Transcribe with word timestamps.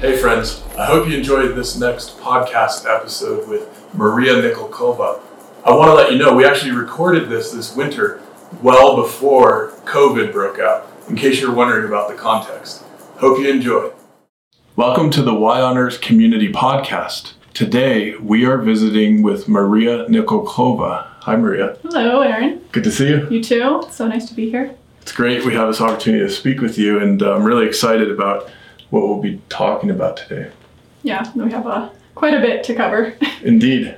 Hey, 0.00 0.16
friends. 0.16 0.62
I 0.78 0.86
hope 0.86 1.06
you 1.06 1.18
enjoyed 1.18 1.54
this 1.54 1.78
next 1.78 2.18
podcast 2.20 2.86
episode 2.88 3.46
with 3.46 3.68
Maria 3.92 4.32
Nikulkova. 4.32 5.20
I 5.62 5.74
want 5.74 5.90
to 5.90 5.94
let 5.94 6.10
you 6.10 6.16
know 6.16 6.34
we 6.34 6.46
actually 6.46 6.70
recorded 6.70 7.28
this 7.28 7.52
this 7.52 7.76
winter 7.76 8.22
well 8.62 8.96
before 8.96 9.72
COVID 9.84 10.32
broke 10.32 10.58
out, 10.58 10.90
in 11.10 11.16
case 11.16 11.38
you're 11.38 11.52
wondering 11.52 11.86
about 11.86 12.08
the 12.08 12.14
context. 12.14 12.82
Hope 13.18 13.40
you 13.40 13.50
enjoy. 13.50 13.92
Welcome 14.74 15.10
to 15.10 15.22
the 15.22 15.34
Y 15.34 15.60
on 15.60 15.76
Earth 15.76 16.00
Community 16.00 16.50
Podcast. 16.50 17.34
Today 17.52 18.16
we 18.16 18.46
are 18.46 18.56
visiting 18.56 19.20
with 19.20 19.48
Maria 19.48 20.06
Nikulkova. 20.06 21.08
Hi, 21.24 21.36
Maria. 21.36 21.76
Hello, 21.82 22.22
Aaron. 22.22 22.64
Good 22.72 22.84
to 22.84 22.90
see 22.90 23.10
you. 23.10 23.28
You 23.28 23.44
too. 23.44 23.82
It's 23.82 23.96
so 23.96 24.08
nice 24.08 24.26
to 24.30 24.34
be 24.34 24.48
here. 24.48 24.74
It's 25.02 25.12
great 25.12 25.44
we 25.44 25.52
have 25.52 25.68
this 25.68 25.82
opportunity 25.82 26.24
to 26.24 26.30
speak 26.30 26.62
with 26.62 26.78
you, 26.78 26.98
and 27.00 27.20
I'm 27.20 27.44
really 27.44 27.66
excited 27.66 28.10
about 28.10 28.50
what 28.90 29.06
we'll 29.06 29.20
be 29.20 29.40
talking 29.48 29.90
about 29.90 30.16
today. 30.16 30.50
Yeah, 31.02 31.30
we 31.34 31.50
have 31.50 31.66
uh, 31.66 31.90
quite 32.14 32.34
a 32.34 32.40
bit 32.40 32.62
to 32.64 32.74
cover. 32.74 33.14
Indeed. 33.42 33.96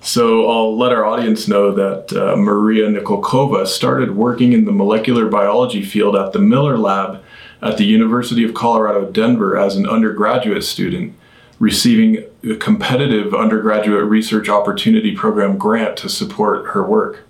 So 0.00 0.48
I'll 0.48 0.76
let 0.76 0.92
our 0.92 1.04
audience 1.04 1.48
know 1.48 1.72
that 1.72 2.12
uh, 2.12 2.36
Maria 2.36 2.88
Nikulkova 2.88 3.66
started 3.66 4.14
working 4.14 4.52
in 4.52 4.64
the 4.64 4.72
molecular 4.72 5.28
biology 5.28 5.82
field 5.82 6.14
at 6.14 6.32
the 6.32 6.38
Miller 6.38 6.78
Lab 6.78 7.24
at 7.62 7.78
the 7.78 7.84
University 7.84 8.44
of 8.44 8.54
Colorado 8.54 9.10
Denver 9.10 9.58
as 9.58 9.76
an 9.76 9.88
undergraduate 9.88 10.62
student, 10.62 11.14
receiving 11.58 12.24
a 12.44 12.54
competitive 12.54 13.34
undergraduate 13.34 14.04
research 14.04 14.48
opportunity 14.48 15.16
program 15.16 15.56
grant 15.56 15.96
to 15.98 16.08
support 16.08 16.66
her 16.68 16.84
work. 16.84 17.26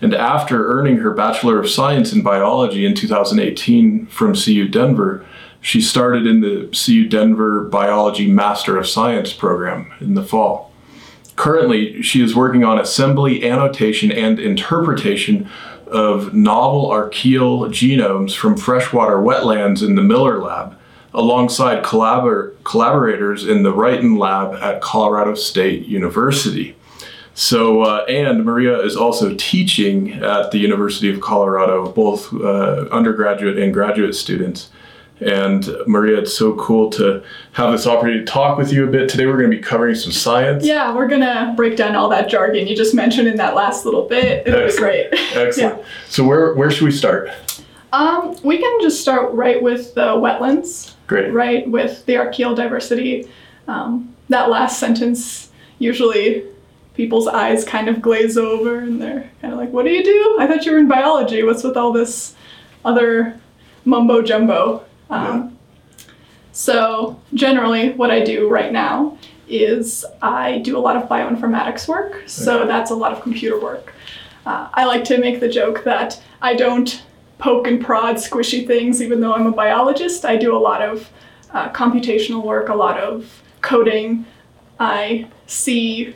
And 0.00 0.12
after 0.12 0.66
earning 0.66 0.98
her 0.98 1.12
Bachelor 1.12 1.58
of 1.58 1.70
Science 1.70 2.12
in 2.12 2.22
Biology 2.22 2.84
in 2.84 2.94
2018 2.94 4.06
from 4.06 4.34
CU 4.34 4.68
Denver, 4.68 5.24
she 5.64 5.80
started 5.80 6.26
in 6.26 6.42
the 6.42 6.68
CU 6.72 7.08
Denver 7.08 7.64
Biology 7.64 8.30
Master 8.30 8.76
of 8.76 8.86
Science 8.86 9.32
program 9.32 9.90
in 9.98 10.12
the 10.12 10.22
fall. 10.22 10.70
Currently, 11.36 12.02
she 12.02 12.22
is 12.22 12.36
working 12.36 12.64
on 12.64 12.78
assembly, 12.78 13.48
annotation, 13.48 14.12
and 14.12 14.38
interpretation 14.38 15.48
of 15.86 16.34
novel 16.34 16.90
archaeal 16.90 17.62
genomes 17.70 18.36
from 18.36 18.58
freshwater 18.58 19.16
wetlands 19.16 19.82
in 19.82 19.94
the 19.94 20.02
Miller 20.02 20.38
Lab, 20.38 20.78
alongside 21.14 21.82
collabor- 21.82 22.52
collaborators 22.64 23.48
in 23.48 23.62
the 23.62 23.72
Wrighton 23.72 24.18
Lab 24.18 24.62
at 24.62 24.82
Colorado 24.82 25.34
State 25.34 25.86
University. 25.86 26.76
So, 27.32 27.82
uh, 27.84 28.04
and 28.06 28.44
Maria 28.44 28.78
is 28.80 28.96
also 28.96 29.34
teaching 29.36 30.12
at 30.22 30.50
the 30.50 30.58
University 30.58 31.10
of 31.10 31.22
Colorado, 31.22 31.90
both 31.90 32.34
uh, 32.34 32.86
undergraduate 32.92 33.58
and 33.58 33.72
graduate 33.72 34.14
students. 34.14 34.68
And 35.20 35.68
Maria, 35.86 36.18
it's 36.18 36.36
so 36.36 36.54
cool 36.54 36.90
to 36.90 37.22
have 37.52 37.70
this 37.72 37.86
opportunity 37.86 38.20
to 38.20 38.26
talk 38.26 38.58
with 38.58 38.72
you 38.72 38.86
a 38.86 38.90
bit. 38.90 39.08
Today 39.08 39.26
we're 39.26 39.38
going 39.38 39.50
to 39.50 39.56
be 39.56 39.62
covering 39.62 39.94
some 39.94 40.10
science. 40.10 40.64
Yeah, 40.64 40.92
we're 40.94 41.06
gonna 41.06 41.54
break 41.56 41.76
down 41.76 41.94
all 41.94 42.08
that 42.08 42.28
jargon 42.28 42.66
you 42.66 42.76
just 42.76 42.94
mentioned 42.94 43.28
in 43.28 43.36
that 43.36 43.54
last 43.54 43.84
little 43.84 44.08
bit. 44.08 44.46
It'll 44.46 44.66
be 44.66 44.76
great. 44.76 45.08
Excellent. 45.34 45.82
So 46.08 46.24
where 46.26 46.54
where 46.54 46.70
should 46.70 46.84
we 46.84 46.90
start? 46.90 47.28
Um, 47.92 48.36
we 48.42 48.58
can 48.58 48.80
just 48.80 49.00
start 49.00 49.32
right 49.34 49.62
with 49.62 49.94
the 49.94 50.16
wetlands, 50.16 50.94
Great. 51.06 51.32
right 51.32 51.68
with 51.70 52.04
the 52.06 52.16
archaeal 52.16 52.56
diversity. 52.56 53.30
Um, 53.68 54.12
that 54.30 54.50
last 54.50 54.80
sentence 54.80 55.52
usually 55.78 56.44
people's 56.94 57.28
eyes 57.28 57.64
kind 57.64 57.88
of 57.88 58.02
glaze 58.02 58.36
over 58.36 58.80
and 58.80 59.00
they're 59.00 59.30
kind 59.40 59.52
of 59.52 59.60
like, 59.60 59.70
"What 59.70 59.84
do 59.84 59.92
you 59.92 60.02
do? 60.02 60.36
I 60.40 60.48
thought 60.48 60.66
you 60.66 60.72
were 60.72 60.78
in 60.78 60.88
biology. 60.88 61.44
What's 61.44 61.62
with 61.62 61.76
all 61.76 61.92
this 61.92 62.34
other 62.84 63.38
mumbo 63.84 64.20
jumbo?" 64.20 64.84
Um, 65.14 65.50
So 66.52 67.20
generally, 67.34 67.90
what 67.92 68.10
I 68.12 68.20
do 68.22 68.48
right 68.48 68.72
now 68.72 69.18
is 69.48 70.04
I 70.22 70.58
do 70.58 70.78
a 70.78 70.82
lot 70.86 70.96
of 70.96 71.08
bioinformatics 71.08 71.88
work. 71.88 72.22
So 72.26 72.58
Okay. 72.60 72.68
that's 72.68 72.90
a 72.92 72.94
lot 72.94 73.10
of 73.12 73.20
computer 73.22 73.58
work. 73.60 73.92
Uh, 74.46 74.68
I 74.72 74.84
like 74.84 75.04
to 75.04 75.18
make 75.18 75.40
the 75.40 75.48
joke 75.48 75.82
that 75.84 76.20
I 76.40 76.54
don't 76.54 77.02
poke 77.38 77.66
and 77.66 77.84
prod 77.84 78.16
squishy 78.16 78.66
things, 78.66 79.02
even 79.02 79.20
though 79.20 79.34
I'm 79.34 79.46
a 79.46 79.52
biologist. 79.52 80.24
I 80.24 80.36
do 80.36 80.56
a 80.56 80.62
lot 80.70 80.80
of 80.80 81.08
uh, 81.52 81.70
computational 81.70 82.44
work, 82.44 82.68
a 82.68 82.74
lot 82.74 82.98
of 82.98 83.42
coding. 83.60 84.24
I 84.78 85.26
see 85.46 86.14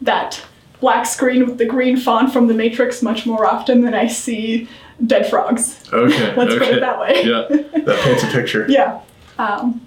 that 0.00 0.40
black 0.80 1.04
screen 1.06 1.44
with 1.44 1.58
the 1.58 1.66
green 1.66 1.96
font 1.96 2.32
from 2.32 2.46
the 2.46 2.54
Matrix 2.54 3.02
much 3.02 3.26
more 3.26 3.44
often 3.44 3.82
than 3.82 3.94
I 3.94 4.06
see 4.06 4.68
dead 5.06 5.28
frogs. 5.30 5.82
Okay. 5.92 6.34
Let's 6.36 6.52
okay. 6.54 6.58
put 6.58 6.74
it 6.76 6.80
that 6.80 6.98
way. 7.00 7.22
Yeah, 7.24 7.46
that 7.84 8.00
paints 8.04 8.22
a 8.24 8.26
picture. 8.28 8.66
Yeah. 8.70 9.00
Um, 9.38 9.86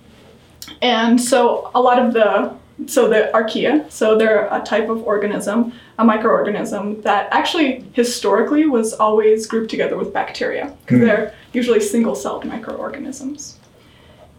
and 0.82 1.20
so 1.20 1.70
a 1.76 1.82
lot 1.82 2.00
of 2.00 2.14
the 2.14 2.54
so 2.88 3.08
the 3.08 3.30
archaea, 3.34 3.92
so 3.92 4.18
they're 4.18 4.48
a 4.52 4.60
type 4.62 4.90
of 4.90 5.04
organism, 5.04 5.72
a 6.00 6.04
microorganism 6.04 7.04
that 7.04 7.28
actually 7.32 7.86
historically 7.94 8.66
was 8.66 8.94
always 8.94 9.46
grouped 9.46 9.70
together 9.70 9.98
with 9.98 10.12
bacteria 10.14 10.74
because 10.86 11.00
Hmm. 11.00 11.06
they're 11.06 11.34
usually 11.54 11.80
single-celled 11.80 12.46
microorganisms, 12.46 13.60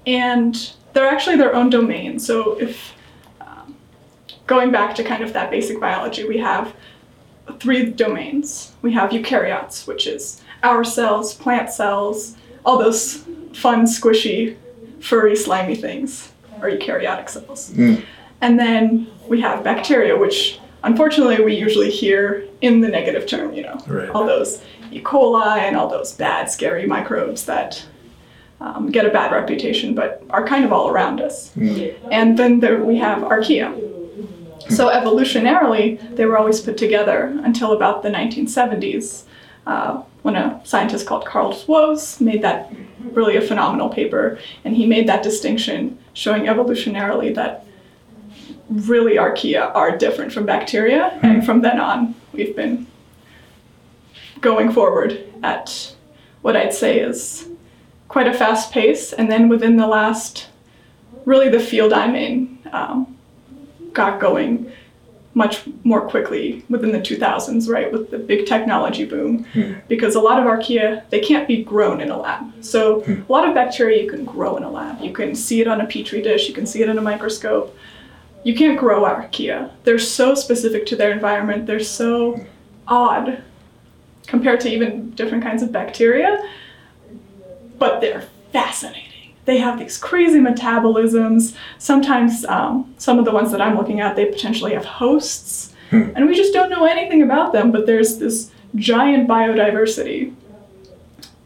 and 0.07 0.73
they're 0.93 1.07
actually 1.09 1.37
their 1.37 1.55
own 1.55 1.71
domain. 1.71 2.19
So 2.19 2.59
if 2.59 2.95
um, 3.41 3.77
going 4.49 4.73
back 4.73 4.95
to 4.97 5.05
kind 5.05 5.23
of 5.23 5.33
that 5.35 5.51
basic 5.51 5.79
biology, 5.79 6.27
we 6.27 6.39
have 6.39 6.75
three 7.61 7.91
domains. 7.91 8.73
We 8.83 8.93
have 8.93 9.11
eukaryotes, 9.11 9.87
which 9.87 10.07
is 10.07 10.41
our 10.63 10.85
cells, 10.85 11.35
plant 11.35 11.71
cells, 11.71 12.37
all 12.65 12.79
those 12.79 13.25
fun, 13.55 13.85
squishy, 13.87 14.57
furry, 15.01 15.37
slimy 15.37 15.75
things, 15.75 16.33
or 16.61 16.69
eukaryotic 16.71 17.29
cells. 17.29 17.71
Mm. 17.73 18.05
And 18.41 18.59
then 18.59 19.09
we 19.29 19.41
have 19.41 19.63
bacteria, 19.65 20.17
which 20.17 20.59
unfortunately 20.85 21.43
we 21.45 21.55
usually 21.55 21.91
hear 21.91 22.45
in 22.61 22.81
the 22.81 22.89
negative 22.89 23.27
term, 23.27 23.53
you 23.53 23.63
know, 23.63 23.79
Right. 23.87 24.11
all 24.11 24.27
those 24.27 24.63
E. 24.93 25.01
coli 25.01 25.59
and 25.59 25.77
all 25.77 25.89
those 25.89 26.13
bad, 26.13 26.51
scary 26.51 26.87
microbes 26.87 27.47
that 27.47 27.85
um, 28.61 28.91
get 28.91 29.05
a 29.05 29.11
bad 29.11 29.33
reputation 29.33 29.95
but 29.95 30.23
are 30.31 30.47
kind 30.47 30.65
of 30.65 30.73
all 30.73 30.89
around 30.91 31.21
us. 31.21 31.53
Mm. 31.57 31.95
And 32.13 32.39
then 32.39 32.61
there 32.61 32.83
we 32.85 32.99
have 32.99 33.23
archaea. 33.23 33.73
So 34.71 34.89
evolutionarily, 34.89 36.15
they 36.17 36.25
were 36.27 36.39
always 36.39 36.61
put 36.61 36.77
together 36.77 37.37
until 37.43 37.73
about 37.73 38.03
the 38.05 38.11
1970s, 38.11 39.25
uh, 39.67 40.03
when 40.23 40.37
a 40.37 40.61
scientist 40.65 41.07
called 41.07 41.27
Carl 41.27 41.53
Woese 41.53 42.21
made 42.21 42.43
that 42.43 42.73
really 43.13 43.37
a 43.37 43.41
phenomenal 43.41 43.89
paper, 43.89 44.39
and 44.65 44.77
he 44.77 44.87
made 44.87 45.09
that 45.09 45.23
distinction, 45.23 45.99
showing 46.15 46.45
evolutionarily 46.45 47.35
that 47.35 47.67
really 48.69 49.17
archaea 49.17 49.75
are 49.75 49.97
different 49.97 50.33
from 50.33 50.47
bacteria, 50.47 51.19
and 51.23 51.45
from 51.45 51.61
then 51.61 51.81
on, 51.81 52.15
we've 52.33 52.57
been 52.57 52.87
going 54.41 54.73
forward 54.73 55.25
at 55.43 55.95
what 56.43 56.57
I'd 56.57 56.73
say 56.73 57.01
is 57.01 57.49
quite 58.09 58.27
a 58.27 58.35
fast 58.35 58.73
pace, 58.73 59.13
and 59.13 59.31
then 59.31 59.49
within 59.49 59.77
the 59.77 59.87
last, 59.87 60.49
really 61.25 61.49
the 61.49 61.61
field 61.61 61.93
I'm 61.93 62.15
in, 62.15 62.59
um, 62.73 63.19
got 63.93 64.21
going 64.21 64.73
much 65.35 65.63
more 65.85 66.03
quickly 66.09 66.65
within 66.69 66.93
the 66.93 67.01
2000s, 67.01 67.69
right, 67.69 67.91
with 67.91 68.11
the 68.11 68.19
big 68.19 68.47
technology 68.47 69.05
boom. 69.05 69.47
Because 69.89 70.15
a 70.15 70.21
lot 70.21 70.39
of 70.39 70.45
archaea, 70.45 71.09
they 71.11 71.21
can't 71.21 71.49
be 71.49 71.65
grown 71.65 72.01
in 72.01 72.11
a 72.11 72.19
lab. 72.19 72.53
So 72.63 73.03
a 73.05 73.33
lot 73.33 73.49
of 73.49 73.55
bacteria 73.55 74.03
you 74.03 74.11
can 74.11 74.25
grow 74.25 74.57
in 74.57 74.63
a 74.63 74.71
lab. 74.71 75.01
You 75.01 75.13
can 75.13 75.35
see 75.35 75.61
it 75.61 75.69
on 75.69 75.81
a 75.81 75.87
petri 75.87 76.21
dish, 76.21 76.49
you 76.49 76.55
can 76.55 76.67
see 76.67 76.83
it 76.83 76.89
in 76.89 76.99
a 76.99 77.03
microscope. 77.03 77.77
You 78.45 78.55
can't 78.55 78.79
grow 78.79 79.05
archaea. 79.05 79.71
They're 79.85 79.99
so 79.99 80.35
specific 80.35 80.85
to 80.87 80.97
their 80.97 81.13
environment, 81.13 81.67
they're 81.67 81.81
so 81.81 82.45
odd 82.87 83.43
compared 84.27 84.61
to 84.61 84.69
even 84.69 85.11
different 85.13 85.45
kinds 85.45 85.63
of 85.63 85.73
bacteria, 85.73 86.39
but 87.79 88.01
they're 88.01 88.29
fascinating. 88.53 89.12
They 89.45 89.59
have 89.59 89.79
these 89.79 89.99
crazy 89.99 90.39
metabolisms. 90.39 91.55
Sometimes, 91.79 92.45
um, 92.45 92.95
some 92.99 93.19
of 93.19 93.25
the 93.25 93.33
ones 93.33 93.51
that 93.51 93.61
I'm 93.61 93.77
looking 93.77 94.01
at, 94.01 94.15
they 94.17 94.27
potentially 94.27 94.73
have 94.75 94.85
hosts, 94.85 95.75
Hmm. 95.91 96.11
and 96.15 96.27
we 96.27 96.35
just 96.35 96.53
don't 96.55 96.71
know 96.71 96.85
anything 96.87 97.23
about 97.23 97.53
them. 97.53 97.71
But 97.73 97.87
there's 97.87 98.19
this 98.19 98.51
giant 98.77 99.29
biodiversity 99.29 100.33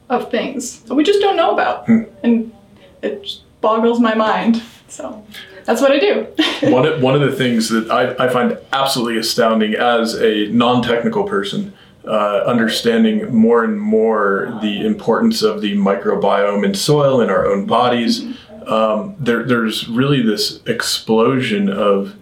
of 0.09 0.31
things 0.31 0.81
that 0.83 0.95
we 0.95 1.03
just 1.03 1.21
don't 1.21 1.37
know 1.37 1.53
about, 1.53 1.87
Hmm. 1.87 2.03
and 2.23 2.53
it 3.03 3.27
boggles 3.61 3.99
my 3.99 4.15
mind. 4.15 4.63
So 4.89 5.25
that's 5.65 5.81
what 5.81 5.91
I 5.91 5.99
do. 5.99 6.27
one 6.71 6.87
of, 6.87 7.03
one 7.03 7.15
of 7.15 7.23
the 7.23 7.33
things 7.33 7.69
that 7.71 7.91
I, 7.91 8.27
I 8.27 8.29
find 8.29 8.57
absolutely 8.73 9.19
astounding 9.19 9.75
as 9.75 10.15
a 10.21 10.47
non-technical 10.49 11.25
person 11.25 11.73
uh, 12.07 12.43
understanding 12.47 13.35
more 13.35 13.65
and 13.65 13.81
more 13.81 14.59
the 14.63 14.87
importance 14.87 15.43
of 15.43 15.61
the 15.61 15.77
microbiome 15.77 16.65
in 16.65 16.75
soil 16.75 17.21
in 17.21 17.31
our 17.31 17.47
own 17.47 17.67
bodies 17.67 18.25
um, 18.67 19.15
there, 19.19 19.45
there's 19.45 19.89
really 19.89 20.23
this 20.23 20.61
explosion 20.67 21.69
of 21.71 22.17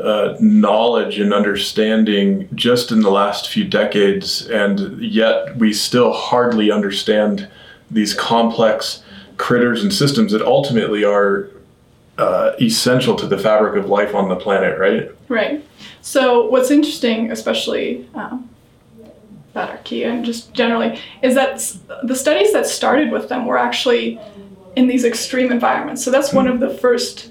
uh, 0.00 0.36
knowledge 0.40 1.18
and 1.18 1.34
understanding 1.34 2.48
just 2.54 2.90
in 2.90 3.00
the 3.00 3.10
last 3.10 3.48
few 3.48 3.64
decades, 3.64 4.48
and 4.48 5.00
yet 5.02 5.56
we 5.58 5.72
still 5.72 6.12
hardly 6.12 6.70
understand 6.70 7.46
these 7.90 8.14
complex 8.14 9.02
critters 9.36 9.82
and 9.82 9.92
systems 9.92 10.32
that 10.32 10.40
ultimately 10.40 11.04
are 11.04 11.50
uh, 12.16 12.52
essential 12.60 13.14
to 13.14 13.26
the 13.26 13.36
fabric 13.36 13.76
of 13.76 13.90
life 13.90 14.14
on 14.14 14.30
the 14.30 14.36
planet, 14.36 14.78
right? 14.78 15.10
Right. 15.28 15.64
So 16.00 16.48
what's 16.48 16.70
interesting, 16.70 17.30
especially 17.30 18.08
um, 18.14 18.48
about 19.52 19.84
archaea 19.84 20.06
and 20.06 20.24
just 20.24 20.52
generally, 20.54 20.98
is 21.22 21.34
that 21.34 21.56
the 22.02 22.16
studies 22.16 22.52
that 22.52 22.66
started 22.66 23.12
with 23.12 23.28
them 23.28 23.46
were 23.46 23.58
actually 23.58 24.18
in 24.76 24.86
these 24.88 25.04
extreme 25.04 25.52
environments. 25.52 26.02
So 26.02 26.10
that's 26.10 26.32
one 26.32 26.48
of 26.48 26.58
the 26.58 26.70
first 26.70 27.30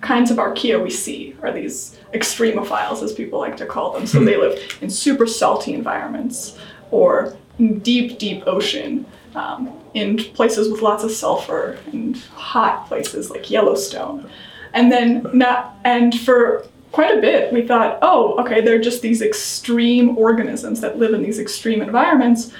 kinds 0.00 0.30
of 0.30 0.38
archaea 0.38 0.82
we 0.82 0.90
see 0.90 1.36
are 1.42 1.52
these 1.52 1.98
extremophiles, 2.12 3.02
as 3.02 3.12
people 3.12 3.38
like 3.38 3.56
to 3.58 3.66
call 3.66 3.92
them. 3.92 4.06
So 4.06 4.24
they 4.24 4.36
live 4.36 4.58
in 4.80 4.90
super 4.90 5.26
salty 5.26 5.74
environments 5.74 6.58
or 6.90 7.36
in 7.58 7.78
deep, 7.80 8.18
deep 8.18 8.42
ocean, 8.46 9.06
um, 9.34 9.70
in 9.94 10.16
places 10.16 10.70
with 10.70 10.82
lots 10.82 11.04
of 11.04 11.10
sulfur 11.10 11.78
and 11.92 12.16
hot 12.34 12.88
places 12.88 13.30
like 13.30 13.50
Yellowstone. 13.50 14.28
And 14.72 14.90
then 14.90 15.26
not, 15.32 15.76
and 15.84 16.18
for 16.18 16.66
quite 16.92 17.16
a 17.16 17.20
bit, 17.20 17.52
we 17.52 17.66
thought, 17.66 17.98
oh, 18.02 18.36
okay, 18.40 18.60
they're 18.60 18.80
just 18.80 19.02
these 19.02 19.22
extreme 19.22 20.16
organisms 20.16 20.80
that 20.82 20.98
live 20.98 21.14
in 21.14 21.22
these 21.22 21.38
extreme 21.38 21.82
environments. 21.82 22.52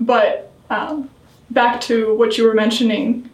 But 0.00 0.52
um, 0.70 1.10
back 1.50 1.80
to 1.82 2.14
what 2.14 2.38
you 2.38 2.44
were 2.44 2.54
mentioning, 2.54 3.28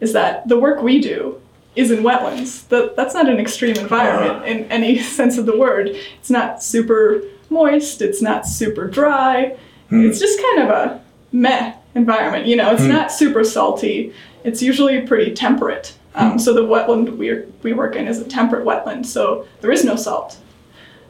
is 0.00 0.12
that 0.14 0.48
the 0.48 0.58
work 0.58 0.82
we 0.82 1.00
do 1.00 1.40
is 1.76 1.90
in 1.90 2.02
wetlands. 2.02 2.66
That 2.68 2.96
that's 2.96 3.14
not 3.14 3.28
an 3.28 3.38
extreme 3.38 3.76
environment 3.76 4.36
uh-huh. 4.38 4.44
in 4.44 4.64
any 4.64 4.98
sense 5.02 5.38
of 5.38 5.46
the 5.46 5.56
word. 5.56 5.88
It's 6.18 6.30
not 6.30 6.62
super 6.62 7.22
moist. 7.50 8.02
It's 8.02 8.22
not 8.22 8.46
super 8.46 8.88
dry. 8.88 9.56
Hmm. 9.90 10.04
It's 10.06 10.18
just 10.18 10.40
kind 10.40 10.62
of 10.62 10.68
a 10.70 11.02
meh 11.32 11.74
environment. 11.94 12.46
You 12.46 12.56
know, 12.56 12.72
it's 12.72 12.82
hmm. 12.82 12.88
not 12.88 13.12
super 13.12 13.44
salty. 13.44 14.12
It's 14.44 14.62
usually 14.62 15.02
pretty 15.02 15.34
temperate. 15.34 15.97
Um, 16.18 16.38
so 16.38 16.52
the 16.52 16.62
wetland 16.62 17.16
we 17.16 17.44
we 17.62 17.72
work 17.72 17.94
in 17.94 18.08
is 18.08 18.20
a 18.20 18.24
temperate 18.24 18.66
wetland. 18.66 19.06
So 19.06 19.46
there 19.60 19.70
is 19.70 19.84
no 19.84 19.96
salt. 19.96 20.38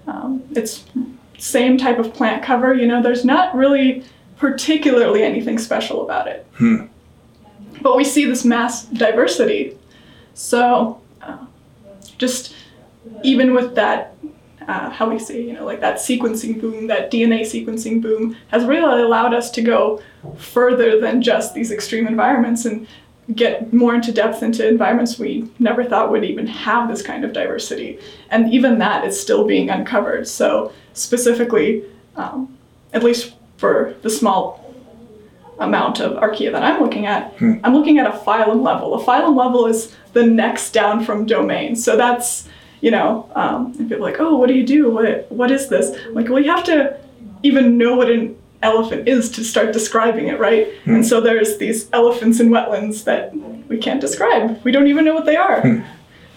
Um, 0.06 0.42
it's 0.52 0.84
same 1.38 1.78
type 1.78 1.98
of 1.98 2.12
plant 2.12 2.42
cover. 2.44 2.74
You 2.74 2.86
know, 2.86 3.02
there's 3.02 3.24
not 3.24 3.54
really 3.56 4.04
particularly 4.36 5.22
anything 5.22 5.58
special 5.58 6.04
about 6.04 6.28
it. 6.28 6.46
But 7.80 7.96
we 7.96 8.04
see 8.04 8.24
this 8.26 8.44
mass 8.44 8.84
diversity. 8.86 9.76
So 10.34 11.00
uh, 11.22 11.46
just 12.18 12.54
even 13.22 13.54
with 13.54 13.74
that, 13.76 14.14
uh, 14.66 14.90
how 14.90 15.08
we 15.08 15.18
say, 15.18 15.42
you 15.42 15.54
know, 15.54 15.64
like 15.64 15.80
that 15.80 15.96
sequencing 15.96 16.60
boom, 16.60 16.86
that 16.88 17.10
DNA 17.10 17.40
sequencing 17.40 18.02
boom, 18.02 18.36
has 18.48 18.64
really 18.64 19.02
allowed 19.02 19.32
us 19.32 19.50
to 19.52 19.62
go 19.62 20.02
further 20.36 21.00
than 21.00 21.22
just 21.22 21.54
these 21.54 21.70
extreme 21.70 22.06
environments 22.06 22.64
and 22.64 22.86
get 23.34 23.72
more 23.72 23.94
into 23.94 24.12
depth 24.12 24.42
into 24.42 24.66
environments 24.66 25.18
we 25.18 25.48
never 25.58 25.84
thought 25.84 26.10
would 26.10 26.24
even 26.24 26.46
have 26.46 26.88
this 26.88 27.02
kind 27.02 27.24
of 27.24 27.32
diversity. 27.32 27.98
And 28.30 28.52
even 28.52 28.78
that 28.78 29.04
is 29.04 29.20
still 29.20 29.46
being 29.46 29.68
uncovered. 29.68 30.26
So, 30.26 30.72
specifically, 30.94 31.84
um, 32.16 32.56
at 32.92 33.02
least 33.02 33.34
for 33.58 33.94
the 34.02 34.10
small 34.10 34.64
amount 35.58 36.00
of 36.00 36.12
archaea 36.12 36.52
that 36.52 36.62
I'm 36.62 36.80
looking 36.80 37.06
at, 37.06 37.34
I'm 37.40 37.74
looking 37.74 37.98
at 37.98 38.06
a 38.06 38.16
phylum 38.18 38.62
level. 38.62 38.94
A 38.94 39.04
phylum 39.04 39.36
level 39.36 39.66
is 39.66 39.94
the 40.12 40.24
next 40.24 40.72
down 40.72 41.04
from 41.04 41.26
domain. 41.26 41.76
So 41.76 41.96
that's, 41.96 42.48
you 42.80 42.90
know, 42.90 43.30
um, 43.34 43.76
people 43.76 43.96
are 43.96 44.00
like, 44.00 44.20
oh, 44.20 44.36
what 44.36 44.48
do 44.48 44.54
you 44.54 44.64
do? 44.66 44.90
What, 44.90 45.30
what 45.30 45.50
is 45.50 45.68
this? 45.68 45.96
I'm 46.06 46.14
like, 46.14 46.28
well, 46.28 46.42
you 46.42 46.50
have 46.50 46.64
to 46.64 46.98
even 47.42 47.76
know 47.76 47.96
what 47.96 48.10
an 48.10 48.36
elephant 48.62 49.08
is 49.08 49.30
to 49.32 49.44
start 49.44 49.72
describing 49.72 50.28
it, 50.28 50.38
right? 50.38 50.68
Hmm. 50.84 50.96
And 50.96 51.06
so 51.06 51.20
there's 51.20 51.58
these 51.58 51.88
elephants 51.92 52.40
in 52.40 52.50
wetlands 52.50 53.04
that 53.04 53.34
we 53.68 53.78
can't 53.78 54.00
describe. 54.00 54.62
We 54.64 54.72
don't 54.72 54.88
even 54.88 55.04
know 55.04 55.14
what 55.14 55.26
they 55.26 55.36
are. 55.36 55.60
Hmm. 55.60 55.80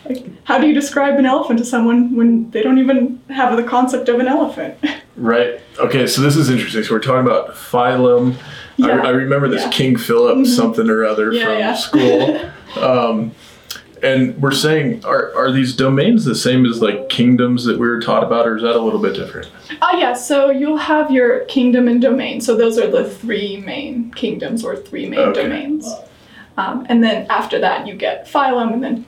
Like, 0.06 0.26
how 0.46 0.58
do 0.58 0.68
you 0.68 0.74
describe 0.74 1.20
an 1.20 1.26
elephant 1.26 1.60
to 1.60 1.66
someone 1.66 2.16
when 2.16 2.50
they 2.52 2.64
don't 2.64 2.80
even 2.80 3.22
have 3.30 3.56
the 3.56 3.64
concept 3.64 4.10
of 4.10 4.20
an 4.20 4.28
elephant? 4.28 4.78
Right. 5.18 5.60
Okay, 5.78 6.08
so 6.08 6.22
this 6.22 6.36
is 6.36 6.50
interesting. 6.50 6.84
So 6.84 6.96
we're 6.96 7.00
talking 7.00 7.28
about 7.28 7.50
phylum. 7.54 8.38
Yeah. 8.78 8.88
I, 8.88 9.08
I 9.08 9.10
remember 9.10 9.50
this 9.50 9.64
Yeah. 9.64 9.70
King 9.70 9.96
Philip 9.98 10.38
mm-hmm. 10.38 10.46
something 10.46 10.90
or 10.90 11.04
other 11.04 11.32
Yeah, 11.32 11.46
from 11.46 11.60
yeah. 11.60 11.76
school. 11.76 12.52
um, 12.84 13.32
and 14.04 14.40
we're 14.42 14.52
saying, 14.52 15.04
are, 15.06 15.34
are 15.36 15.52
these 15.52 15.76
domains 15.76 16.26
the 16.26 16.36
same 16.36 16.66
as 16.66 16.82
like 16.82 17.10
kingdoms 17.10 17.66
that 17.66 17.78
we 17.80 17.88
were 17.88 18.00
taught 18.02 18.24
about, 18.24 18.48
or 18.48 18.56
is 18.58 18.64
that 18.64 18.76
a 18.76 18.80
little 18.82 19.00
bit 19.02 19.16
different? 19.16 19.50
Ah, 19.82 19.98
yeah. 19.98 20.14
So 20.14 20.50
you'll 20.50 20.78
have 20.78 21.12
your 21.12 21.42
kingdom 21.46 21.88
and 21.88 22.02
domain. 22.02 22.42
So 22.42 22.56
those 22.56 22.78
are 22.78 22.90
the 22.90 23.10
three 23.10 23.58
main 23.58 24.12
kingdoms 24.14 24.64
or 24.64 24.76
three 24.76 25.08
main 25.08 25.20
Okay. 25.20 25.44
domains. 25.44 25.88
Um, 26.58 26.86
and 26.90 27.04
then 27.04 27.28
after 27.30 27.60
that, 27.60 27.88
you 27.88 27.96
get 27.96 28.28
phylum, 28.28 28.74
and 28.74 28.84
then 28.84 29.06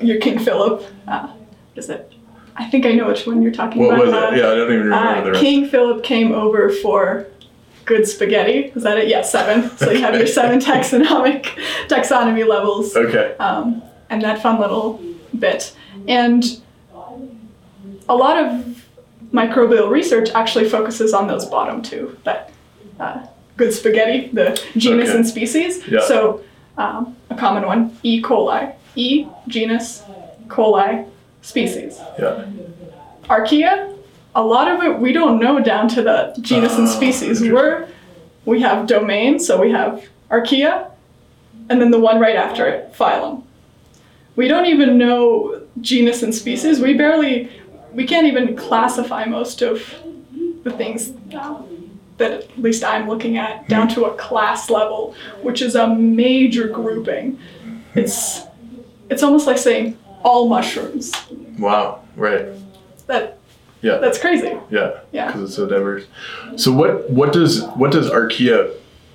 your 0.00 0.18
King 0.20 0.38
Philip. 0.38 0.84
Uh, 1.08 1.26
what 1.28 1.38
is 1.76 1.90
it? 1.90 2.12
I 2.56 2.66
think 2.70 2.86
I 2.86 2.92
know 2.92 3.08
which 3.08 3.26
one 3.26 3.42
you're 3.42 3.50
talking 3.52 3.82
What 3.82 3.94
about. 3.94 4.04
was 4.06 4.14
Uh, 4.14 4.30
it? 4.32 4.38
Yeah, 4.38 4.50
I 4.50 4.54
don't 4.54 4.72
even 4.72 4.84
remember 4.84 5.28
uh, 5.28 5.30
rest. 5.32 5.40
King 5.40 5.66
Philip 5.68 6.04
came 6.04 6.32
over 6.32 6.70
for 6.70 7.26
good 7.84 8.06
spaghetti. 8.06 8.72
Is 8.76 8.84
that 8.84 8.96
it? 8.98 9.08
Yeah, 9.08 9.22
seven. 9.22 9.76
So 9.76 9.90
you 9.90 10.00
have 10.02 10.14
your 10.14 10.26
seven 10.28 10.60
taxonomic 10.60 11.42
taxonomy 11.88 12.46
levels 12.46 12.94
Okay. 12.96 13.34
um, 13.38 13.82
and 14.14 14.22
that 14.22 14.40
fun 14.40 14.60
little 14.60 15.00
bit. 15.38 15.74
And 16.06 16.44
a 18.08 18.14
lot 18.14 18.36
of 18.42 18.84
microbial 19.32 19.90
research 19.90 20.30
actually 20.30 20.68
focuses 20.68 21.12
on 21.12 21.26
those 21.26 21.44
bottom 21.46 21.82
two, 21.82 22.16
that 22.22 22.52
uh, 23.00 23.26
good 23.56 23.72
spaghetti, 23.72 24.28
the 24.32 24.60
genus 24.76 25.08
Okay. 25.08 25.18
and 25.18 25.26
species. 25.26 25.86
Yeah. 25.88 26.00
So 26.06 26.42
um, 26.78 27.16
a 27.30 27.34
common 27.34 27.66
one, 27.66 27.96
E. 28.04 28.22
coli. 28.22 28.72
E, 28.96 29.26
genus, 29.48 30.04
coli, 30.46 31.08
species. 31.42 31.98
Yeah. 32.16 32.46
Archaea, 33.24 33.96
a 34.36 34.42
lot 34.42 34.68
of 34.70 34.80
it 34.84 35.00
we 35.00 35.12
don't 35.12 35.40
know 35.40 35.58
down 35.58 35.88
to 35.88 36.02
the 36.02 36.36
genus 36.40 36.76
and 36.78 36.86
Ah, 36.86 36.90
species. 36.92 37.40
We're 37.42 37.88
we 38.44 38.60
have 38.60 38.86
domain, 38.86 39.40
so 39.40 39.60
we 39.60 39.72
have 39.72 40.04
Archaea, 40.30 40.90
and 41.68 41.80
then 41.80 41.90
the 41.90 41.98
one 41.98 42.20
right 42.20 42.36
after 42.36 42.68
it, 42.68 42.92
phylum. 42.92 43.42
We 44.36 44.48
don't 44.48 44.66
even 44.66 44.98
know 44.98 45.62
genus 45.80 46.22
and 46.22 46.34
species. 46.34 46.80
We 46.80 46.94
barely 46.94 47.50
we 47.92 48.04
can't 48.06 48.26
even 48.26 48.56
classify 48.56 49.24
most 49.24 49.62
of 49.62 49.94
the 50.64 50.70
things 50.72 51.12
that 52.16 52.30
at 52.32 52.58
least 52.58 52.84
I'm 52.84 53.08
looking 53.08 53.36
at 53.38 53.62
hmm. 53.62 53.66
down 53.68 53.88
to 53.88 54.04
a 54.06 54.14
class 54.16 54.70
level, 54.70 55.14
which 55.42 55.62
is 55.62 55.74
a 55.74 55.88
major 55.88 56.68
grouping. 56.68 57.38
It's 57.94 58.42
it's 59.10 59.22
almost 59.22 59.46
like 59.46 59.58
saying 59.58 59.98
all 60.22 60.48
mushrooms. 60.48 61.12
Wow. 61.58 62.02
Right. 62.16 62.46
That 63.06 63.38
Yeah. 63.82 63.98
that's 63.98 64.18
crazy. 64.18 64.58
Yeah. 64.70 65.00
Yeah. 65.12 65.26
Because 65.26 65.42
it's 65.42 65.54
so 65.54 65.66
diverse. 65.66 66.06
So 66.56 66.72
what 66.72 67.10
what 67.10 67.32
does 67.32 67.64
what 67.76 67.92
does 67.92 68.10
archaea 68.10 68.74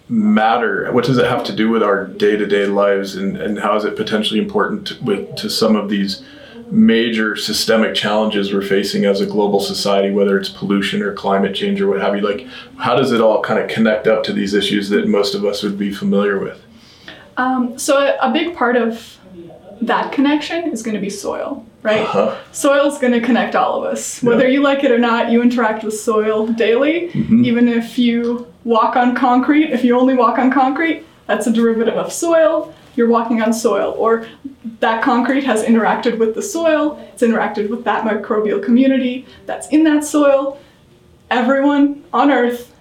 matter? 0.10 0.92
What 0.92 1.06
does 1.06 1.18
it 1.18 1.26
have 1.26 1.44
to 1.46 1.56
do 1.56 1.70
with 1.70 1.84
our 1.84 2.06
day 2.06 2.36
to 2.36 2.46
day 2.46 2.66
lives, 2.66 3.16
and, 3.16 3.38
and 3.38 3.60
how 3.60 3.76
is 3.76 3.86
it 3.86 3.96
potentially 3.96 4.40
important 4.40 4.88
to, 4.88 5.04
with 5.04 5.36
to 5.38 5.50
some 5.50 5.76
of 5.76 5.90
these 5.90 6.24
major 6.72 7.36
systemic 7.36 7.96
challenges 7.96 8.54
we're 8.54 8.62
facing 8.62 9.06
as 9.06 9.22
a 9.22 9.26
global 9.26 9.60
society, 9.60 10.12
whether 10.12 10.38
it's 10.38 10.50
pollution 10.50 11.02
or 11.02 11.14
climate 11.14 11.56
change 11.56 11.82
or 11.82 11.88
what 11.88 12.02
have 12.02 12.16
you? 12.16 12.22
Like, 12.22 12.48
how 12.78 12.96
does 12.96 13.12
it 13.12 13.22
all 13.22 13.42
kind 13.42 13.60
of 13.60 13.70
connect 13.70 14.08
up 14.08 14.24
to 14.26 14.34
these 14.34 14.54
issues 14.54 14.90
that 14.90 15.08
most 15.08 15.34
of 15.36 15.46
us 15.46 15.64
would 15.64 15.78
be 15.78 15.92
familiar 15.92 16.40
with? 16.40 16.62
Um, 17.38 17.78
so 17.80 17.98
a, 17.98 18.18
a 18.22 18.32
big 18.32 18.56
part 18.56 18.76
of 18.76 19.18
that 19.82 20.12
connection 20.12 20.72
is 20.72 20.84
going 20.84 20.96
to 20.96 21.02
be 21.02 21.10
soil, 21.10 21.66
right? 21.84 22.02
Uh-huh. 22.02 22.38
Soil's 22.52 23.00
going 23.00 23.14
to 23.14 23.22
connect 23.22 23.56
all 23.56 23.82
of 23.82 23.92
us. 23.92 24.22
Whether 24.22 24.48
you 24.48 24.62
like 24.62 24.84
it 24.84 24.92
or 24.92 25.00
not, 25.00 25.32
you 25.32 25.42
interact 25.42 25.84
with 25.84 25.98
soil 25.98 26.48
daily. 26.48 27.10
Even 27.14 27.70
if 27.70 27.98
you 27.98 28.49
walk 28.64 28.96
on 28.96 29.16
concrete, 29.16 29.72
if 29.72 29.84
you 29.84 29.98
only 30.00 30.16
walk 30.16 30.38
on 30.38 30.52
concrete, 30.52 31.06
that's 31.28 31.48
a 31.48 31.52
derivative 31.52 31.96
of 31.96 32.12
soil. 32.12 32.74
You're 32.96 33.08
walking 33.08 33.42
on 33.42 33.54
soil. 33.54 33.96
Or 33.98 34.28
that 34.80 35.02
concrete 35.04 35.44
has 35.44 35.64
interacted 35.64 36.18
with 36.18 36.36
the 36.36 36.42
soil, 36.42 36.98
it's 37.14 37.24
interacted 37.24 37.70
with 37.70 37.84
that 37.86 38.04
microbial 38.04 38.64
community 38.64 39.26
that's 39.46 39.68
in 39.70 39.84
that 39.86 40.04
soil. 40.04 40.60
Everyone 41.30 42.04
on 42.12 42.32
Earth, 42.32 42.74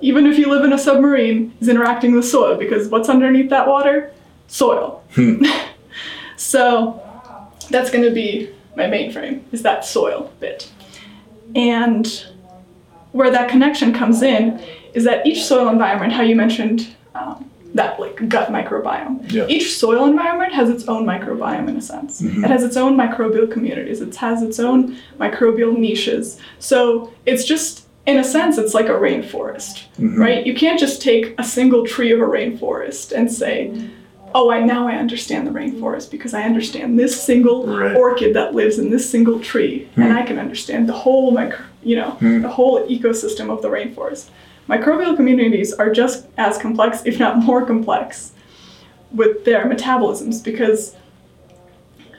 even 0.00 0.26
if 0.26 0.38
you 0.38 0.50
live 0.50 0.64
in 0.64 0.72
a 0.72 0.78
submarine, 0.78 1.54
is 1.60 1.68
interacting 1.68 2.14
with 2.14 2.26
soil 2.26 2.56
because 2.56 2.88
what's 2.88 3.08
underneath 3.08 3.50
that 3.50 3.66
water? 3.66 4.12
Soil. 4.46 5.02
Hmm. 5.14 5.44
So 6.40 7.02
that's 7.68 7.90
going 7.90 8.02
to 8.02 8.10
be 8.10 8.50
my 8.74 8.84
mainframe 8.84 9.42
is 9.52 9.62
that 9.62 9.84
soil 9.84 10.32
bit. 10.40 10.72
And 11.54 12.06
where 13.12 13.30
that 13.30 13.50
connection 13.50 13.92
comes 13.92 14.22
in 14.22 14.58
is 14.94 15.04
that 15.04 15.26
each 15.26 15.44
soil 15.44 15.68
environment, 15.68 16.12
how 16.12 16.22
you 16.22 16.34
mentioned 16.36 16.88
um, 17.14 17.50
that 17.74 18.00
like 18.00 18.28
gut 18.28 18.48
microbiome, 18.50 19.30
Yeah. 19.30 19.46
each 19.48 19.76
soil 19.76 20.04
environment 20.06 20.52
has 20.52 20.68
its 20.68 20.88
own 20.88 21.04
microbiome 21.06 21.68
in 21.68 21.76
a 21.76 21.80
sense. 21.82 22.20
Mm-hmm. 22.20 22.44
It 22.44 22.50
has 22.50 22.64
its 22.64 22.76
own 22.76 22.96
microbial 22.96 23.50
communities. 23.50 24.00
It 24.00 24.14
has 24.16 24.42
its 24.42 24.58
own 24.58 24.96
microbial 25.18 25.76
niches. 25.76 26.38
So 26.58 27.12
it's 27.26 27.44
just 27.44 27.86
in 28.06 28.16
a 28.18 28.24
sense, 28.24 28.58
it's 28.58 28.74
like 28.74 28.86
a 28.86 28.92
rainforest, 29.06 29.84
right? 29.98 30.44
You 30.44 30.54
can't 30.54 30.80
just 30.80 31.00
take 31.02 31.34
a 31.38 31.44
single 31.44 31.86
tree 31.86 32.10
of 32.12 32.18
a 32.20 32.24
rainforest 32.24 33.12
and 33.12 33.30
say, 33.30 33.88
oh, 34.34 34.50
I 34.50 34.60
now 34.64 34.88
I 34.88 34.94
understand 34.94 35.46
the 35.46 35.50
rainforest 35.52 36.10
because 36.10 36.32
I 36.34 36.42
understand 36.44 36.98
this 36.98 37.20
single 37.22 37.66
Right. 37.66 37.94
orchid 37.94 38.34
that 38.34 38.54
lives 38.54 38.78
in 38.78 38.90
this 38.90 39.08
single 39.08 39.38
tree, 39.38 39.88
and 39.96 40.12
I 40.12 40.22
can 40.22 40.38
understand 40.38 40.88
the 40.88 40.92
whole 40.94 41.30
micro, 41.30 41.64
you 41.84 41.96
know, 41.96 42.16
the 42.20 42.48
whole 42.48 42.84
ecosystem 42.88 43.50
of 43.50 43.60
the 43.62 43.68
rainforest. 43.68 44.30
Microbial 44.70 45.16
communities 45.16 45.72
are 45.72 45.90
just 45.90 46.26
as 46.38 46.56
complex, 46.56 47.02
if 47.04 47.18
not 47.18 47.38
more 47.38 47.66
complex, 47.66 48.30
with 49.10 49.44
their 49.44 49.64
metabolisms 49.64 50.42
because 50.44 50.94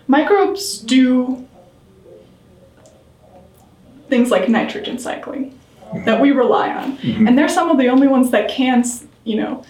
microbes 0.07 0.79
do 0.79 1.47
things 4.09 4.29
like 4.31 4.49
nitrogen 4.49 4.99
cycling 4.99 5.57
that 6.05 6.19
we 6.19 6.31
rely 6.31 6.69
on, 6.69 6.97
and 7.03 7.37
they're 7.37 7.47
some 7.47 7.69
of 7.69 7.77
the 7.77 7.87
only 7.87 8.09
ones 8.09 8.31
that 8.31 8.49
can, 8.49 8.83
you 9.23 9.37
know, 9.37 9.65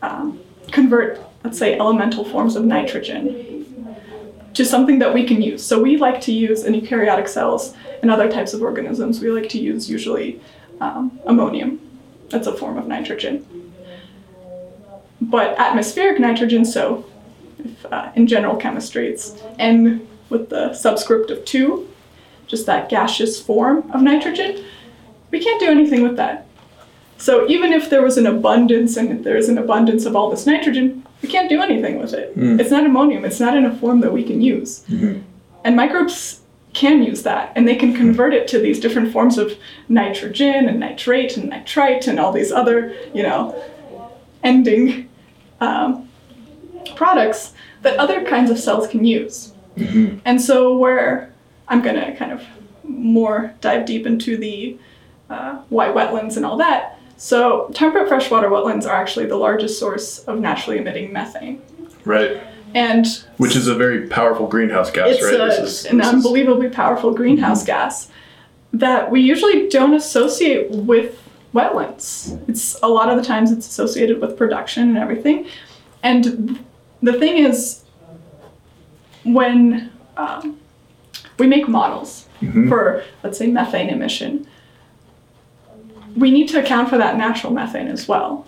um, 0.00 0.40
convert, 0.70 1.20
let's 1.44 1.58
say, 1.58 1.78
elemental 1.78 2.24
forms 2.24 2.56
of 2.56 2.64
nitrogen 2.64 3.66
to 4.54 4.64
something 4.64 4.98
that 4.98 5.12
we 5.12 5.26
can 5.26 5.42
use. 5.42 5.62
So 5.62 5.82
we 5.82 5.98
like 5.98 6.22
to 6.22 6.32
use 6.32 6.64
in 6.64 6.72
eukaryotic 6.72 7.28
cells 7.28 7.74
and 8.00 8.10
other 8.10 8.30
types 8.30 8.54
of 8.54 8.62
organisms. 8.62 9.20
We 9.20 9.30
like 9.30 9.50
to 9.50 9.58
use 9.58 9.90
usually 9.90 10.40
um, 10.80 11.20
ammonium. 11.26 11.80
That's 12.30 12.46
a 12.46 12.52
form 12.52 12.78
of 12.78 12.86
nitrogen. 12.86 13.46
But 15.20 15.58
atmospheric 15.58 16.20
nitrogen, 16.20 16.64
so 16.64 17.04
if, 17.58 17.86
uh, 17.86 18.10
in 18.14 18.26
general 18.26 18.56
chemistry, 18.56 19.08
it's 19.08 19.34
N 19.58 20.06
with 20.30 20.48
the 20.50 20.74
subscript 20.74 21.30
of 21.30 21.44
2, 21.44 21.88
just 22.46 22.66
that 22.66 22.88
gaseous 22.88 23.40
form 23.40 23.90
of 23.92 24.00
nitrogen, 24.02 24.64
we 25.30 25.40
can't 25.40 25.60
do 25.60 25.66
anything 25.66 26.02
with 26.02 26.16
that. 26.16 26.46
So 27.18 27.48
even 27.48 27.72
if 27.72 27.90
there 27.90 28.02
was 28.02 28.16
an 28.16 28.26
abundance 28.26 28.96
and 28.96 29.24
there's 29.24 29.48
an 29.48 29.58
abundance 29.58 30.04
of 30.06 30.14
all 30.14 30.30
this 30.30 30.46
nitrogen, 30.46 31.04
we 31.20 31.28
can't 31.28 31.48
do 31.48 31.60
anything 31.60 31.98
with 31.98 32.14
it. 32.14 32.32
It's 32.60 32.70
not 32.70 32.86
ammonium, 32.86 33.24
it's 33.24 33.40
not 33.40 33.56
in 33.56 33.64
a 33.64 33.74
form 33.76 34.00
that 34.02 34.12
we 34.12 34.22
can 34.22 34.40
use. 34.40 34.84
And 35.64 35.74
microbes 35.74 36.40
can 36.78 37.02
use 37.02 37.24
that 37.24 37.52
and 37.56 37.66
they 37.66 37.74
can 37.74 37.92
convert 37.92 38.32
it 38.32 38.46
to 38.46 38.58
these 38.60 38.78
different 38.78 39.12
forms 39.12 39.36
of 39.36 39.58
nitrogen 39.88 40.68
and 40.68 40.78
nitrate 40.78 41.36
and 41.36 41.50
nitrite 41.50 42.06
and 42.06 42.20
all 42.20 42.30
these 42.30 42.52
other, 42.52 42.94
you 43.12 43.22
know, 43.24 43.60
ending 44.44 45.08
um, 45.60 46.08
products 46.94 47.52
that 47.82 47.98
other 47.98 48.24
kinds 48.24 48.48
of 48.48 48.58
cells 48.60 48.86
can 48.86 49.04
use. 49.04 49.52
And 50.24 50.40
so, 50.40 50.76
where 50.76 51.32
I'm 51.66 51.82
going 51.82 51.96
to 51.96 52.14
kind 52.16 52.32
of 52.32 52.44
more 52.84 53.54
dive 53.60 53.84
deep 53.84 54.06
into 54.06 54.36
the 54.36 54.78
uh, 55.28 55.62
why 55.68 55.88
wetlands 55.88 56.36
and 56.36 56.46
all 56.46 56.56
that. 56.58 56.98
So, 57.16 57.70
temperate 57.74 58.08
freshwater 58.08 58.48
wetlands 58.48 58.86
are 58.86 58.94
actually 58.94 59.26
the 59.26 59.36
largest 59.36 59.78
source 59.80 60.20
of 60.20 60.38
naturally 60.38 60.78
emitting 60.78 61.12
methane. 61.12 61.60
Right. 62.04 62.40
And 62.74 63.06
Which 63.38 63.56
is 63.56 63.66
a 63.66 63.74
very 63.74 64.06
powerful 64.08 64.46
greenhouse 64.46 64.90
gas, 64.90 65.08
it's 65.16 65.24
right? 65.24 65.34
a, 65.34 65.38
This 65.38 65.58
is- 65.58 65.84
an 65.86 65.98
this 65.98 66.06
is- 66.06 66.12
unbelievably 66.14 66.68
powerful 66.70 67.12
greenhouse 67.14 67.64
gas 67.64 68.08
that 68.72 69.10
we 69.10 69.20
usually 69.20 69.68
don't 69.68 69.94
associate 69.94 70.70
with 70.70 71.18
wetlands. 71.54 72.38
It's 72.48 72.78
a 72.82 72.88
lot 72.88 73.08
of 73.08 73.16
the 73.16 73.24
times 73.24 73.50
it's 73.50 73.66
associated 73.66 74.20
with 74.20 74.36
production 74.36 74.88
and 74.90 74.98
everything. 74.98 75.46
And 76.02 76.58
the 77.02 77.14
thing 77.14 77.38
is, 77.38 77.82
when 79.24 79.90
um, 80.16 80.58
we 81.38 81.46
make 81.46 81.68
models 81.68 82.28
for, 82.68 83.02
let's 83.22 83.38
say, 83.38 83.46
methane 83.46 83.88
emission, 83.88 84.46
we 86.16 86.30
need 86.30 86.48
to 86.48 86.60
account 86.60 86.88
for 86.90 86.98
that 86.98 87.16
natural 87.16 87.52
methane 87.52 87.88
as 87.88 88.06
well. 88.06 88.46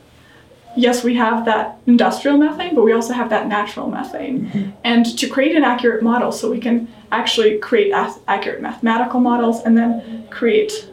Yes, 0.77 1.03
we 1.03 1.15
have 1.17 1.45
that 1.47 1.79
industrial 1.87 2.39
methane, 2.39 2.75
but 2.75 2.85
we 2.85 2.93
also 2.93 3.13
have 3.13 3.31
that 3.31 3.49
natural 3.49 3.89
methane. 3.89 4.47
Mm-hmm. 4.47 4.71
And 4.85 5.19
to 5.19 5.29
create 5.29 5.57
an 5.57 5.65
accurate 5.65 6.03
model, 6.03 6.31
so 6.33 6.51
we 6.51 6.61
can 6.61 6.89
actually 7.11 7.59
create 7.59 7.93
ac- 7.93 8.21
accurate 8.29 8.63
mathematical 8.63 9.21
models 9.21 9.65
and 9.65 9.77
then 9.77 10.27
create 10.31 10.89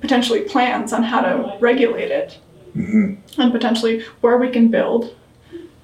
potentially 0.00 0.40
plans 0.40 0.92
on 0.92 1.02
how 1.02 1.20
to 1.20 1.56
regulate 1.60 2.10
it 2.10 2.38
mm-hmm. 2.74 3.40
and 3.40 3.52
potentially 3.52 4.04
where 4.20 4.38
we 4.38 4.50
can 4.50 4.68
build 4.68 5.14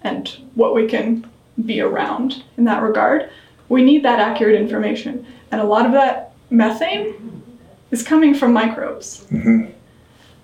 and 0.02 0.28
what 0.54 0.74
we 0.74 0.86
can 0.86 1.28
be 1.64 1.80
around 1.80 2.42
in 2.56 2.64
that 2.64 2.82
regard, 2.82 3.30
we 3.68 3.82
need 3.82 4.04
that 4.04 4.18
accurate 4.18 4.54
information. 4.54 5.26
And 5.50 5.60
a 5.60 5.64
lot 5.64 5.86
of 5.86 5.92
that 5.92 6.32
methane 6.50 7.42
is 7.90 8.02
coming 8.02 8.34
from 8.34 8.52
microbes. 8.52 9.26
Mm-hmm. 9.30 9.70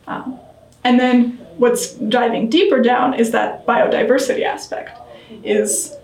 Um, 0.07 0.39
and 0.83 1.01
then 1.01 1.44
what's 1.59 1.93
diving 1.95 2.49
deeper 2.51 2.81
down 2.81 3.15
is 3.15 3.31
that 3.31 3.67
biodiversity 3.67 4.45
aspect 4.45 4.99
is 5.43 5.97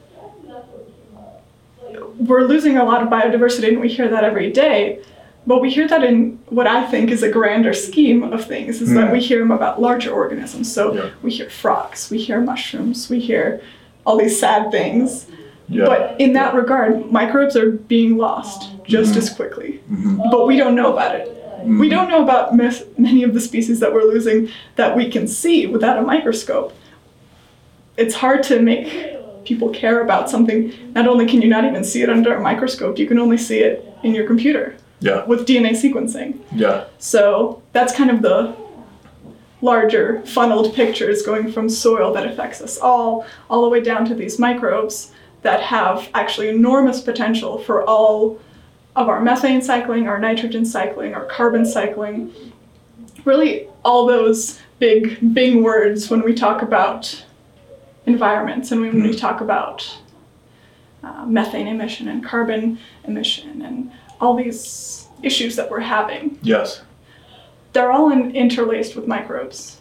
we're 2.19 2.42
losing 2.42 2.76
a 2.76 2.85
lot 2.85 3.02
of 3.02 3.09
biodiversity 3.09 3.69
and 3.69 3.80
we 3.80 3.88
hear 3.88 4.09
that 4.09 4.25
every 4.25 4.50
day 4.50 5.02
but 5.47 5.61
we 5.61 5.71
hear 5.71 5.88
that 5.88 6.04
in 6.04 6.38
what 6.47 6.66
i 6.66 6.87
think 6.87 7.11
is 7.11 7.23
a 7.23 7.30
grander 7.30 7.73
scheme 7.73 8.23
of 8.23 8.45
things 8.45 8.80
is 8.80 8.92
that 8.92 9.09
mm. 9.09 9.12
we 9.12 9.21
hear 9.21 9.38
them 9.38 9.50
about 9.50 9.80
larger 9.80 10.12
organisms. 10.12 10.73
So 10.73 10.95
Yeah. 10.95 11.11
we 11.23 11.30
hear 11.30 11.50
frogs 11.50 12.11
we 12.11 12.19
hear 12.19 12.40
mushrooms 12.40 13.09
we 13.09 13.21
hear 13.21 13.61
all 14.07 14.16
these 14.16 14.38
sad 14.38 14.71
things. 14.71 15.26
Yeah. 15.69 15.85
but 15.85 16.21
in 16.21 16.33
that 16.33 16.54
regard 16.54 17.12
microbes 17.12 17.57
are 17.57 17.71
being 17.71 18.16
lost 18.16 18.71
just 18.85 19.11
mm-hmm. 19.11 19.19
as 19.19 19.30
quickly. 19.30 19.80
Mm-hmm. 19.88 20.19
But 20.30 20.49
we 20.49 20.57
don't 20.57 20.75
know 20.75 20.92
about 20.92 21.14
it 21.14 21.39
we 21.64 21.88
mm. 21.88 21.90
don't 21.90 22.09
know 22.09 22.23
about 22.23 22.55
mes- 22.55 22.85
many 22.99 23.23
of 23.23 23.35
the 23.35 23.40
species 23.40 23.81
that 23.81 23.93
we're 23.93 24.05
losing 24.05 24.49
that 24.76 24.97
we 24.97 25.11
can 25.11 25.26
see 25.26 25.67
without 25.67 25.99
a 25.99 26.02
microscope 26.02 26.75
it's 27.97 28.14
hard 28.14 28.43
to 28.43 28.61
make 28.61 29.45
people 29.45 29.71
care 29.71 30.00
about 30.00 30.31
something 30.31 30.73
not 30.93 31.07
only 31.07 31.26
can 31.26 31.43
you 31.43 31.49
not 31.49 31.64
even 31.64 31.83
see 31.85 32.02
it 32.02 32.11
under 32.11 32.35
a 32.35 32.40
microscope 32.40 32.99
you 32.99 33.07
can 33.07 33.19
only 33.19 33.38
see 33.38 33.61
it 33.61 33.87
in 34.02 34.14
your 34.14 34.26
computer 34.26 34.76
yeah. 35.00 35.25
with 35.25 35.47
dna 35.47 35.71
sequencing 35.71 36.38
Yeah. 36.52 36.85
so 36.99 37.62
that's 37.73 37.95
kind 37.95 38.11
of 38.11 38.23
the 38.23 38.55
larger 39.62 40.23
funneled 40.23 40.75
pictures 40.75 41.23
going 41.23 41.52
from 41.52 41.69
soil 41.69 42.12
that 42.14 42.26
affects 42.26 42.61
us 42.61 42.79
all, 42.79 43.26
all 43.49 43.62
the 43.62 43.69
way 43.69 43.81
down 43.81 44.05
to 44.07 44.14
these 44.14 44.38
microbes 44.38 45.12
that 45.43 45.62
have 45.62 46.09
actually 46.14 46.49
enormous 46.49 47.00
potential 47.00 47.59
for 47.59 47.85
all 47.85 48.38
of 48.97 49.09
our 49.09 49.20
methane 49.20 49.62
cycling, 49.62 50.09
our 50.09 50.18
nitrogen 50.18 50.64
cycling, 50.64 51.14
our 51.14 51.25
carbon 51.26 51.64
cycling. 51.64 52.32
Really, 53.25 53.68
all 53.85 54.06
those 54.06 54.59
big, 54.78 55.35
big 55.35 55.56
words 55.62 56.11
when 56.11 56.23
we 56.23 56.35
talk 56.35 56.62
about 56.62 57.25
environments 58.06 58.73
and 58.73 58.80
when 58.80 59.02
we 59.02 59.14
talk 59.14 59.40
about 59.40 59.99
uh, 61.02 61.25
methane 61.26 61.66
emission 61.68 62.09
and 62.09 62.25
carbon 62.25 62.78
emission 63.04 63.62
and 63.62 63.92
all 64.20 64.35
these 64.35 65.06
issues 65.23 65.54
that 65.56 65.70
we're 65.70 65.80
having 65.80 66.38
Yes. 66.42 66.82
they're 67.73 67.92
all 67.92 68.11
in, 68.11 68.35
interlaced 68.35 68.97
with 68.97 69.06
microbes. 69.06 69.80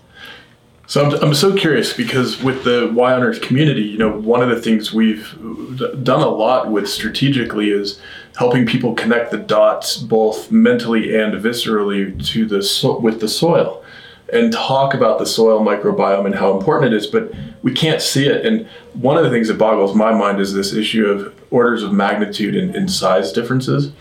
So 0.87 1.05
I'm, 1.05 1.23
I'm 1.23 1.33
so 1.33 1.55
curious 1.55 1.93
because 1.93 2.41
with 2.41 2.63
the 2.63 2.91
Y 2.93 3.13
on 3.13 3.23
Earth 3.23 3.41
community, 3.41 3.83
you 3.83 3.97
know, 3.97 4.11
one 4.19 4.41
of 4.41 4.49
the 4.49 4.61
things 4.61 4.93
we've 4.93 5.33
d- 5.77 5.93
done 6.03 6.21
a 6.21 6.29
lot 6.29 6.69
with 6.71 6.89
strategically 6.89 7.69
is 7.69 8.01
helping 8.39 8.65
people 8.65 8.93
connect 8.93 9.31
the 9.31 9.37
dots 9.37 9.97
both 9.97 10.49
mentally 10.49 11.13
and 11.13 11.33
viscerally 11.33 12.25
to 12.25 12.45
the 12.45 12.63
so- 12.63 12.97
with 12.97 13.19
the 13.19 13.27
soil 13.27 13.83
and 14.31 14.53
talk 14.53 14.93
about 14.93 15.19
the 15.19 15.25
soil 15.25 15.59
microbiome 15.59 16.25
and 16.25 16.35
how 16.35 16.57
important 16.57 16.93
it 16.93 16.95
is, 16.95 17.05
but 17.05 17.33
we 17.63 17.73
can't 17.73 18.01
see 18.01 18.27
it. 18.27 18.45
And 18.45 18.65
one 18.93 19.17
of 19.17 19.25
the 19.25 19.29
things 19.29 19.49
that 19.49 19.57
boggles 19.57 19.93
my 19.93 20.13
mind 20.13 20.39
is 20.39 20.53
this 20.53 20.71
issue 20.71 21.05
of 21.07 21.35
orders 21.51 21.83
of 21.83 21.91
magnitude 21.91 22.55
and, 22.55 22.73
and 22.73 22.89
size 22.89 23.33
differences. 23.33 23.91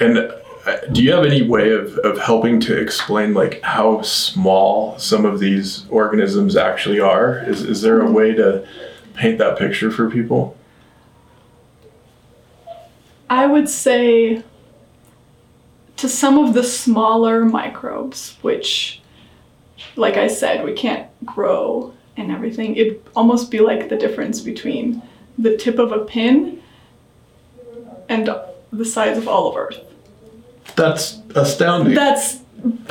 And 0.00 0.16
uh, 0.16 0.76
do 0.92 1.02
you 1.02 1.12
have 1.12 1.26
any 1.26 1.42
way 1.42 1.70
of, 1.72 1.98
of 1.98 2.18
helping 2.18 2.60
to 2.60 2.80
explain 2.80 3.34
like 3.34 3.60
how 3.60 4.00
small 4.00 4.98
some 4.98 5.26
of 5.26 5.40
these 5.40 5.84
organisms 5.90 6.56
actually 6.56 7.00
are? 7.00 7.44
Is, 7.46 7.60
is 7.60 7.82
there 7.82 8.00
a 8.00 8.10
way 8.10 8.32
to 8.32 8.66
paint 9.12 9.36
that 9.40 9.58
picture 9.58 9.90
for 9.90 10.10
people? 10.10 10.56
I 13.34 13.46
would 13.46 13.68
say 13.68 14.44
to 15.96 16.08
some 16.08 16.38
of 16.38 16.54
the 16.54 16.62
smaller 16.62 17.44
microbes, 17.44 18.36
which, 18.42 19.02
like 19.96 20.16
I 20.16 20.28
said, 20.28 20.64
we 20.64 20.72
can't 20.72 21.08
grow 21.26 21.92
and 22.16 22.30
everything, 22.30 22.76
it'd 22.76 23.02
almost 23.16 23.50
be 23.50 23.58
like 23.58 23.88
the 23.88 23.96
difference 23.96 24.40
between 24.40 25.02
the 25.36 25.56
tip 25.56 25.80
of 25.80 25.90
a 25.90 26.04
pin 26.04 26.62
and 28.08 28.32
the 28.72 28.84
size 28.84 29.18
of 29.18 29.26
all 29.26 29.50
of 29.50 29.56
Earth. 29.56 29.80
That's 30.76 31.18
astounding. 31.34 31.94
That's 31.94 32.36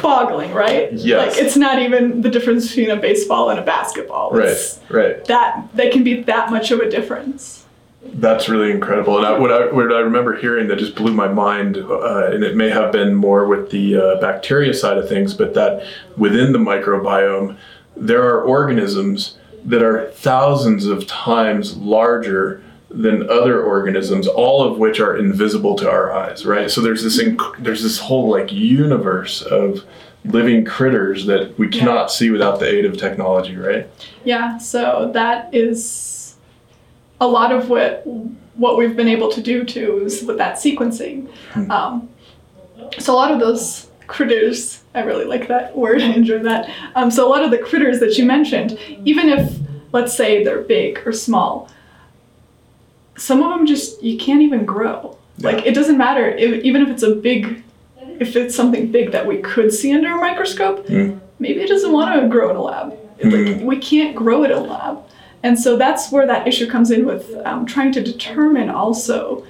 boggling, 0.02 0.52
right? 0.52 0.92
Yes. 0.92 1.38
Like 1.38 1.42
it's 1.42 1.56
not 1.56 1.80
even 1.80 2.22
the 2.22 2.30
difference 2.30 2.68
between 2.68 2.90
a 2.90 2.98
baseball 2.98 3.50
and 3.50 3.60
a 3.62 3.64
basketball. 3.64 4.38
It's 4.38 4.82
right, 4.90 5.06
right. 5.06 5.26
That 5.26 5.70
they 5.74 5.90
can 5.90 6.04
be 6.04 6.22
that 6.24 6.52
much 6.52 6.72
of 6.72 6.82
a 6.82 6.90
difference. 6.90 7.63
That's 8.06 8.50
really 8.50 8.72
incredible. 8.72 9.18
And 9.18 9.26
I, 9.26 9.38
what, 9.38 9.52
I, 9.52 9.72
what 9.72 9.92
I 9.92 10.00
remember 10.00 10.36
hearing 10.36 10.68
that 10.68 10.78
just 10.78 10.96
blew 10.96 11.14
my 11.14 11.28
mind, 11.28 11.78
uh, 11.78 12.32
and 12.32 12.44
it 12.44 12.56
may 12.56 12.70
have 12.70 12.92
been 12.92 13.16
more 13.16 13.48
with 13.48 13.72
the 13.72 13.96
uh, 13.96 14.22
bacteria 14.22 14.74
side 14.74 14.98
of 14.98 15.08
things, 15.08 15.34
but 15.34 15.54
that 15.54 15.86
within 16.18 16.52
the 16.52 16.60
microbiome, 16.60 17.58
there 17.96 18.24
are 18.24 18.42
organisms 18.44 19.38
that 19.66 19.82
are 19.82 20.08
thousands 20.12 20.86
of 20.86 21.08
times 21.08 21.78
larger 21.78 22.62
than 22.90 23.28
other 23.30 23.64
organisms, 23.64 24.28
all 24.28 24.64
of 24.64 24.78
which 24.78 25.00
are 25.00 25.18
invisible 25.18 25.76
to 25.76 25.90
our 25.90 26.14
eyes, 26.14 26.46
right? 26.46 26.70
So 26.70 26.82
there's 26.82 27.04
this 27.04 27.22
inc- 27.22 27.64
there's 27.64 27.82
this 27.82 28.00
whole 28.00 28.30
like 28.30 28.52
universe 28.52 29.42
of 29.42 29.84
living 30.26 30.64
critters 30.64 31.26
that 31.26 31.58
we 31.58 31.68
cannot 31.68 32.12
see 32.12 32.30
without 32.30 32.60
the 32.60 32.68
aid 32.68 32.86
of 32.86 32.98
technology, 32.98 33.56
right? 33.56 33.90
Yeah, 34.24 34.58
so 34.58 35.10
that 35.14 35.54
is 35.54 36.13
a 37.24 37.28
lot 37.28 37.52
of 37.52 37.70
what 37.70 38.06
what 38.64 38.78
we've 38.78 38.96
been 38.96 39.08
able 39.08 39.30
to 39.32 39.42
do 39.42 39.64
too 39.64 40.02
is 40.06 40.24
with 40.24 40.38
that 40.38 40.56
sequencing. 40.58 41.18
Um, 41.72 42.10
so 43.00 43.14
a 43.14 43.18
lot 43.22 43.32
of 43.32 43.40
those 43.40 43.88
critters, 44.06 44.84
I 44.94 45.02
really 45.02 45.26
like 45.26 45.48
that 45.48 45.76
word. 45.76 46.02
I 46.08 46.12
enjoy 46.14 46.40
that. 46.40 46.70
Um, 46.96 47.10
so 47.10 47.28
a 47.28 47.30
lot 47.30 47.44
of 47.44 47.50
the 47.52 47.58
critters 47.58 48.00
that 48.02 48.18
you 48.18 48.26
mentioned, 48.26 48.78
even 49.06 49.30
if 49.30 49.58
let's 49.92 50.14
say 50.16 50.44
they're 50.44 50.62
big 50.62 51.00
or 51.06 51.12
small, 51.12 51.70
some 53.18 53.42
of 53.42 53.50
them 53.58 53.66
just 53.66 54.04
you 54.04 54.18
can't 54.18 54.42
even 54.42 54.66
grow. 54.66 55.18
Like 55.40 55.66
it 55.66 55.74
doesn't 55.74 55.98
matter 55.98 56.28
if, 56.30 56.64
even 56.64 56.82
if 56.84 56.90
it's 56.90 57.04
a 57.04 57.16
big, 57.16 57.64
if 58.20 58.36
it's 58.36 58.54
something 58.56 58.92
big 58.92 59.12
that 59.14 59.26
we 59.26 59.38
could 59.38 59.74
see 59.74 59.94
under 59.94 60.12
a 60.16 60.20
microscope, 60.20 60.86
Mm. 60.88 61.20
maybe 61.40 61.62
it 61.62 61.68
doesn't 61.70 61.92
want 61.92 62.22
to 62.22 62.28
grow 62.28 62.50
in 62.52 62.56
a 62.56 62.62
lab. 62.62 62.88
It, 63.18 63.26
Like 63.34 63.64
we 63.64 63.78
can't 63.78 64.16
grow 64.16 64.44
it 64.44 64.52
in 64.52 64.58
a 64.58 64.62
lab, 64.62 65.00
and 65.44 65.60
so 65.60 65.76
that's 65.78 66.12
where 66.12 66.26
that 66.28 66.48
issue 66.48 66.68
comes 66.70 66.90
in 66.92 67.06
with 67.06 67.34
um, 67.46 67.66
trying 67.66 67.92
to 67.92 68.02
determine 68.02 68.70
also, 68.70 69.46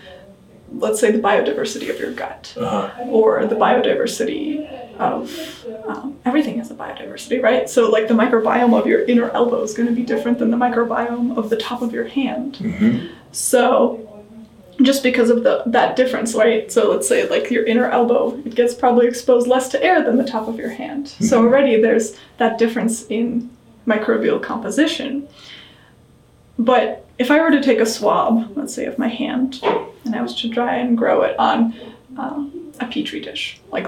let's 0.78 1.00
say 1.00 1.12
the 1.12 1.20
biodiversity 1.20 1.90
of 1.90 2.00
your 2.00 2.12
gut 2.12 2.54
Uh-huh. 2.58 3.04
or 3.10 3.46
the 3.46 3.56
biodiversity 3.56 4.68
of 5.00 5.66
um, 5.88 6.18
everything 6.26 6.58
has 6.58 6.70
a 6.72 6.76
biodiversity, 6.76 7.42
right? 7.42 7.70
So 7.70 7.90
like 7.90 8.08
the 8.08 8.14
microbiome 8.14 8.78
of 8.80 8.86
your 8.88 9.04
inner 9.06 9.30
elbow 9.32 9.62
is 9.64 9.74
going 9.74 9.88
to 9.90 9.96
be 9.96 10.04
different 10.04 10.40
than 10.40 10.52
the 10.52 10.58
microbiome 10.58 11.38
of 11.38 11.50
the 11.50 11.58
top 11.58 11.82
of 11.82 11.94
your 11.94 12.06
hand. 12.08 12.56
Mhm. 12.60 13.10
So 13.32 14.00
just 14.82 15.04
because 15.04 15.30
of 15.30 15.44
the 15.44 15.62
that 15.68 15.96
difference, 15.96 16.34
right? 16.34 16.72
So 16.72 16.90
let's 16.92 17.08
say 17.08 17.28
like 17.30 17.52
your 17.52 17.64
inner 17.66 17.90
elbow, 17.90 18.40
it 18.46 18.56
gets 18.56 18.74
probably 18.74 19.08
exposed 19.08 19.48
less 19.48 19.70
to 19.70 19.84
air 19.84 20.04
than 20.04 20.18
the 20.18 20.24
top 20.24 20.48
of 20.48 20.58
your 20.58 20.70
hand. 20.70 21.08
So 21.08 21.38
already 21.40 21.80
there's 21.82 22.16
that 22.38 22.58
difference 22.58 23.06
in 23.08 23.50
microbial 23.88 24.42
composition. 24.42 25.28
But 26.60 27.05
if 27.19 27.31
I 27.31 27.41
were 27.41 27.51
to 27.51 27.62
take 27.62 27.79
a 27.79 27.86
swab, 27.86 28.55
let's 28.57 28.74
say 28.74 28.86
of 28.86 28.98
my 29.00 29.07
hand, 29.07 29.60
and 30.05 30.15
I 30.15 30.22
was 30.22 30.39
to 30.41 30.50
try 30.50 30.75
and 30.75 30.98
grow 30.98 31.22
it 31.24 31.38
on 31.39 31.74
um, 32.17 32.72
a 32.79 32.86
petri 32.88 33.19
dish, 33.22 33.60
like, 33.72 33.88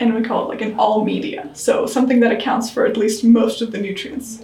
and 0.00 0.14
we 0.14 0.22
call 0.22 0.44
it 0.46 0.48
like 0.48 0.62
an 0.62 0.78
all 0.78 1.04
media, 1.04 1.48
so 1.54 1.86
something 1.86 2.20
that 2.20 2.32
accounts 2.32 2.70
for 2.70 2.86
at 2.86 2.96
least 2.96 3.22
most 3.24 3.60
of 3.62 3.70
the 3.72 3.78
nutrients. 3.78 4.42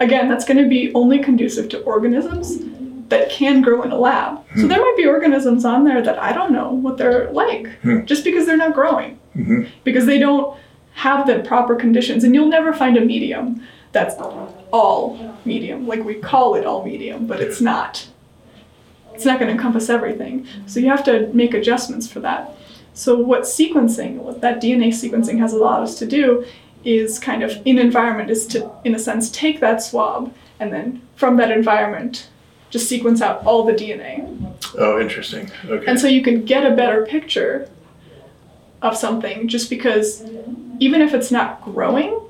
Again, 0.00 0.28
that's 0.28 0.44
going 0.44 0.62
to 0.62 0.68
be 0.68 0.92
only 0.94 1.18
conducive 1.18 1.68
to 1.70 1.80
organisms 1.82 2.58
that 3.10 3.30
can 3.30 3.60
grow 3.62 3.82
in 3.82 3.92
a 3.92 3.98
lab. 3.98 4.38
So 4.56 4.66
there 4.66 4.80
might 4.80 4.94
be 4.96 5.06
organisms 5.06 5.64
on 5.64 5.84
there 5.84 6.00
that 6.02 6.18
I 6.18 6.32
don't 6.32 6.52
know 6.52 6.72
what 6.72 6.96
they're 6.96 7.30
like, 7.32 7.68
Hmm. 7.82 8.04
just 8.06 8.24
because 8.24 8.46
they're 8.46 8.56
not 8.56 8.74
growing, 8.74 9.18
Mhm. 9.36 9.68
because 9.84 10.06
they 10.06 10.18
don't 10.18 10.56
have 10.94 11.26
the 11.26 11.40
proper 11.40 11.76
conditions, 11.76 12.24
and 12.24 12.34
you'll 12.34 12.48
never 12.48 12.72
find 12.72 12.96
a 12.96 13.00
medium 13.02 13.60
that's 13.92 14.14
all 14.74 15.38
medium. 15.44 15.86
Like 15.86 16.04
we 16.04 16.14
call 16.16 16.56
it 16.56 16.66
all 16.66 16.84
medium, 16.84 17.26
but 17.26 17.40
it's 17.40 17.60
not. 17.60 18.08
It's 19.14 19.24
not 19.24 19.38
going 19.38 19.48
to 19.48 19.54
encompass 19.54 19.88
everything. 19.88 20.46
So 20.66 20.80
you 20.80 20.88
have 20.88 21.04
to 21.04 21.28
make 21.32 21.54
adjustments 21.54 22.08
for 22.08 22.18
that. 22.20 22.56
So 22.92 23.16
what 23.16 23.42
sequencing, 23.42 24.16
what 24.16 24.40
that 24.40 24.60
DNA 24.60 24.88
sequencing 24.88 25.38
has 25.38 25.52
allowed 25.52 25.82
us 25.84 25.96
to 26.00 26.06
do 26.06 26.44
is 26.84 27.20
kind 27.20 27.44
of 27.44 27.56
in 27.64 27.78
environment 27.78 28.30
is 28.30 28.46
to 28.48 28.70
in 28.84 28.94
a 28.94 28.98
sense 28.98 29.30
take 29.30 29.60
that 29.60 29.82
swab 29.82 30.34
and 30.60 30.72
then 30.72 31.00
from 31.14 31.36
that 31.36 31.50
environment 31.50 32.28
just 32.70 32.88
sequence 32.88 33.22
out 33.22 33.44
all 33.46 33.62
the 33.64 33.72
DNA. 33.72 34.12
Oh, 34.76 35.00
interesting. 35.00 35.50
Okay. 35.64 35.86
And 35.86 35.98
so 36.00 36.08
you 36.08 36.22
can 36.22 36.44
get 36.44 36.70
a 36.70 36.74
better 36.74 37.06
picture 37.06 37.70
of 38.82 38.96
something 38.96 39.46
just 39.46 39.70
because 39.70 40.24
even 40.80 41.00
if 41.00 41.14
it's 41.14 41.30
not 41.30 41.62
growing, 41.62 42.20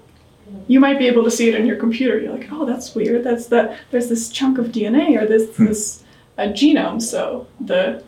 you 0.66 0.80
might 0.80 0.98
be 0.98 1.06
able 1.06 1.24
to 1.24 1.30
see 1.30 1.48
it 1.48 1.54
in 1.54 1.66
your 1.66 1.76
computer. 1.76 2.18
You're 2.18 2.32
like, 2.32 2.48
oh, 2.50 2.64
that's 2.64 2.94
weird. 2.94 3.24
That's 3.24 3.46
the 3.46 3.76
there's 3.90 4.08
this 4.08 4.28
chunk 4.28 4.58
of 4.58 4.66
DNA 4.68 5.20
or 5.20 5.26
this 5.26 5.54
Hmm. 5.56 5.66
this 5.66 6.02
a 6.38 6.48
genome. 6.48 7.00
So 7.00 7.46
the 7.60 8.02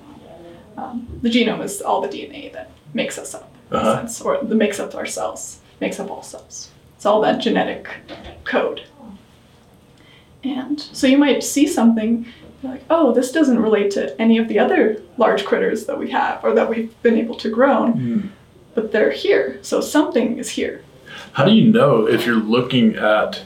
um, 0.77 1.07
the 1.23 1.31
genome 1.31 1.63
is 1.63 1.81
all 1.81 2.01
the 2.01 2.09
DNA 2.09 2.53
that 2.53 2.71
makes 2.95 3.19
us 3.19 3.35
up, 3.35 3.51
in 3.71 3.77
a 3.77 3.81
Uh-huh. 3.81 3.97
sense, 3.99 4.21
or 4.21 4.39
that 4.43 4.55
makes 4.55 4.79
up 4.81 4.95
our 4.95 5.07
cells, 5.07 5.59
makes 5.81 5.99
up 6.01 6.11
all 6.11 6.23
cells. 6.23 6.71
It's 6.97 7.07
all 7.07 7.21
that 7.23 7.39
genetic 7.39 7.89
code. 8.45 8.83
And 10.45 10.79
so 10.81 11.07
you 11.07 11.19
might 11.19 11.43
see 11.43 11.67
something 11.67 12.27
you're 12.63 12.73
like, 12.73 12.85
oh, 12.89 13.13
this 13.13 13.33
doesn't 13.33 13.59
relate 13.59 13.91
to 13.93 14.19
any 14.21 14.39
of 14.39 14.49
the 14.49 14.59
other 14.59 15.03
large 15.19 15.45
critters 15.45 15.87
that 15.87 15.99
we 15.99 16.11
have 16.11 16.43
or 16.45 16.55
that 16.55 16.69
we've 16.71 17.01
been 17.03 17.19
able 17.19 17.35
to 17.37 17.51
grow, 17.51 17.89
Hmm. 17.89 18.21
but 18.75 18.93
they're 18.93 19.11
here. 19.11 19.59
So 19.63 19.81
something 19.81 20.39
is 20.39 20.51
here. 20.51 20.83
How 21.37 21.45
do 21.45 21.53
you 21.53 21.71
know 21.71 22.09
if 22.09 22.25
you're 22.25 22.37
looking 22.37 22.97
at 22.97 23.45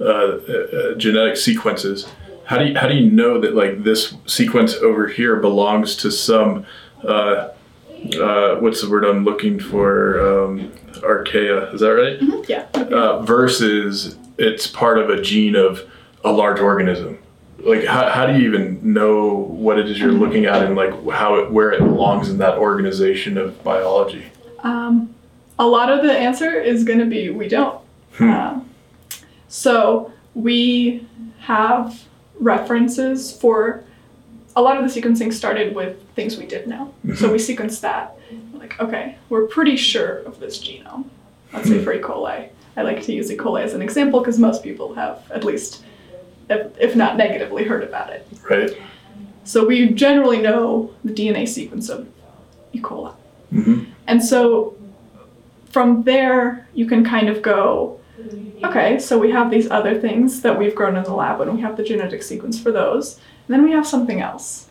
uh, 0.00 0.04
uh, 0.04 0.94
genetic 0.94 1.36
sequences? 1.36 2.06
How 2.44 2.58
do 2.58 2.66
you, 2.66 2.78
how 2.78 2.86
do 2.86 2.94
you 2.94 3.10
know 3.10 3.40
that 3.40 3.56
like 3.56 3.82
this 3.82 4.14
sequence 4.26 4.74
over 4.74 5.08
here 5.08 5.34
belongs 5.34 5.96
to 5.96 6.12
some 6.12 6.64
uh, 7.02 7.48
uh, 8.20 8.56
what's 8.60 8.80
the 8.80 8.88
word 8.88 9.04
I'm 9.04 9.24
looking 9.24 9.58
for 9.58 10.20
um, 10.20 10.70
archaea? 11.00 11.74
Is 11.74 11.80
that 11.80 11.88
right? 11.88 12.48
Yeah. 12.48 12.68
Uh, 12.74 13.22
versus 13.22 14.16
it's 14.38 14.68
part 14.68 14.98
of 14.98 15.10
a 15.10 15.20
gene 15.20 15.56
of 15.56 15.80
a 16.22 16.30
large 16.30 16.60
organism. 16.60 17.18
Like 17.58 17.84
how, 17.84 18.08
how 18.08 18.26
do 18.26 18.38
you 18.38 18.46
even 18.46 18.78
know 18.92 19.34
what 19.34 19.80
it 19.80 19.90
is 19.90 19.98
you're 19.98 20.12
looking 20.12 20.44
at 20.44 20.64
and 20.64 20.76
like 20.76 20.92
how 21.10 21.34
it, 21.40 21.50
where 21.50 21.72
it 21.72 21.80
belongs 21.80 22.30
in 22.30 22.38
that 22.38 22.56
organization 22.56 23.36
of 23.36 23.64
biology? 23.64 24.26
Um, 24.60 25.11
a 25.62 25.66
lot 25.66 25.92
of 25.92 26.02
the 26.02 26.12
answer 26.12 26.60
is 26.60 26.82
going 26.82 26.98
to 26.98 27.06
be 27.06 27.30
we 27.30 27.46
don't. 27.46 27.80
Hmm. 28.14 28.30
Um, 28.30 28.70
so 29.46 30.12
we 30.34 31.06
have 31.38 32.02
references 32.40 33.32
for 33.32 33.84
a 34.56 34.60
lot 34.60 34.76
of 34.76 34.82
the 34.82 35.00
sequencing 35.00 35.32
started 35.32 35.74
with 35.74 36.02
things 36.14 36.36
we 36.36 36.46
did 36.46 36.66
know. 36.66 36.92
So 37.14 37.30
we 37.30 37.38
sequenced 37.38 37.80
that. 37.80 38.16
Like, 38.54 38.78
okay, 38.80 39.16
we're 39.28 39.46
pretty 39.46 39.76
sure 39.76 40.18
of 40.18 40.40
this 40.40 40.58
genome. 40.58 41.04
Let's 41.52 41.68
say 41.68 41.82
for 41.84 41.92
E. 41.92 42.00
coli. 42.00 42.48
I 42.76 42.82
like 42.82 43.02
to 43.02 43.12
use 43.12 43.30
E. 43.30 43.36
coli 43.36 43.62
as 43.62 43.74
an 43.74 43.82
example 43.82 44.18
because 44.20 44.38
most 44.38 44.64
people 44.64 44.94
have 44.94 45.30
at 45.30 45.44
least, 45.44 45.84
if, 46.50 46.76
if 46.78 46.96
not 46.96 47.16
negatively, 47.16 47.64
heard 47.64 47.84
about 47.84 48.10
it. 48.10 48.26
Right. 48.50 48.76
So 49.44 49.66
we 49.66 49.90
generally 49.90 50.40
know 50.40 50.92
the 51.04 51.12
DNA 51.12 51.46
sequence 51.46 51.88
of 51.88 52.08
E. 52.72 52.80
coli. 52.80 53.14
hmm 53.50 53.84
And 54.08 54.24
so 54.24 54.76
from 55.72 56.02
there, 56.04 56.66
you 56.74 56.86
can 56.86 57.04
kind 57.04 57.28
of 57.28 57.42
go, 57.42 57.98
okay, 58.62 58.98
so 58.98 59.18
we 59.18 59.30
have 59.30 59.50
these 59.50 59.70
other 59.70 59.98
things 59.98 60.42
that 60.42 60.58
we've 60.58 60.74
grown 60.74 60.96
in 60.96 61.04
the 61.04 61.14
lab, 61.14 61.40
and 61.40 61.54
we 61.54 61.60
have 61.62 61.76
the 61.76 61.82
genetic 61.82 62.22
sequence 62.22 62.60
for 62.60 62.70
those. 62.70 63.16
And 63.16 63.54
then 63.54 63.64
we 63.64 63.72
have 63.72 63.86
something 63.86 64.20
else 64.20 64.68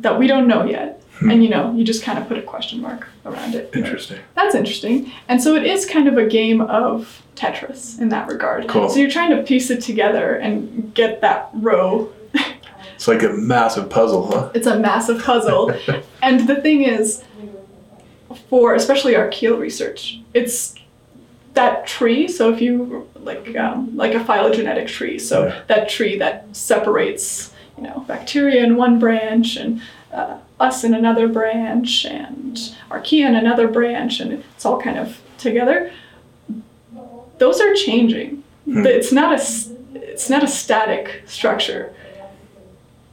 that 0.00 0.18
we 0.18 0.26
don't 0.26 0.46
know 0.46 0.64
yet. 0.64 1.02
Hmm. 1.18 1.30
And 1.30 1.44
you 1.44 1.50
know, 1.50 1.74
you 1.74 1.84
just 1.84 2.02
kind 2.02 2.18
of 2.18 2.26
put 2.26 2.38
a 2.38 2.42
question 2.42 2.80
mark 2.80 3.08
around 3.26 3.54
it. 3.54 3.70
Interesting. 3.74 4.18
That's 4.34 4.54
interesting. 4.54 5.12
And 5.28 5.42
so 5.42 5.54
it 5.54 5.64
is 5.64 5.84
kind 5.84 6.08
of 6.08 6.16
a 6.16 6.26
game 6.26 6.60
of 6.60 7.22
Tetris 7.36 8.00
in 8.00 8.08
that 8.10 8.28
regard. 8.28 8.68
Cool. 8.68 8.88
So 8.88 8.98
you're 8.98 9.10
trying 9.10 9.36
to 9.36 9.42
piece 9.42 9.70
it 9.70 9.82
together 9.82 10.36
and 10.36 10.94
get 10.94 11.20
that 11.20 11.50
row 11.52 12.12
It's 13.02 13.08
like 13.08 13.24
a 13.24 13.30
massive 13.30 13.90
puzzle, 13.90 14.30
huh? 14.30 14.50
It's 14.54 14.68
a 14.68 14.78
massive 14.78 15.24
puzzle. 15.24 15.74
and 16.22 16.46
the 16.46 16.60
thing 16.60 16.82
is, 16.82 17.24
for 18.48 18.74
especially 18.74 19.16
archaeal 19.16 19.56
research, 19.56 20.20
it's 20.34 20.74
that 21.54 21.86
tree. 21.86 22.28
So 22.28 22.52
if 22.52 22.60
you 22.60 23.08
like 23.16 23.56
um, 23.56 23.96
like 23.96 24.14
a 24.14 24.24
phylogenetic 24.24 24.88
tree, 24.88 25.18
so 25.18 25.46
Yeah. 25.46 25.60
that 25.68 25.88
tree 25.88 26.18
that 26.18 26.46
separates 26.52 27.52
you 27.76 27.84
know 27.84 28.04
bacteria 28.08 28.62
in 28.64 28.76
one 28.76 28.98
branch 28.98 29.56
and 29.56 29.80
uh, 30.12 30.38
us 30.60 30.84
in 30.84 30.94
another 30.94 31.28
branch 31.28 32.04
and 32.06 32.56
archaea 32.90 33.26
in 33.26 33.34
another 33.34 33.68
branch, 33.68 34.20
and 34.20 34.32
it's 34.32 34.64
all 34.64 34.80
kind 34.80 34.98
of 34.98 35.20
together. 35.38 35.92
Those 37.38 37.60
are 37.60 37.74
changing. 37.74 38.42
Hmm. 38.64 38.86
It's 38.86 39.12
not 39.12 39.32
a 39.38 39.42
it's 39.94 40.30
not 40.30 40.42
a 40.44 40.48
static 40.48 41.22
structure. 41.26 41.92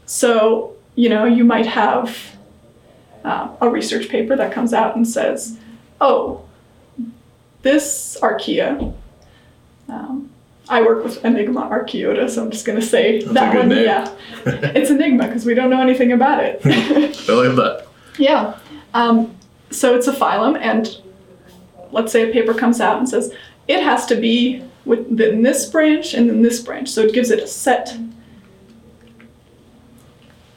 So, 0.06 0.74
you 0.96 1.10
know, 1.10 1.26
you 1.26 1.44
might 1.44 1.66
have 1.68 2.18
uh, 3.24 3.56
a 3.62 3.70
research 3.70 4.10
paper 4.10 4.36
that 4.36 4.52
comes 4.52 4.74
out 4.74 4.96
and 4.96 5.08
says, 5.08 5.58
oh, 6.02 6.44
this 7.62 8.18
archaea, 8.22 8.94
um, 9.88 10.30
I 10.70 10.82
work 10.82 11.04
with 11.04 11.22
Enigmarchaeota, 11.24 12.30
so 12.30 12.44
I'm 12.44 12.52
just 12.52 12.66
going 12.66 12.80
to 12.80 12.86
say 12.86 13.20
That's 13.22 13.34
that 13.34 13.56
one. 13.56 13.70
name. 13.70 13.86
Yeah, 13.86 14.14
it's 14.46 14.90
Enigma 14.92 15.28
because 15.28 15.46
we 15.46 15.54
don't 15.54 15.70
know 15.70 15.82
anything 15.82 16.12
about 16.12 16.44
it. 16.44 16.62
I 16.66 17.34
like 17.34 17.56
that. 17.56 17.88
yeah. 18.18 18.58
Um, 18.94 19.36
so 19.72 19.96
it's 19.96 20.08
a 20.08 20.14
phylum, 20.14 20.58
and 20.60 21.02
let's 21.92 22.12
say 22.12 22.30
a 22.30 22.34
paper 22.34 22.54
comes 22.54 22.80
out 22.80 22.98
and 23.00 23.10
says, 23.10 23.34
it 23.68 23.82
has 23.84 24.06
to 24.08 24.16
be 24.16 24.64
within 24.86 25.44
this 25.44 25.70
branch 25.70 26.14
and 26.14 26.30
then 26.30 26.42
this 26.42 26.62
branch. 26.62 26.90
So 26.90 27.02
it 27.02 27.14
gives 27.14 27.30
it 27.30 27.40
a 27.40 27.48
set 27.48 27.96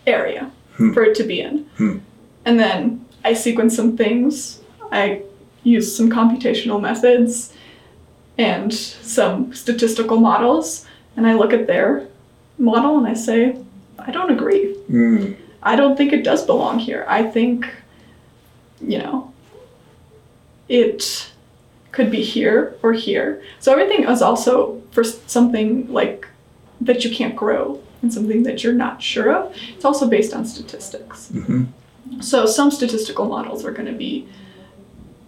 area 0.06 0.50
for 0.94 1.02
it 1.04 1.14
to 1.16 1.24
be 1.24 1.40
in. 1.40 2.02
And 2.44 2.58
then 2.58 3.04
I 3.24 3.34
sequence 3.34 3.76
some 3.76 3.96
things. 3.96 4.60
I 4.90 5.22
use 5.62 5.94
some 5.96 6.10
computational 6.10 6.80
methods 6.80 7.52
and 8.38 8.72
some 8.72 9.54
statistical 9.54 10.18
models. 10.18 10.86
And 11.16 11.26
I 11.26 11.34
look 11.34 11.52
at 11.52 11.66
their 11.66 12.08
model 12.58 12.98
and 12.98 13.06
I 13.06 13.14
say, 13.14 13.56
I 13.98 14.10
don't 14.10 14.30
agree. 14.30 14.74
Mm. 14.90 15.36
I 15.62 15.76
don't 15.76 15.96
think 15.96 16.12
it 16.12 16.24
does 16.24 16.44
belong 16.44 16.78
here. 16.78 17.04
I 17.08 17.22
think, 17.22 17.66
you 18.80 18.98
know, 18.98 19.32
it 20.68 21.30
could 21.92 22.10
be 22.10 22.22
here 22.22 22.74
or 22.82 22.92
here. 22.92 23.42
So 23.60 23.72
everything 23.72 24.04
is 24.08 24.22
also 24.22 24.82
for 24.90 25.04
something 25.04 25.92
like 25.92 26.26
that 26.80 27.04
you 27.04 27.14
can't 27.14 27.36
grow 27.36 27.80
and 28.00 28.12
something 28.12 28.42
that 28.42 28.64
you're 28.64 28.72
not 28.72 29.00
sure 29.02 29.32
of. 29.32 29.54
It's 29.74 29.84
also 29.84 30.08
based 30.08 30.34
on 30.34 30.44
statistics. 30.44 31.30
Mhm. 31.32 31.66
So 32.20 32.46
some 32.46 32.70
statistical 32.70 33.24
models 33.26 33.64
are 33.64 33.72
going 33.72 33.86
to 33.86 33.92
be 33.96 34.28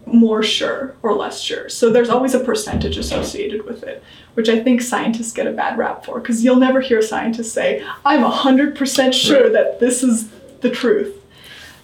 more 0.06 0.42
sure 0.42 0.94
or 1.02 1.14
less 1.14 1.40
sure. 1.40 1.68
So 1.68 1.90
there's 1.90 2.10
always 2.10 2.34
a 2.34 2.40
percentage 2.40 2.98
associated 2.98 3.64
with 3.64 3.82
it, 3.82 4.02
which 4.34 4.48
I 4.48 4.62
think 4.62 4.82
scientists 4.82 5.32
get 5.32 5.46
a 5.46 5.50
bad 5.52 5.78
rap 5.78 6.04
for 6.04 6.20
because 6.20 6.44
you'll 6.44 6.56
never 6.56 6.80
hear 6.80 7.00
scientists 7.00 7.52
say, 7.52 7.82
"I'm 8.04 8.22
100% 8.22 9.14
sure 9.14 9.44
Right. 9.44 9.52
that 9.54 9.80
this 9.80 10.02
is 10.02 10.28
the 10.60 10.68
truth." 10.70 11.14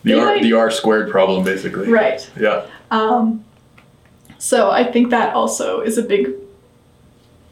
The 0.04 0.12
They 0.12 0.18
R 0.18 0.26
might- 0.26 0.42
the 0.42 0.52
R 0.52 0.70
squared 0.70 1.10
problem 1.10 1.44
basically. 1.44 1.88
Right. 1.88 2.28
Yeah. 2.38 2.62
Um, 2.90 3.44
so 4.38 4.70
I 4.70 4.84
think 4.84 5.10
that 5.10 5.34
also 5.34 5.80
is 5.80 5.96
a 5.98 6.02
big 6.02 6.32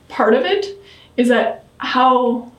part 0.08 0.34
of 0.34 0.44
it. 0.44 0.66
Is 1.16 1.28
that 1.28 1.64
how 1.78 2.50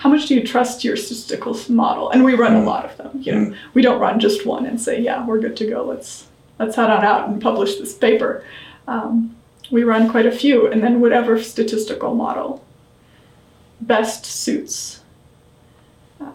how 0.00 0.08
much 0.08 0.26
do 0.28 0.34
you 0.34 0.42
trust 0.42 0.82
your 0.82 0.96
statistical 0.96 1.54
model? 1.68 2.08
And 2.10 2.24
we 2.24 2.32
run 2.34 2.54
a 2.54 2.62
lot 2.62 2.86
of 2.86 2.96
them. 2.96 3.10
You 3.22 3.32
know, 3.32 3.38
Mm. 3.50 3.56
we 3.74 3.82
don't 3.82 4.00
run 4.00 4.18
just 4.18 4.46
one 4.46 4.64
and 4.64 4.80
say, 4.80 4.98
yeah, 4.98 5.26
we're 5.26 5.38
good 5.40 5.56
to 5.58 5.66
go. 5.66 5.84
Let's 5.84 6.26
let's 6.58 6.74
head 6.76 6.88
on 6.90 7.04
out 7.04 7.28
and 7.28 7.40
publish 7.40 7.76
this 7.76 7.94
paper. 7.94 8.42
Um, 8.88 9.36
we 9.70 9.84
run 9.84 10.10
quite 10.10 10.24
a 10.26 10.30
few, 10.32 10.66
and 10.66 10.82
then 10.82 11.00
whatever 11.02 11.38
statistical 11.42 12.14
model 12.14 12.64
best 13.82 14.24
suits 14.24 15.00
uh, 16.20 16.32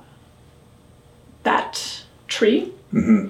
that 1.43 2.03
tree 2.27 2.71
hmm 2.91 3.27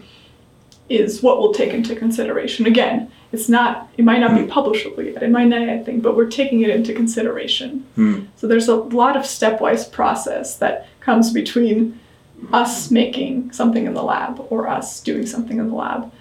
is 0.88 1.24
what 1.24 1.40
we'll 1.40 1.54
take 1.54 1.74
into 1.74 1.96
consideration. 1.96 2.68
Again, 2.68 3.10
it's 3.32 3.50
not, 3.50 3.90
it 3.98 4.06
might 4.06 4.20
not 4.20 4.36
be 4.36 4.50
publishable 4.52 5.06
yet, 5.06 5.24
it 5.24 5.32
might 5.32 5.46
not 5.46 5.62
anything, 5.62 6.00
but 6.00 6.16
we're 6.16 6.30
taking 6.30 6.62
it 6.62 6.70
into 6.70 6.94
consideration. 6.94 7.86
Hmm. 7.96 8.26
So 8.36 8.48
there's 8.48 8.68
a 8.68 8.76
lot 8.76 9.18
of 9.18 9.24
stepwise 9.24 9.92
process 9.92 10.58
that 10.58 10.88
comes 11.00 11.34
between 11.34 12.00
us 12.52 12.92
making 12.92 13.52
something 13.52 13.86
in 13.86 13.94
the 13.94 14.04
lab 14.04 14.46
or 14.50 14.68
us 14.68 15.02
doing 15.02 15.26
something 15.26 15.58
in 15.58 15.70
the 15.70 15.76
lab 15.76 16.12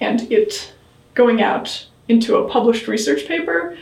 and 0.00 0.30
it 0.30 0.72
going 1.14 1.42
out 1.42 1.86
into 2.08 2.36
a 2.36 2.48
published 2.48 2.88
research 2.88 3.26
paper. 3.26 3.76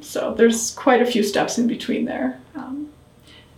So 0.00 0.34
there's 0.34 0.72
quite 0.72 1.02
a 1.02 1.06
few 1.06 1.22
steps 1.22 1.58
in 1.58 1.66
between 1.66 2.04
there. 2.04 2.40
Um, 2.54 2.90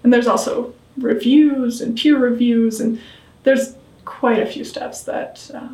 and 0.03 0.13
there's 0.13 0.27
also 0.27 0.75
reviews 0.97 1.81
and 1.81 1.97
peer 1.97 2.19
reviews, 2.19 2.81
and 2.81 3.01
there's 3.45 3.77
quite 4.05 4.41
a 4.41 4.47
few 4.47 4.65
steps 4.65 5.03
that 5.05 5.51
uh, 5.55 5.69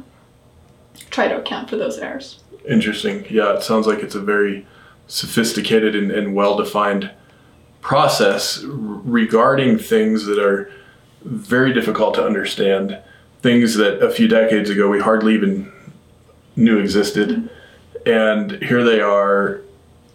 try 1.10 1.28
to 1.28 1.38
account 1.38 1.70
for 1.70 1.76
those 1.76 1.98
errors. 1.98 2.42
Interesting. 2.68 3.26
Yeah, 3.30 3.54
it 3.54 3.62
sounds 3.62 3.86
like 3.86 4.00
it's 4.00 4.14
a 4.14 4.20
very 4.20 4.66
sophisticated 5.06 5.96
and, 5.96 6.10
and 6.10 6.34
well 6.34 6.56
defined 6.56 7.10
process 7.80 8.62
r- 8.62 8.70
regarding 8.70 9.78
things 9.78 10.26
that 10.26 10.38
are 10.38 10.70
very 11.22 11.72
difficult 11.72 12.14
to 12.14 12.24
understand, 12.24 12.98
things 13.40 13.74
that 13.76 14.02
a 14.02 14.10
few 14.10 14.28
decades 14.28 14.70
ago 14.70 14.88
we 14.88 15.00
hardly 15.00 15.34
even 15.34 15.72
knew 16.56 16.78
existed. 16.78 17.30
Mm-hmm. 17.30 18.08
And 18.08 18.62
here 18.62 18.84
they 18.84 19.00
are 19.00 19.60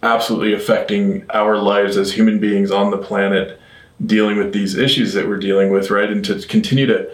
absolutely 0.02 0.52
affecting 0.52 1.24
our 1.30 1.56
lives 1.56 1.96
as 1.96 2.12
human 2.12 2.38
beings 2.38 2.70
on 2.70 2.90
the 2.90 2.98
planet, 2.98 3.60
dealing 4.04 4.36
with 4.36 4.52
these 4.52 4.76
issues 4.76 5.12
that 5.14 5.26
we're 5.26 5.38
dealing 5.38 5.70
with, 5.70 5.90
right? 5.90 6.10
And 6.10 6.24
to 6.26 6.40
continue 6.46 6.86
to 6.86 7.10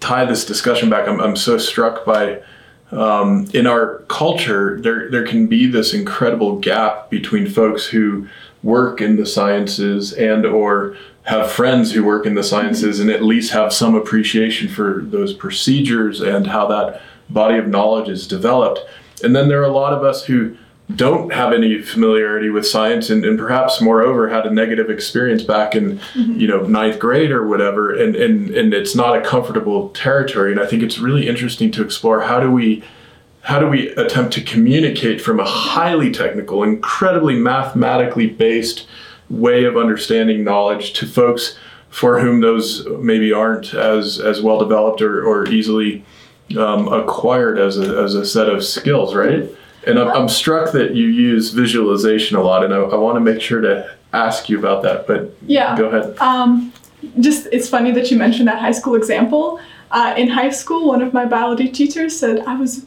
tie 0.00 0.24
this 0.24 0.44
discussion 0.44 0.90
back, 0.90 1.08
I'm, 1.08 1.20
I'm 1.20 1.36
so 1.36 1.58
struck 1.58 2.04
by 2.04 2.42
um, 2.90 3.48
in 3.52 3.66
our 3.66 3.98
culture, 4.08 4.78
there 4.80 5.10
there 5.10 5.26
can 5.26 5.46
be 5.46 5.66
this 5.66 5.94
incredible 5.94 6.58
gap 6.58 7.10
between 7.10 7.48
folks 7.48 7.86
who 7.86 8.28
work 8.62 9.00
in 9.00 9.16
the 9.16 9.26
sciences 9.26 10.12
and 10.12 10.46
or 10.46 10.96
have 11.24 11.50
friends 11.50 11.92
who 11.92 12.04
work 12.04 12.26
in 12.26 12.34
the 12.34 12.42
sciences 12.42 13.00
and 13.00 13.10
at 13.10 13.22
least 13.22 13.52
have 13.52 13.72
some 13.72 13.94
appreciation 13.94 14.68
for 14.68 15.02
those 15.04 15.32
procedures 15.32 16.20
and 16.20 16.46
how 16.46 16.66
that 16.66 17.00
body 17.30 17.58
of 17.58 17.66
knowledge 17.66 18.08
is 18.08 18.26
developed. 18.26 18.80
And 19.22 19.34
then 19.34 19.48
there 19.48 19.60
are 19.60 19.64
a 19.64 19.72
lot 19.72 19.94
of 19.94 20.04
us 20.04 20.26
who 20.26 20.56
don't 20.94 21.32
have 21.32 21.52
any 21.52 21.80
familiarity 21.80 22.50
with 22.50 22.66
science 22.66 23.08
and, 23.08 23.24
and 23.24 23.38
perhaps 23.38 23.80
moreover 23.80 24.28
had 24.28 24.44
a 24.44 24.50
negative 24.50 24.90
experience 24.90 25.42
back 25.42 25.74
in 25.74 25.98
you 26.14 26.46
know 26.46 26.60
ninth 26.62 26.98
grade 26.98 27.30
or 27.30 27.46
whatever 27.46 27.94
and, 27.94 28.14
and 28.14 28.50
and 28.50 28.74
it's 28.74 28.94
not 28.94 29.16
a 29.16 29.22
comfortable 29.22 29.88
territory. 29.90 30.52
And 30.52 30.60
i 30.60 30.66
think 30.66 30.82
it's 30.82 30.98
really 30.98 31.26
interesting 31.26 31.70
to 31.72 31.82
explore 31.82 32.20
how 32.20 32.38
do 32.38 32.50
we 32.50 32.84
how 33.40 33.58
do 33.58 33.66
we 33.66 33.88
attempt 33.90 34.34
to 34.34 34.42
communicate 34.42 35.20
from 35.20 35.40
a 35.40 35.44
highly 35.44 36.12
technical 36.12 36.62
incredibly 36.62 37.36
mathematically 37.36 38.26
based 38.26 38.86
way 39.30 39.64
of 39.64 39.78
understanding 39.78 40.44
knowledge 40.44 40.92
to 40.94 41.06
folks 41.06 41.56
for 41.88 42.20
whom 42.20 42.40
those 42.40 42.86
maybe 42.98 43.32
aren't 43.32 43.72
as 43.72 44.20
as 44.20 44.42
well 44.42 44.58
developed 44.58 45.00
or, 45.00 45.24
or 45.24 45.48
easily 45.48 46.04
um, 46.58 46.88
acquired 46.88 47.58
as 47.58 47.78
a, 47.78 48.02
as 48.02 48.14
a 48.14 48.26
set 48.26 48.50
of 48.50 48.62
skills 48.62 49.14
right 49.14 49.50
and 49.86 49.98
I'm, 49.98 50.08
I'm 50.08 50.28
struck 50.28 50.72
that 50.72 50.94
you 50.94 51.06
use 51.06 51.50
visualization 51.50 52.36
a 52.36 52.42
lot, 52.42 52.64
and 52.64 52.72
I, 52.72 52.78
I 52.78 52.96
want 52.96 53.16
to 53.16 53.20
make 53.20 53.40
sure 53.40 53.60
to 53.60 53.94
ask 54.12 54.48
you 54.48 54.58
about 54.58 54.82
that. 54.82 55.06
But 55.06 55.36
Yeah. 55.46 55.76
go 55.76 55.86
ahead. 55.86 56.16
Um, 56.18 56.72
just 57.20 57.48
it's 57.52 57.68
funny 57.68 57.90
that 57.92 58.10
you 58.10 58.16
mentioned 58.16 58.48
that 58.48 58.58
high 58.60 58.72
school 58.72 58.94
example. 58.94 59.60
Uh, 59.90 60.14
in 60.16 60.28
high 60.28 60.50
school, 60.50 60.88
one 60.88 61.02
of 61.02 61.12
my 61.12 61.24
biology 61.24 61.68
teachers 61.68 62.18
said 62.18 62.40
I 62.40 62.54
was 62.54 62.86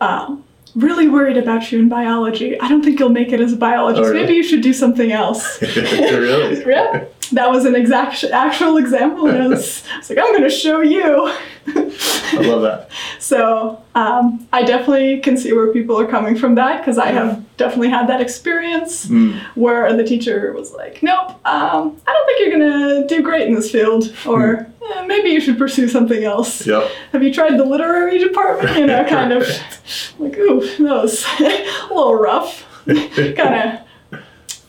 um, 0.00 0.44
really 0.74 1.08
worried 1.08 1.36
about 1.36 1.70
you 1.72 1.80
in 1.80 1.88
biology. 1.88 2.58
I 2.60 2.68
don't 2.68 2.82
think 2.82 2.98
you'll 2.98 3.08
make 3.08 3.32
it 3.32 3.40
as 3.40 3.52
a 3.52 3.56
biologist. 3.56 4.10
Oh? 4.10 4.12
Maybe 4.14 4.34
you 4.34 4.42
should 4.42 4.62
do 4.62 4.72
something 4.72 5.12
else. 5.12 5.60
Really? 5.62 6.64
yeah, 6.66 7.04
that 7.32 7.50
was 7.50 7.64
an 7.64 7.74
exact 7.74 8.24
actual 8.24 8.76
example. 8.78 9.26
And 9.28 9.42
I 9.42 9.46
was, 9.48 9.82
I 9.92 9.98
was 9.98 10.10
like, 10.10 10.18
I'm 10.18 10.30
going 10.32 10.42
to 10.42 10.50
show 10.50 10.80
you. 10.80 11.32
I 11.66 12.40
love 12.42 12.62
that. 12.62 12.90
So 13.18 13.82
um, 13.94 14.46
I 14.52 14.62
definitely 14.62 15.20
can 15.20 15.36
see 15.36 15.52
where 15.52 15.72
people 15.72 15.98
are 16.00 16.06
coming 16.06 16.36
from 16.36 16.54
that 16.54 16.78
because 16.78 16.98
I 16.98 17.08
have 17.08 17.44
definitely 17.56 17.90
had 17.90 18.08
that 18.08 18.20
experience 18.20 19.06
Mm. 19.06 19.38
where 19.54 19.94
the 19.96 20.04
teacher 20.04 20.52
was 20.52 20.72
like, 20.72 21.02
"Nope, 21.02 21.30
um, 21.46 21.96
I 22.06 22.12
don't 22.12 22.26
think 22.26 22.40
you're 22.40 22.50
gonna 22.58 23.06
do 23.06 23.22
great 23.22 23.48
in 23.48 23.54
this 23.54 23.70
field, 23.70 24.12
or 24.26 24.66
"Eh, 24.94 25.04
maybe 25.06 25.28
you 25.30 25.40
should 25.40 25.58
pursue 25.58 25.88
something 25.88 26.24
else." 26.24 26.66
Yep. 26.66 26.88
Have 27.12 27.22
you 27.22 27.32
tried 27.32 27.56
the 27.58 27.64
literary 27.64 28.18
department? 28.18 28.76
You 28.78 28.86
know, 28.86 29.04
kind 29.04 29.32
of 29.32 29.46
like, 30.18 30.36
ooh, 30.38 30.60
that 30.60 31.02
was 31.02 31.24
a 31.40 31.86
little 31.94 32.14
rough. 32.14 32.64
kind 32.86 33.82
of, 34.12 34.20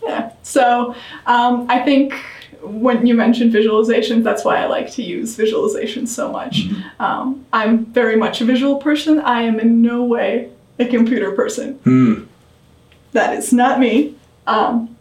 yeah. 0.04 0.32
So 0.44 0.96
um, 1.26 1.66
I 1.70 1.80
think 1.80 2.14
when 2.62 3.06
you 3.06 3.14
mentioned 3.14 3.54
visualizations, 3.54 4.24
that's 4.24 4.44
why 4.46 4.58
I 4.58 4.66
like 4.68 4.92
to 4.94 5.04
use 5.04 5.38
visualizations 5.38 6.10
so 6.10 6.32
much. 6.32 6.66
Um, 7.00 7.46
I'm 7.54 7.86
very 7.86 8.16
much 8.16 8.42
a 8.42 8.46
visual 8.46 8.78
person. 8.78 9.20
I 9.20 9.42
am 9.44 9.60
in 9.60 9.82
no 9.82 10.04
way 10.04 10.50
a 10.78 10.86
computer 10.86 11.32
person. 11.32 11.76
Hmm. 11.84 12.24
That 13.14 13.34
is 13.38 13.52
not 13.54 13.80
me. 13.80 14.16
Um, 14.48 14.96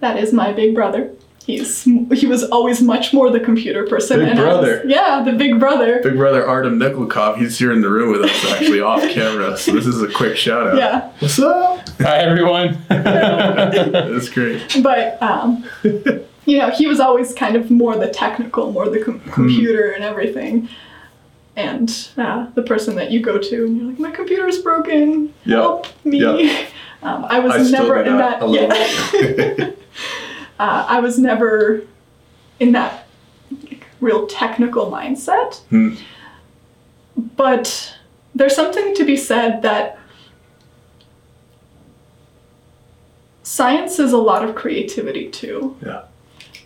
that 0.00 0.18
is 0.18 0.32
my 0.32 0.52
big 0.52 0.74
brother. 0.74 1.10
He's 1.44 1.84
he 1.84 2.26
was 2.26 2.42
always 2.50 2.82
much 2.82 3.12
more 3.12 3.30
the 3.30 3.38
computer 3.38 3.86
person. 3.86 4.18
Big 4.18 4.30
and 4.30 4.38
I 4.40 4.42
was- 4.46 4.52
brother. 4.66 4.82
yeah, 4.86 5.22
the 5.24 5.32
big 5.32 5.60
brother. 5.60 6.00
Big 6.02 6.16
brother 6.16 6.44
Artem 6.44 6.80
Nikulkov, 6.80 7.36
he's 7.38 7.56
here 7.56 7.70
in 7.72 7.82
the 7.82 7.88
room 7.88 8.10
with 8.10 8.22
us 8.22 8.52
actually 8.52 8.80
off 8.80 9.00
camera. 9.10 9.56
So 9.56 9.70
this 9.70 9.86
is 9.86 10.02
a 10.02 10.10
quick 10.12 10.36
shout 10.36 10.66
out. 10.66 10.76
Yeah, 10.76 11.12
What's 11.20 11.38
up? 11.38 11.88
Hi, 12.00 12.16
everyone. 12.18 12.76
That's 12.88 14.28
great. 14.28 14.80
but 14.82 15.22
um, 15.22 15.64
you 16.46 16.58
know, 16.58 16.70
he 16.70 16.86
was 16.86 17.00
always 17.00 17.34
kind 17.34 17.56
of 17.56 17.70
more 17.70 17.96
the 17.96 18.08
technical, 18.08 18.72
more 18.72 18.88
the 18.88 19.02
com- 19.02 19.20
computer 19.20 19.90
and 19.90 20.02
everything. 20.02 20.68
And 21.56 22.08
uh, 22.16 22.50
the 22.54 22.62
person 22.62 22.96
that 22.96 23.10
you 23.10 23.20
go 23.20 23.38
to, 23.38 23.64
and 23.64 23.76
you're 23.76 23.86
like, 23.86 23.98
my 23.98 24.10
computer's 24.10 24.58
broken. 24.58 25.34
Yeah. 25.44 25.56
Help 25.56 25.86
me. 26.04 26.20
Yeah. 26.20 26.66
Um, 27.02 27.26
I 27.26 27.38
was 27.38 27.68
I 27.68 27.78
never 27.78 28.02
in 28.02 28.16
that 28.16 28.40
that. 28.40 29.60
yeah. 29.60 29.70
uh, 30.58 30.86
I 30.88 30.98
was 30.98 31.18
never 31.18 31.82
in 32.58 32.72
that 32.72 33.06
like, 33.62 33.86
real 34.00 34.26
technical 34.26 34.90
mindset. 34.90 35.60
Hmm. 35.68 35.94
But 37.36 37.96
there's 38.34 38.56
something 38.56 38.94
to 38.94 39.04
be 39.04 39.16
said 39.16 39.62
that 39.62 39.98
science 43.42 43.98
is 43.98 44.12
a 44.12 44.18
lot 44.18 44.42
of 44.42 44.54
creativity 44.54 45.30
too. 45.30 45.76
Yeah. 45.84 46.02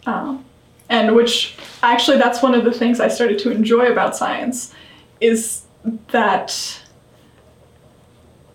Um, 0.06 0.44
and 0.88 1.14
which 1.14 1.56
actually 1.82 2.18
that's 2.18 2.42
one 2.42 2.54
of 2.54 2.64
the 2.64 2.72
things 2.72 3.00
I 3.00 3.08
started 3.08 3.38
to 3.40 3.50
enjoy 3.50 3.86
about 3.92 4.16
science 4.16 4.74
is 5.20 5.62
that 6.08 6.80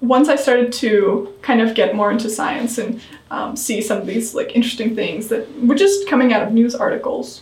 once 0.02 0.28
I 0.28 0.36
started 0.36 0.72
to 0.74 1.34
kind 1.42 1.62
of 1.62 1.74
get 1.76 1.96
more 1.96 2.12
into 2.12 2.30
science 2.30 2.78
and 2.78 3.00
um, 3.32 3.56
see 3.56 3.82
some 3.82 4.00
of 4.00 4.06
these 4.08 4.36
like 4.36 4.56
interesting 4.56 4.96
things 4.96 5.30
that 5.30 5.48
were 5.64 5.76
just 5.76 6.08
coming 6.08 6.34
out 6.34 6.44
of 6.44 6.52
news 6.52 6.76
articles, 6.76 7.42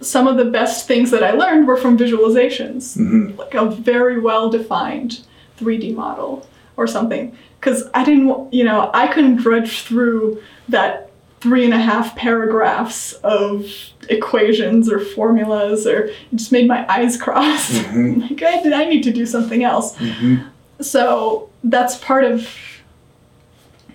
some 0.00 0.26
of 0.28 0.36
the 0.36 0.44
best 0.44 0.86
things 0.86 1.10
that 1.10 1.24
I 1.24 1.32
learned 1.32 1.66
were 1.66 1.76
from 1.76 1.98
visualizations, 1.98 2.96
Mhm. 2.96 3.36
like 3.38 3.54
a 3.54 3.64
very 3.66 4.18
well 4.20 4.48
defined 4.50 5.20
3D 5.58 5.92
model 5.94 6.46
or 6.76 6.86
something. 6.86 7.36
Because 7.60 7.84
I 7.94 8.04
didn't, 8.04 8.52
you 8.52 8.64
know, 8.64 8.90
I 8.94 9.08
couldn't 9.08 9.36
drudge 9.36 9.82
through 9.82 10.42
that 10.68 11.10
three 11.40 11.64
and 11.64 11.74
a 11.74 11.78
half 11.78 12.16
paragraphs 12.16 13.12
of 13.24 13.66
equations 14.08 14.90
or 14.90 14.98
formulas, 15.00 15.86
or 15.86 16.04
it 16.06 16.14
just 16.34 16.52
made 16.52 16.66
my 16.66 16.86
eyes 16.92 17.16
cross. 17.20 17.70
Mhm. 17.70 18.30
like, 18.30 18.42
I, 18.42 18.82
I 18.82 18.84
need 18.86 19.02
to 19.04 19.12
do 19.12 19.26
something 19.26 19.64
else. 19.64 19.96
Mhm. 19.96 20.44
So 20.80 21.48
that's 21.64 21.96
part 21.98 22.24
of 22.24 22.48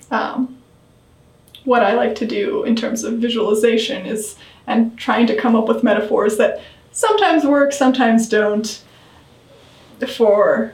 um, 0.10 0.58
what 1.64 1.84
I 1.84 1.94
like 1.94 2.16
to 2.16 2.26
do 2.26 2.64
in 2.64 2.76
terms 2.76 3.04
of 3.04 3.14
visualization 3.14 4.06
is 4.06 4.36
and 4.68 4.98
trying 4.98 5.28
to 5.28 5.36
come 5.36 5.56
up 5.56 5.68
with 5.68 5.84
metaphors 5.84 6.38
that 6.38 6.62
sometimes 6.92 7.46
work, 7.46 7.72
sometimes 7.74 8.28
don't, 8.28 8.82
for 10.16 10.74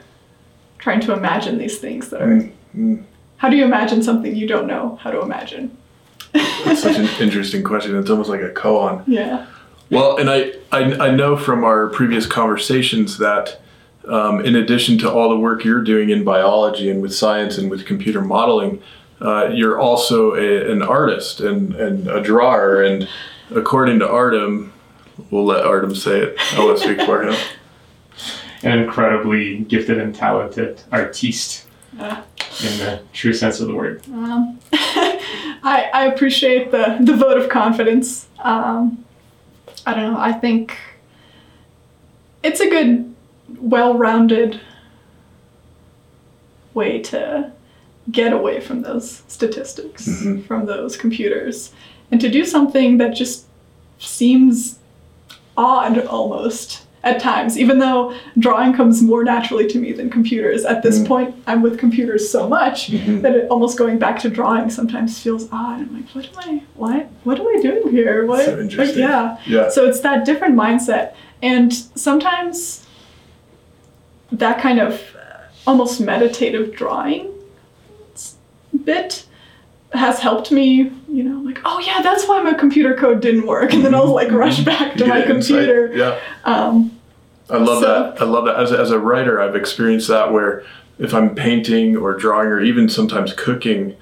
trying 0.79 0.99
to 1.01 1.13
imagine 1.13 1.57
these 1.57 1.79
things 1.79 2.09
that 2.09 2.21
are. 2.21 2.49
Mm. 2.77 3.03
How 3.37 3.49
do 3.49 3.57
you 3.57 3.65
imagine 3.65 4.01
something 4.01 4.35
you 4.35 4.47
don't 4.47 4.67
know 4.67 4.95
how 5.01 5.11
to 5.11 5.21
imagine? 5.21 5.77
That's 6.33 6.81
such 6.81 6.97
an 6.97 7.07
interesting 7.21 7.63
question. 7.63 7.97
It's 7.97 8.09
almost 8.09 8.29
like 8.29 8.41
a 8.41 8.49
koan. 8.49 9.03
Yeah. 9.07 9.45
Well, 9.89 10.17
and 10.17 10.29
I, 10.29 10.53
I, 10.71 11.07
I 11.07 11.15
know 11.15 11.37
from 11.37 11.63
our 11.63 11.87
previous 11.89 12.25
conversations 12.25 13.17
that 13.19 13.61
um, 14.07 14.43
in 14.43 14.55
addition 14.55 14.97
to 14.99 15.11
all 15.11 15.29
the 15.29 15.37
work 15.37 15.63
you're 15.63 15.83
doing 15.83 16.09
in 16.09 16.23
biology 16.23 16.89
and 16.89 17.01
with 17.01 17.13
science 17.13 17.57
and 17.57 17.69
with 17.69 17.85
computer 17.85 18.21
modeling, 18.21 18.81
uh, 19.21 19.49
you're 19.53 19.79
also 19.79 20.35
a, 20.35 20.71
an 20.71 20.81
artist 20.81 21.39
and, 21.39 21.73
and 21.75 22.07
a 22.07 22.21
drawer. 22.21 22.81
And 22.81 23.07
according 23.51 23.99
to 23.99 24.09
Artem, 24.09 24.73
we'll 25.31 25.45
let 25.45 25.65
Artem 25.65 25.95
say 25.95 26.19
it. 26.19 26.37
I 26.53 26.63
want 26.63 26.77
to 26.79 26.83
speak 26.83 27.05
for 27.05 27.23
him. 27.23 27.35
An 28.63 28.79
incredibly 28.79 29.59
gifted 29.59 29.99
and 29.99 30.15
talented 30.15 30.81
artiste 30.91 31.66
Uh, 31.99 32.21
in 32.63 32.77
the 32.79 33.01
true 33.13 33.33
sense 33.33 33.59
of 33.59 33.67
the 33.67 33.75
word. 33.75 34.01
Um, 34.07 34.59
I, 34.73 35.89
I 35.93 36.05
appreciate 36.13 36.71
the, 36.71 36.97
the 37.01 37.13
vote 37.15 37.37
of 37.37 37.49
confidence. 37.49 38.27
Um, 38.39 39.03
I 39.85 39.93
don't 39.93 40.13
know, 40.13 40.19
I 40.19 40.33
think 40.33 40.77
it's 42.43 42.59
a 42.59 42.69
good, 42.69 43.13
well 43.59 43.97
rounded 43.97 44.59
way 46.73 47.01
to 47.01 47.51
get 48.11 48.31
away 48.33 48.59
from 48.61 48.81
those 48.81 49.23
statistics, 49.27 50.07
Mhm. 50.07 50.45
from 50.45 50.65
those 50.65 50.95
computers, 50.97 51.71
and 52.11 52.21
to 52.21 52.29
do 52.29 52.45
something 52.45 52.97
that 52.99 53.15
just 53.15 53.45
seems 53.99 54.79
odd 55.57 56.05
almost 56.05 56.83
at 57.07 57.19
times, 57.21 57.57
even 57.57 57.79
though 57.79 58.13
drawing 58.37 58.73
comes 58.73 59.01
more 59.01 59.23
naturally 59.23 59.65
to 59.67 59.77
me 59.79 59.89
than 59.93 60.09
computers. 60.09 60.65
At 60.65 60.83
this 60.83 60.97
Mm. 60.99 61.07
point, 61.07 61.35
I'm 61.47 61.61
with 61.61 61.75
computers 61.79 62.29
so 62.29 62.41
much 62.57 62.77
Mhm. 62.91 63.21
that 63.23 63.33
it 63.35 63.47
almost 63.49 63.77
going 63.77 63.97
back 63.97 64.19
to 64.23 64.29
drawing 64.29 64.69
sometimes 64.69 65.17
feels 65.25 65.43
odd. 65.51 65.79
I'm 65.83 65.91
like, 65.97 66.09
what 66.13 66.25
am 66.25 66.37
I, 66.49 66.61
what, 66.75 67.07
what 67.23 67.39
am 67.39 67.47
I 67.47 67.57
doing 67.61 67.85
here? 67.97 68.25
What? 68.25 68.45
So 68.45 68.55
like, 68.83 68.95
yeah. 68.95 69.37
Yeah. 69.45 69.69
So 69.69 69.85
it's 69.89 70.01
that 70.01 70.25
different 70.25 70.55
mindset, 70.55 71.05
and 71.41 71.73
sometimes 72.07 72.85
that 74.31 74.59
kind 74.61 74.79
of 74.79 74.93
uh, 74.93 75.69
almost 75.69 76.01
meditative 76.01 76.75
drawing 76.75 77.27
bit 78.83 79.25
has 79.93 80.19
helped 80.19 80.51
me. 80.51 80.91
You 81.09 81.23
know, 81.23 81.39
like, 81.49 81.59
oh 81.63 81.79
yeah, 81.79 82.01
that's 82.01 82.27
why 82.27 82.41
my 82.41 82.53
computer 82.53 82.93
code 82.95 83.21
didn't 83.21 83.47
work, 83.47 83.73
and 83.73 83.83
then 83.85 83.95
I'll 83.95 84.13
like 84.13 84.31
rush 84.31 84.59
back 84.71 84.95
to 84.97 85.05
my 85.07 85.19
insight. 85.23 85.27
computer. 85.27 85.91
Yeah. 85.95 86.19
Um, 86.43 86.91
I 87.49 87.57
love 87.57 87.81
So- 87.81 87.87
that. 87.87 88.21
I 88.21 88.25
love 88.25 88.45
that. 88.45 88.57
As 88.57 88.71
a, 88.71 88.79
as 88.79 88.91
a 88.91 88.99
writer, 88.99 89.41
I've 89.41 89.55
experienced 89.55 90.07
that 90.09 90.31
where 90.31 90.63
if 90.99 91.13
I'm 91.13 91.35
painting 91.35 91.95
or 91.95 92.13
drawing 92.15 92.47
or 92.49 92.59
even 92.61 92.89
sometimes 92.89 93.33
cooking, 93.33 93.95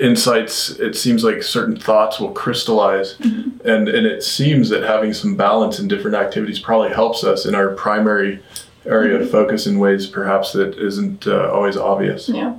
insights, 0.00 0.70
it 0.70 0.96
seems 0.96 1.24
like 1.24 1.42
certain 1.42 1.76
thoughts 1.76 2.20
will 2.20 2.30
crystallize. 2.30 3.18
And, 3.20 3.88
and 3.88 4.06
it 4.06 4.22
seems 4.22 4.68
that 4.70 4.82
having 4.84 5.12
some 5.12 5.34
balance 5.36 5.78
in 5.80 5.88
different 5.88 6.16
activities 6.16 6.58
probably 6.58 6.90
helps 6.90 7.24
us 7.24 7.46
in 7.46 7.54
our 7.54 7.70
primary 7.74 8.40
area 8.86 9.20
of 9.20 9.30
focus 9.30 9.66
in 9.66 9.78
ways 9.78 10.06
perhaps 10.06 10.52
that 10.52 10.78
isn't 10.78 11.26
uh, 11.26 11.50
always 11.52 11.76
obvious. 11.76 12.28
Yeah. 12.28 12.56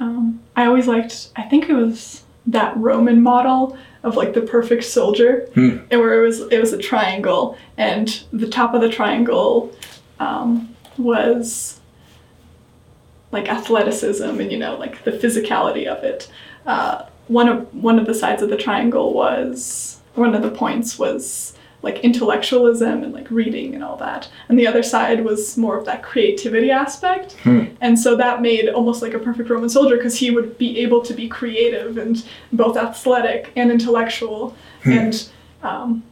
Um, 0.00 0.40
I 0.56 0.66
always 0.66 0.86
liked, 0.88 1.28
I 1.36 1.42
think 1.42 1.68
it 1.68 1.74
was 1.74 2.24
that 2.46 2.76
Roman 2.76 3.22
model 3.22 3.78
of 4.02 4.16
like 4.16 4.34
the 4.34 4.40
perfect 4.42 4.84
soldier, 4.84 5.48
Hmm. 5.54 5.78
and 5.90 6.00
where 6.00 6.22
it 6.22 6.26
was 6.26 6.40
it 6.40 6.58
was 6.60 6.72
a 6.72 6.78
triangle, 6.78 7.56
and 7.76 8.22
the 8.32 8.48
top 8.48 8.74
of 8.74 8.80
the 8.80 8.88
triangle 8.88 9.72
um, 10.20 10.74
was 10.98 11.80
like 13.30 13.48
athleticism 13.48 14.24
and 14.40 14.52
you 14.52 14.58
know 14.58 14.76
like 14.76 15.04
the 15.04 15.12
physicality 15.12 15.86
of 15.86 16.02
it. 16.04 16.28
Uh, 16.66 17.04
one 17.28 17.48
of 17.48 17.72
one 17.74 17.98
of 17.98 18.06
the 18.06 18.14
sides 18.14 18.42
of 18.42 18.50
the 18.50 18.56
triangle 18.56 19.12
was 19.14 20.00
one 20.14 20.34
of 20.34 20.42
the 20.42 20.50
points 20.50 20.98
was 20.98 21.54
like 21.82 21.98
intellectualism 21.98 23.02
and 23.02 23.12
like 23.12 23.30
reading 23.30 23.74
and 23.74 23.82
all 23.82 23.96
that, 23.96 24.28
and 24.48 24.58
the 24.58 24.66
other 24.66 24.82
side 24.82 25.24
was 25.24 25.56
more 25.56 25.76
of 25.76 25.84
that 25.84 26.02
creativity 26.02 26.70
aspect. 26.70 27.36
And 27.80 27.98
so 27.98 28.16
that 28.16 28.40
made 28.40 28.68
almost 28.68 29.02
like 29.02 29.14
a 29.14 29.18
perfect 29.18 29.50
Roman 29.50 29.68
soldier 29.68 29.96
because 29.96 30.16
he 30.16 30.30
would 30.30 30.56
be 30.58 30.78
able 30.78 31.02
to 31.02 31.12
be 31.12 31.28
creative 31.28 31.98
and 31.98 32.24
both 32.52 32.76
athletic 32.76 33.52
and 33.56 33.70
intellectual. 33.70 34.56
And 34.84 35.28
um, 35.62 36.04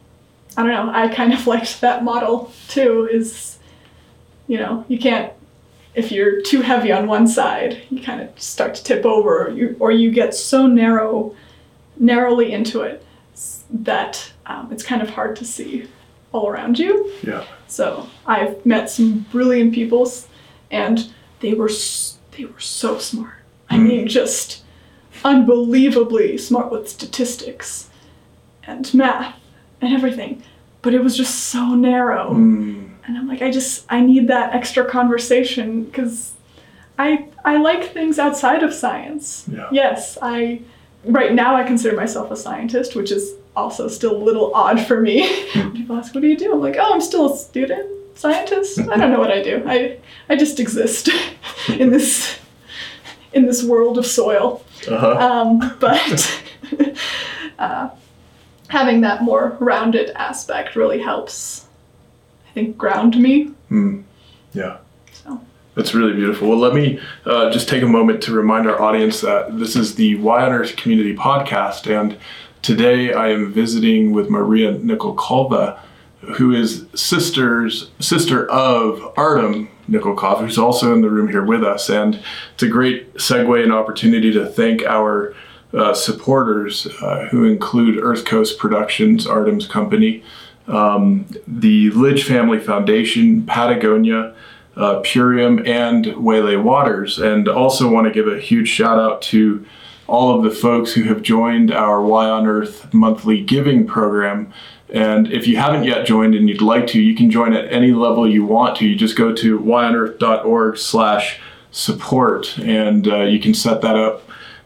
I 0.57 0.63
don't 0.63 0.71
know, 0.71 0.91
I 0.93 1.07
kind 1.07 1.33
of 1.33 1.47
liked 1.53 1.81
that 1.81 2.03
model 2.03 2.51
too. 2.67 3.07
Is, 3.11 3.57
you 4.47 4.57
know, 4.57 4.85
you 4.89 4.99
can't, 4.99 5.31
if 5.95 6.11
you're 6.11 6.41
too 6.41 6.61
heavy 6.61 6.91
on 6.91 7.07
one 7.07 7.27
side, 7.27 7.83
you 7.89 8.01
kind 8.01 8.21
of 8.21 8.39
start 8.41 8.75
to 8.75 8.83
tip 8.83 9.05
over 9.05 9.45
or 9.47 9.49
you, 9.51 9.75
or 9.79 9.91
you 9.91 10.11
get 10.11 10.33
so 10.33 10.67
narrow, 10.67 11.35
narrowly 11.97 12.51
into 12.51 12.81
it 12.81 13.05
that 13.69 14.31
um, 14.45 14.69
it's 14.71 14.83
kind 14.83 15.01
of 15.01 15.09
hard 15.11 15.35
to 15.37 15.45
see 15.45 15.87
all 16.31 16.47
around 16.49 16.79
you. 16.79 17.11
Yeah. 17.23 17.43
So 17.67 18.07
I've 18.25 18.65
met 18.65 18.89
some 18.89 19.25
brilliant 19.31 19.73
people, 19.73 20.09
and 20.69 21.11
they 21.41 21.53
were 21.53 21.69
s- 21.69 22.17
they 22.37 22.45
were 22.45 22.59
so 22.59 22.97
smart. 22.99 23.35
I 23.69 23.77
Mm. 23.77 23.83
mean, 23.87 24.07
just 24.07 24.63
unbelievably 25.23 26.37
smart 26.37 26.71
with 26.71 26.89
statistics 26.89 27.89
and 28.63 28.93
math 28.93 29.35
and 29.81 29.93
everything. 29.93 30.41
But 30.81 30.93
it 30.93 31.03
was 31.03 31.15
just 31.15 31.35
so 31.53 31.75
narrow, 31.75 32.33
Mm. 32.33 32.89
and 33.05 33.17
I'm 33.17 33.27
like, 33.27 33.41
I 33.41 33.51
just 33.51 33.85
I 33.89 34.01
need 34.01 34.27
that 34.29 34.53
extra 34.55 34.83
conversation 34.85 35.83
because 35.83 36.33
I 36.97 37.25
I 37.45 37.57
like 37.57 37.91
things 37.93 38.17
outside 38.19 38.63
of 38.63 38.73
science. 38.73 39.45
Yeah. 39.51 39.67
Yes, 39.71 40.17
I 40.21 40.61
right 41.05 41.33
now 41.33 41.55
I 41.55 41.63
consider 41.63 41.95
myself 41.95 42.31
a 42.31 42.35
scientist, 42.35 42.95
which 42.95 43.11
is 43.11 43.33
also 43.55 43.87
still 43.87 44.15
a 44.15 44.23
little 44.23 44.53
odd 44.53 44.79
for 44.85 45.01
me. 45.01 45.27
People 45.53 45.97
ask, 45.97 46.13
"What 46.13 46.21
do 46.21 46.27
you 46.27 46.37
do?" 46.37 46.53
I'm 46.53 46.61
like, 46.61 46.77
"Oh, 46.79 46.93
I'm 46.93 47.01
still 47.01 47.33
a 47.33 47.37
student 47.37 47.89
scientist. 48.15 48.79
I 48.79 48.97
don't 48.97 49.11
know 49.11 49.19
what 49.19 49.31
I 49.31 49.41
do. 49.41 49.63
I 49.65 49.97
I 50.29 50.35
just 50.35 50.59
exist 50.59 51.09
in 51.69 51.91
this 51.91 52.37
in 53.33 53.45
this 53.45 53.63
world 53.63 53.97
of 53.97 54.05
soil." 54.05 54.63
Uh-huh. 54.87 55.11
Um, 55.11 55.77
but 55.79 56.43
uh, 57.59 57.89
having 58.67 59.01
that 59.01 59.21
more 59.21 59.57
rounded 59.59 60.09
aspect 60.11 60.75
really 60.75 60.99
helps. 60.99 61.67
I 62.49 62.53
think 62.53 62.77
ground 62.77 63.17
me. 63.17 63.51
Mm. 63.69 64.03
Yeah. 64.53 64.79
That's 65.75 65.93
really 65.93 66.13
beautiful. 66.13 66.49
Well, 66.49 66.57
let 66.57 66.73
me 66.73 66.99
uh, 67.25 67.49
just 67.49 67.69
take 67.69 67.81
a 67.81 67.87
moment 67.87 68.21
to 68.23 68.33
remind 68.33 68.67
our 68.67 68.81
audience 68.81 69.21
that 69.21 69.57
this 69.57 69.75
is 69.77 69.95
the 69.95 70.15
Y 70.15 70.45
on 70.45 70.51
Earth 70.51 70.75
Community 70.75 71.15
Podcast, 71.15 71.89
and 71.89 72.17
today 72.61 73.13
I 73.13 73.29
am 73.29 73.53
visiting 73.53 74.11
with 74.11 74.29
Maria 74.29 74.73
Nikulkova, 74.73 75.79
who 76.35 76.53
is 76.53 76.87
sister's 76.93 77.89
sister 77.99 78.49
of 78.51 79.13
Artem 79.15 79.69
Nikulkov, 79.89 80.41
who's 80.41 80.57
also 80.57 80.93
in 80.93 81.01
the 81.01 81.09
room 81.09 81.29
here 81.29 81.43
with 81.43 81.63
us. 81.63 81.89
And 81.89 82.21
it's 82.53 82.63
a 82.63 82.67
great 82.67 83.13
segue 83.15 83.63
and 83.63 83.71
opportunity 83.71 84.31
to 84.33 84.45
thank 84.45 84.83
our 84.83 85.33
uh, 85.73 85.93
supporters, 85.93 86.85
uh, 87.01 87.29
who 87.31 87.45
include 87.45 87.97
Earth 88.03 88.25
Coast 88.25 88.59
Productions, 88.59 89.25
Artem's 89.25 89.65
company, 89.65 90.21
um, 90.67 91.25
the 91.47 91.89
Lidge 91.91 92.23
Family 92.23 92.59
Foundation, 92.59 93.45
Patagonia, 93.45 94.35
uh, 94.75 95.01
Purium 95.01 95.67
and 95.67 96.05
Waylay 96.17 96.55
Waters. 96.55 97.19
And 97.19 97.47
also 97.47 97.89
want 97.89 98.07
to 98.07 98.13
give 98.13 98.27
a 98.27 98.39
huge 98.39 98.69
shout 98.69 98.99
out 98.99 99.21
to 99.23 99.65
all 100.07 100.35
of 100.35 100.43
the 100.43 100.51
folks 100.51 100.93
who 100.93 101.03
have 101.03 101.21
joined 101.21 101.71
our 101.71 102.01
Y 102.01 102.29
on 102.29 102.45
Earth 102.45 102.93
monthly 102.93 103.41
giving 103.41 103.87
program. 103.87 104.51
And 104.89 105.31
if 105.31 105.47
you 105.47 105.55
haven't 105.55 105.85
yet 105.85 106.05
joined 106.05 106.35
and 106.35 106.49
you'd 106.49 106.61
like 106.61 106.87
to, 106.87 107.01
you 107.01 107.15
can 107.15 107.31
join 107.31 107.53
at 107.53 107.71
any 107.71 107.91
level 107.91 108.29
you 108.29 108.45
want 108.45 108.75
to. 108.77 108.87
You 108.87 108.95
just 108.95 109.17
go 109.17 109.33
to 109.33 109.59
yonearth.org 109.59 110.77
slash 110.77 111.39
support 111.71 112.59
and 112.59 113.07
uh, 113.07 113.21
you 113.21 113.39
can 113.39 113.53
set 113.53 113.81
that 113.81 113.95
up 113.95 114.23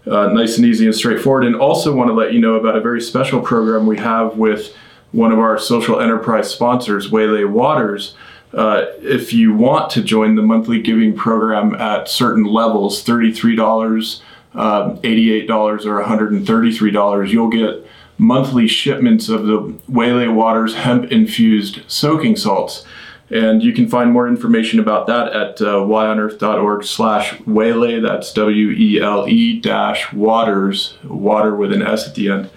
uh, 0.07 0.27
nice 0.27 0.57
and 0.57 0.65
easy 0.65 0.85
and 0.85 0.95
straightforward. 0.95 1.45
And 1.45 1.55
also 1.55 1.93
want 1.93 2.09
to 2.09 2.13
let 2.13 2.33
you 2.33 2.39
know 2.39 2.55
about 2.55 2.75
a 2.75 2.81
very 2.81 3.01
special 3.01 3.41
program 3.41 3.85
we 3.85 3.97
have 3.97 4.37
with 4.37 4.75
one 5.11 5.31
of 5.31 5.39
our 5.39 5.57
social 5.57 5.99
enterprise 5.99 6.49
sponsors, 6.49 7.11
Waylay 7.11 7.45
Waters. 7.45 8.15
Uh, 8.55 8.85
if 9.01 9.33
you 9.33 9.53
want 9.53 9.89
to 9.91 10.01
join 10.01 10.35
the 10.35 10.41
monthly 10.41 10.81
giving 10.81 11.13
program 11.13 11.75
at 11.75 12.07
certain 12.07 12.45
levels, 12.45 13.03
$33, 13.03 14.21
um, 14.53 14.97
$88, 14.99 15.49
or 15.85 16.01
$133, 16.01 17.29
you'll 17.29 17.49
get 17.49 17.85
monthly 18.17 18.65
shipments 18.65 19.27
of 19.27 19.45
the 19.45 19.77
Waylay 19.89 20.29
Waters 20.29 20.75
hemp 20.75 21.11
infused 21.11 21.81
soaking 21.87 22.37
salts. 22.37 22.85
And 23.29 23.61
you 23.61 23.73
can 23.73 23.89
find 23.89 24.13
more 24.13 24.27
information 24.27 24.79
about 24.79 25.07
that 25.07 25.33
at 25.33 25.59
uh, 25.59 25.81
yonearth.org 25.81 26.85
slash 26.85 27.39
waylay. 27.41 27.99
That's 27.99 28.31
W-E-L-E 28.33 29.59
dash 29.59 30.13
waters, 30.13 30.97
water 31.03 31.55
with 31.55 31.73
an 31.73 31.81
S 31.81 32.07
at 32.07 32.15
the 32.15 32.29
end. 32.29 32.49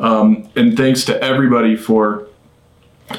Um, 0.00 0.50
and 0.54 0.76
thanks 0.76 1.04
to 1.06 1.22
everybody 1.22 1.76
for 1.76 2.27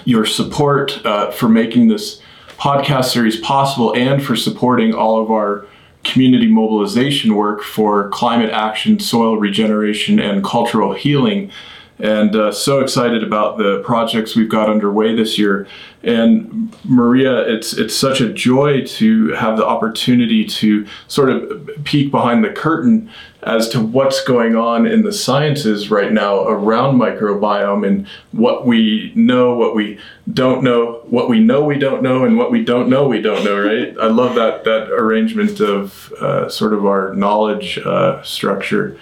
your 0.06 0.26
support, 0.26 1.04
uh, 1.06 1.32
for 1.32 1.50
making 1.50 1.88
this 1.88 2.22
podcast 2.58 3.06
series 3.06 3.38
possible, 3.38 3.94
and 3.96 4.24
for 4.24 4.36
supporting 4.36 4.94
all 4.94 5.22
of 5.22 5.32
our 5.32 5.66
community 6.04 6.48
mobilization 6.48 7.36
work 7.36 7.62
for 7.62 8.10
climate 8.10 8.52
action, 8.52 9.00
soil 9.00 9.38
regeneration, 9.38 10.20
and 10.20 10.44
cultural 10.44 10.94
healing 10.94 11.52
and 12.00 12.34
uh, 12.34 12.52
so 12.52 12.80
excited 12.80 13.24
about 13.24 13.58
the 13.58 13.82
projects 13.84 14.36
we've 14.36 14.50
got 14.50 14.70
underway 14.70 15.14
this 15.16 15.38
year. 15.38 15.68
And 16.02 16.74
Maria, 16.86 17.42
it's 17.42 17.74
it's 17.74 17.94
such 17.94 18.22
a 18.22 18.32
joy 18.32 18.86
to 18.86 19.34
have 19.34 19.58
the 19.58 19.66
opportunity 19.66 20.46
to 20.46 20.88
sort 21.10 21.30
of 21.30 21.70
peek 21.84 22.10
behind 22.10 22.44
the 22.44 22.52
curtain 22.52 23.10
as 23.44 23.68
to 23.70 23.82
what's 23.82 24.24
going 24.24 24.56
on 24.56 24.86
in 24.86 25.04
the 25.04 25.12
sciences 25.12 25.92
right 25.92 26.12
now 26.12 26.44
around 26.48 26.98
microbiome 26.98 27.86
and 27.86 28.08
what 28.32 28.66
we 28.66 29.12
know, 29.16 29.56
what 29.56 29.76
we 29.76 30.00
don't 30.32 30.64
know, 30.64 31.02
what 31.06 31.30
we 31.30 31.40
know 31.40 31.64
we 31.64 31.78
don't 31.78 32.02
know, 32.02 32.24
and 32.24 32.38
what 32.38 32.50
we 32.50 32.64
don't 32.64 32.90
know 32.90 33.08
we 33.08 33.22
don't 33.22 33.44
know. 33.44 33.60
Right? 33.60 33.94
I 34.00 34.08
love 34.08 34.36
that 34.36 34.64
that 34.64 34.90
arrangement 34.92 35.60
of 35.60 36.14
uh, 36.14 36.48
sort 36.48 36.74
of 36.74 36.86
our 36.86 37.14
knowledge 37.14 37.78
uh, 37.80 38.24
structure. 38.24 38.98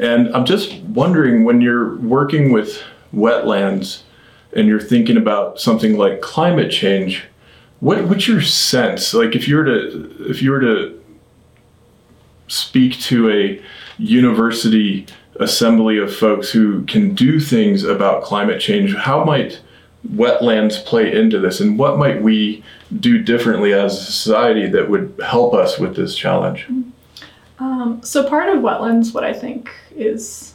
And 0.00 0.34
I'm 0.34 0.44
just 0.44 0.80
wondering 0.82 1.44
when 1.44 1.60
you're 1.60 1.96
working 1.96 2.52
with 2.52 2.82
wetlands 3.12 4.02
and 4.52 4.68
you're 4.68 4.80
thinking 4.80 5.16
about 5.16 5.60
something 5.60 5.96
like 5.96 6.20
climate 6.20 6.70
change, 6.70 7.24
what 7.80 8.04
what's 8.04 8.28
your 8.28 8.42
sense? 8.42 9.12
Like 9.12 9.34
if 9.34 9.48
you 9.48 9.56
were 9.56 9.64
to 9.64 10.30
if 10.30 10.40
you 10.40 10.52
were 10.52 10.60
to 10.60 11.02
speak 12.46 12.98
to 13.00 13.30
a 13.30 13.62
university 13.98 15.06
assembly 15.40 15.98
of 15.98 16.14
folks 16.14 16.50
who 16.50 16.84
can 16.86 17.14
do 17.14 17.38
things 17.40 17.84
about 17.84 18.22
climate 18.22 18.60
change, 18.60 18.94
how 18.94 19.24
might 19.24 19.60
wetlands 20.14 20.84
play 20.84 21.12
into 21.12 21.38
this 21.38 21.60
and 21.60 21.78
what 21.78 21.98
might 21.98 22.22
we 22.22 22.62
do 23.00 23.20
differently 23.20 23.72
as 23.72 23.94
a 23.94 24.12
society 24.12 24.66
that 24.68 24.88
would 24.88 25.12
help 25.24 25.54
us 25.54 25.78
with 25.78 25.96
this 25.96 26.16
challenge? 26.16 26.66
Um, 27.60 28.00
so 28.02 28.28
part 28.28 28.48
of 28.48 28.62
wetlands, 28.62 29.12
what 29.12 29.24
I 29.24 29.32
think 29.32 29.70
is 29.94 30.54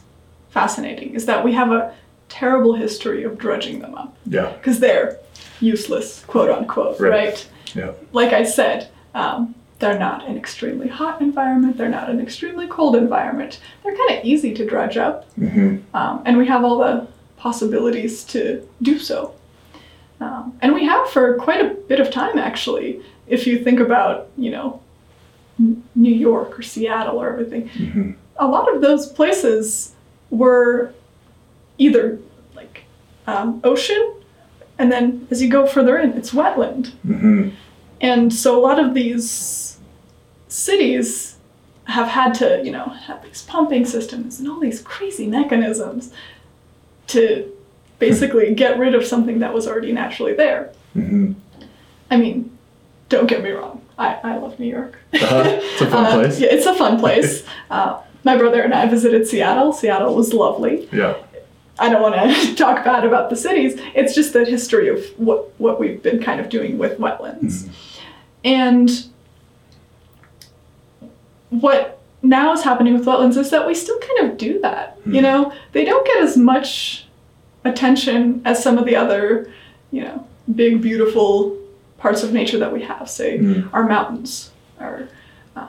fascinating, 0.50 1.14
is 1.14 1.26
that 1.26 1.44
we 1.44 1.52
have 1.52 1.70
a 1.70 1.94
terrible 2.28 2.74
history 2.74 3.22
of 3.24 3.38
dredging 3.38 3.80
them 3.80 3.94
up 3.94 4.16
Yeah. 4.26 4.52
because 4.52 4.80
they're 4.80 5.18
useless, 5.60 6.24
quote 6.26 6.50
unquote, 6.50 6.98
Right. 6.98 7.10
right? 7.10 7.48
Yeah. 7.74 7.90
Like 8.12 8.32
I 8.32 8.42
said, 8.44 8.88
um, 9.14 9.54
they're 9.80 9.98
not 9.98 10.26
an 10.26 10.36
extremely 10.36 10.88
hot 10.88 11.20
environment. 11.20 11.76
They're 11.76 11.88
not 11.88 12.08
an 12.08 12.20
extremely 12.20 12.66
cold 12.66 12.96
environment. 12.96 13.60
They're 13.82 13.94
kind 13.96 14.18
of 14.18 14.24
easy 14.24 14.54
to 14.54 14.64
dredge 14.64 14.96
up, 14.96 15.26
hmm 15.34 15.76
um, 15.92 16.22
and 16.24 16.38
we 16.38 16.46
have 16.46 16.64
all 16.64 16.78
the 16.78 17.06
possibilities 17.36 18.24
to 18.24 18.66
do 18.80 18.98
so. 18.98 19.34
Um, 20.20 20.56
and 20.62 20.72
we 20.72 20.86
have 20.86 21.08
for 21.10 21.34
quite 21.36 21.60
a 21.60 21.74
bit 21.74 22.00
of 22.00 22.10
time, 22.10 22.38
actually. 22.38 23.02
If 23.26 23.46
you 23.46 23.58
think 23.62 23.80
about, 23.80 24.28
you 24.38 24.50
know, 24.50 24.80
New 25.58 26.14
York 26.14 26.58
or 26.58 26.62
Seattle 26.62 27.20
or 27.20 27.28
everything, 27.28 27.68
hmm 27.68 28.12
a 28.36 28.48
lot 28.48 28.74
of 28.74 28.82
those 28.82 29.06
places 29.06 29.94
were 30.30 30.92
either 31.78 32.18
like 32.56 32.82
um, 33.28 33.60
ocean, 33.62 34.14
and 34.76 34.90
then 34.90 35.28
as 35.30 35.40
you 35.40 35.48
go 35.48 35.66
further 35.66 35.96
in, 35.98 36.12
it's 36.14 36.32
wetland. 36.32 36.88
hmm 37.02 37.50
And 38.00 38.32
so 38.32 38.58
a 38.58 38.60
lot 38.60 38.78
of 38.80 38.92
these 38.92 39.78
cities 40.48 41.36
have 41.84 42.08
had 42.08 42.34
to, 42.34 42.60
you 42.64 42.72
know, 42.72 42.86
have 42.86 43.22
these 43.22 43.42
pumping 43.42 43.84
systems 43.84 44.40
and 44.40 44.48
all 44.48 44.58
these 44.58 44.80
crazy 44.80 45.26
mechanisms 45.28 46.12
to 47.08 47.50
basically 47.98 48.52
get 48.54 48.78
rid 48.78 48.94
of 48.94 49.04
something 49.04 49.38
that 49.38 49.54
was 49.54 49.68
already 49.68 49.92
naturally 49.92 50.34
there. 50.34 50.72
hmm 50.94 51.32
I 52.10 52.16
mean, 52.16 52.53
don't 53.08 53.26
get 53.28 53.42
me 53.42 53.50
wrong. 53.50 53.80
I, 53.98 54.14
I 54.24 54.36
love 54.38 54.58
New 54.58 54.66
York. 54.66 54.98
Uh-huh. 55.12 55.42
It's 55.46 55.80
a 55.82 55.86
fun 55.90 56.06
Uh, 56.06 56.12
place. 56.14 56.40
Yeah, 56.40 56.48
it's 56.50 56.66
a 56.66 56.74
fun 56.74 56.98
place. 57.04 57.44
uh, 57.70 58.00
my 58.24 58.36
brother 58.36 58.62
and 58.62 58.72
I 58.74 58.86
visited 58.88 59.26
Seattle. 59.26 59.72
Seattle 59.72 60.14
was 60.14 60.32
lovely. 60.32 60.88
Yeah. 60.92 61.16
I 61.78 61.88
don't 61.90 62.00
want 62.00 62.14
to 62.14 62.54
talk 62.56 62.84
bad 62.84 63.04
about 63.04 63.30
the 63.30 63.36
cities. 63.36 63.78
It's 63.94 64.14
just 64.14 64.32
the 64.32 64.44
history 64.44 64.88
of 64.88 65.04
what, 65.18 65.52
what 65.60 65.78
we've 65.78 66.02
been 66.02 66.22
kind 66.22 66.40
of 66.40 66.48
doing 66.48 66.78
with 66.78 66.98
wetlands. 66.98 67.68
And 68.44 68.90
what 71.50 72.00
now 72.22 72.52
is 72.52 72.62
happening 72.62 72.94
with 72.94 73.04
wetlands 73.06 73.36
is 73.36 73.50
that 73.50 73.66
we 73.66 73.74
still 73.74 73.98
kind 73.98 74.30
of 74.30 74.38
do 74.38 74.60
that. 74.60 74.98
You 75.06 75.20
know, 75.20 75.52
they 75.72 75.84
don't 75.84 76.06
get 76.06 76.22
as 76.22 76.36
much 76.36 77.06
attention 77.64 78.40
as 78.44 78.62
some 78.62 78.78
of 78.78 78.86
the 78.86 78.96
other, 78.96 79.52
you 79.90 80.02
know, 80.02 80.26
big, 80.54 80.80
beautiful 80.80 81.58
parts 82.04 82.22
of 82.22 82.34
nature 82.34 82.58
that 82.58 82.70
we 82.70 82.82
have. 82.82 83.08
Say, 83.08 83.38
Mm. 83.38 83.70
our 83.72 83.84
mountains 83.88 84.50
are, 84.78 85.08
uh, 85.56 85.68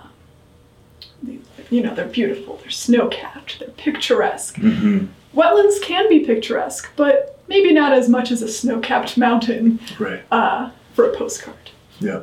you 1.69 1.81
know, 1.81 1.95
they're 1.95 2.13
beautiful, 2.21 2.59
they're 2.61 2.69
snow 2.87 3.07
capped, 3.07 3.57
they're 3.59 3.69
picturesque. 3.85 4.57
hmm 4.57 5.05
Wetlands 5.33 5.81
can 5.81 6.07
be 6.09 6.19
picturesque, 6.19 6.91
but 6.97 7.39
maybe 7.47 7.71
not 7.73 7.93
as 7.93 8.09
much 8.09 8.31
as 8.31 8.41
a 8.41 8.49
snow 8.49 8.79
capped 8.81 9.17
mountain 9.17 9.79
Right. 9.97 10.23
uh, 10.29 10.71
for 10.93 11.09
a 11.09 11.15
postcard. 11.15 11.69
Yeah. 12.01 12.21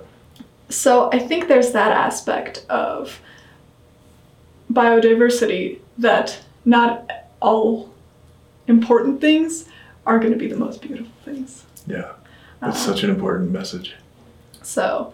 So 0.68 1.08
I 1.12 1.18
think 1.18 1.48
there's 1.48 1.72
that 1.72 1.92
aspect 1.92 2.66
of 2.68 3.18
biodiversity 4.70 5.78
that 5.98 6.38
not 6.66 7.10
all 7.40 7.90
important 8.68 9.20
things 9.22 9.64
are 10.06 10.18
going 10.18 10.32
to 10.32 10.38
be 10.38 10.48
the 10.48 10.56
most 10.66 10.82
beautiful 10.82 11.12
things. 11.24 11.64
Yeah. 11.86 12.12
That's 12.60 12.76
Uh, 12.86 12.92
such 12.92 13.02
an 13.04 13.10
important 13.10 13.50
message. 13.50 13.94
So, 14.62 15.12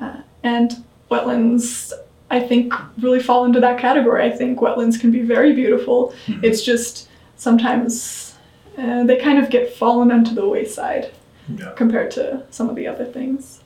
uh, 0.00 0.16
and 0.42 0.84
wetlands, 1.10 1.92
I 2.30 2.40
think, 2.40 2.72
really 2.98 3.20
fall 3.20 3.44
into 3.44 3.60
that 3.60 3.78
category. 3.78 4.24
I 4.24 4.30
think 4.30 4.58
wetlands 4.60 5.00
can 5.00 5.10
be 5.10 5.20
very 5.22 5.54
beautiful. 5.54 6.14
It's 6.42 6.62
just 6.64 7.08
sometimes 7.36 8.34
uh, 8.78 9.04
they 9.04 9.16
kind 9.16 9.38
of 9.38 9.50
get 9.50 9.74
fallen 9.74 10.10
onto 10.10 10.34
the 10.34 10.48
wayside 10.48 11.10
Yeah. 11.56 11.72
compared 11.76 12.10
to 12.12 12.42
some 12.50 12.68
of 12.68 12.76
the 12.76 12.86
other 12.86 13.04
things. 13.04 13.60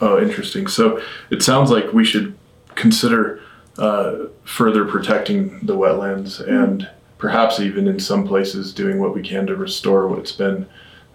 Oh, 0.00 0.20
interesting. 0.20 0.66
So 0.66 1.00
it 1.30 1.42
sounds 1.42 1.70
like 1.70 1.92
we 1.92 2.04
should 2.04 2.36
consider 2.74 3.40
uh, 3.78 4.26
further 4.44 4.84
protecting 4.84 5.58
the 5.62 5.76
wetlands 5.76 6.46
and 6.46 6.88
perhaps 7.18 7.60
even 7.60 7.88
in 7.88 7.98
some 7.98 8.26
places 8.26 8.72
doing 8.74 9.00
what 9.00 9.14
we 9.14 9.22
can 9.22 9.46
to 9.46 9.56
restore 9.56 10.06
what's 10.06 10.32
been 10.32 10.66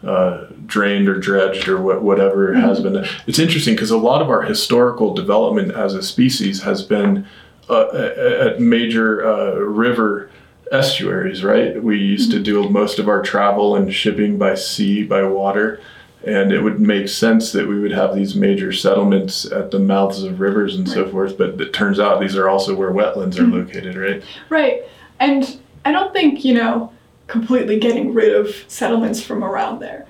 uh, 0.03 0.45
drained 0.65 1.07
or 1.07 1.19
dredged 1.19 1.67
or 1.67 1.81
what, 1.81 2.01
whatever 2.01 2.53
has 2.53 2.79
been. 2.79 3.05
It's 3.27 3.39
interesting 3.39 3.75
because 3.75 3.91
a 3.91 3.97
lot 3.97 4.21
of 4.21 4.29
our 4.29 4.41
historical 4.41 5.13
development 5.13 5.71
as 5.73 5.93
a 5.93 6.01
species 6.01 6.63
has 6.63 6.81
been 6.81 7.27
uh, 7.69 7.87
at 7.89 8.59
major 8.59 9.25
uh, 9.25 9.55
river 9.55 10.29
estuaries, 10.71 11.43
right? 11.43 11.81
We 11.83 11.97
used 11.97 12.31
to 12.31 12.39
do 12.39 12.67
most 12.69 12.97
of 12.97 13.07
our 13.07 13.21
travel 13.21 13.75
and 13.75 13.93
shipping 13.93 14.37
by 14.37 14.55
sea, 14.55 15.03
by 15.03 15.23
water. 15.23 15.79
And 16.23 16.51
it 16.51 16.61
would 16.61 16.79
make 16.79 17.09
sense 17.09 17.51
that 17.51 17.67
we 17.67 17.79
would 17.79 17.91
have 17.91 18.15
these 18.15 18.35
major 18.35 18.71
settlements 18.71 19.51
at 19.51 19.71
the 19.71 19.79
mouths 19.79 20.23
of 20.23 20.39
rivers 20.39 20.75
and 20.75 20.87
so 20.87 21.09
forth, 21.09 21.37
but 21.37 21.59
it 21.59 21.73
turns 21.73 21.99
out 21.99 22.21
these 22.21 22.35
are 22.35 22.47
also 22.47 22.75
where 22.75 22.91
wetlands 22.91 23.39
are 23.39 23.47
located, 23.47 23.95
right? 23.95 24.23
Right. 24.49 24.83
And 25.19 25.59
I 25.83 25.91
don't 25.91 26.13
think, 26.13 26.45
you 26.45 26.53
know, 26.53 26.93
completely 27.31 27.79
getting 27.79 28.13
rid 28.13 28.35
of 28.35 28.53
settlements 28.67 29.23
from 29.23 29.41
around 29.41 29.79
there. 29.79 30.05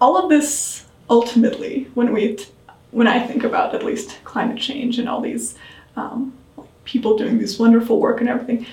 All 0.00 0.16
of 0.16 0.30
this 0.30 0.86
ultimately, 1.10 1.88
when 1.94 2.12
we 2.12 2.36
t- 2.36 2.46
when 2.92 3.08
I 3.08 3.18
think 3.26 3.42
about 3.42 3.74
at 3.74 3.84
least 3.84 4.20
climate 4.22 4.58
change 4.58 5.00
and 5.00 5.08
all 5.08 5.20
these 5.20 5.56
um, 5.96 6.32
people 6.84 7.18
doing 7.18 7.38
this 7.38 7.58
wonderful 7.58 7.98
work 7.98 8.20
and 8.20 8.30
everything, 8.30 8.66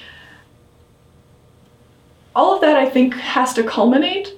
all 2.36 2.54
of 2.54 2.62
that 2.62 2.76
I 2.76 2.88
think 2.88 3.16
has 3.16 3.52
to 3.56 3.64
culminate 3.64 4.32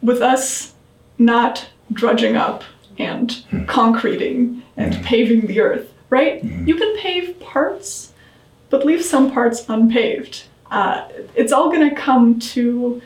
with 0.00 0.22
us 0.22 0.74
not 1.18 1.68
drudging 1.92 2.36
up 2.36 2.62
and 2.96 3.32
hmm. 3.50 3.64
concreting 3.64 4.62
and 4.76 4.94
hmm. 4.94 5.02
paving 5.02 5.46
the 5.48 5.60
earth, 5.60 5.92
right? 6.10 6.40
Hmm. 6.42 6.68
You 6.68 6.76
can 6.76 6.96
pave 6.96 7.40
parts, 7.40 8.12
but 8.70 8.86
leave 8.86 9.04
some 9.04 9.32
parts 9.32 9.68
unpaved. 9.68 10.44
Uh, 10.70 11.08
it's 11.34 11.52
all 11.52 11.70
going 11.70 11.88
to 11.88 11.94
come 11.96 12.38
to, 12.38 13.00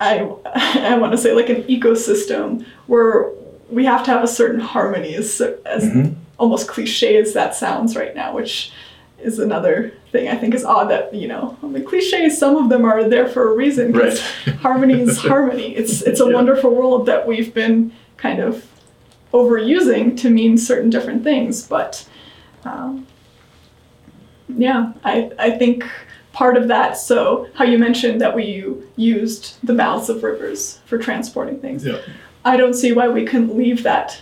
I, 0.00 0.18
I 0.54 0.96
want 0.98 1.12
to 1.12 1.18
say, 1.18 1.32
like 1.34 1.48
an 1.48 1.62
ecosystem 1.64 2.66
where 2.86 3.30
we 3.70 3.84
have 3.84 4.04
to 4.04 4.10
have 4.10 4.24
a 4.24 4.28
certain 4.28 4.60
harmony, 4.60 5.14
as, 5.14 5.40
as 5.64 5.84
Mhm. 5.84 6.14
almost 6.38 6.68
cliche 6.68 7.16
as 7.16 7.32
that 7.34 7.54
sounds 7.54 7.94
right 7.96 8.14
now, 8.14 8.34
which 8.34 8.72
is 9.22 9.38
another 9.38 9.92
thing 10.10 10.28
I 10.28 10.34
think 10.36 10.52
is 10.54 10.64
odd 10.64 10.90
that, 10.90 11.14
you 11.14 11.28
know, 11.28 11.56
the 11.62 11.80
cliches, 11.80 12.36
some 12.36 12.56
of 12.56 12.68
them 12.68 12.84
are 12.84 13.08
there 13.08 13.28
for 13.28 13.50
a 13.52 13.54
reason. 13.54 13.92
'cause 13.92 14.20
Right. 14.46 14.56
harmony 14.60 15.00
is 15.00 15.18
harmony. 15.32 15.76
It's 15.76 16.02
it's 16.02 16.20
a 16.20 16.26
Yeah. 16.26 16.34
wonderful 16.34 16.74
world 16.74 17.06
that 17.06 17.26
we've 17.26 17.54
been 17.54 17.92
kind 18.16 18.40
of 18.40 18.66
overusing 19.32 20.16
to 20.18 20.28
mean 20.28 20.58
certain 20.58 20.90
different 20.90 21.22
things. 21.22 21.66
But 21.66 22.04
um, 22.64 23.06
yeah, 24.48 24.92
I 25.04 25.30
I 25.38 25.50
think 25.52 25.84
part 26.32 26.56
of 26.56 26.68
that. 26.68 26.96
So 26.96 27.48
how 27.54 27.64
you 27.64 27.78
mentioned 27.78 28.20
that 28.20 28.34
we 28.34 28.74
used 28.96 29.56
the 29.62 29.74
mouths 29.74 30.08
of 30.08 30.22
rivers 30.22 30.80
for 30.86 30.98
transporting 30.98 31.60
things. 31.60 31.84
Yeah. 31.84 32.00
I 32.44 32.56
don't 32.56 32.74
see 32.74 32.92
why 32.92 33.08
we 33.08 33.24
couldn't 33.24 33.56
leave 33.56 33.82
that 33.82 34.20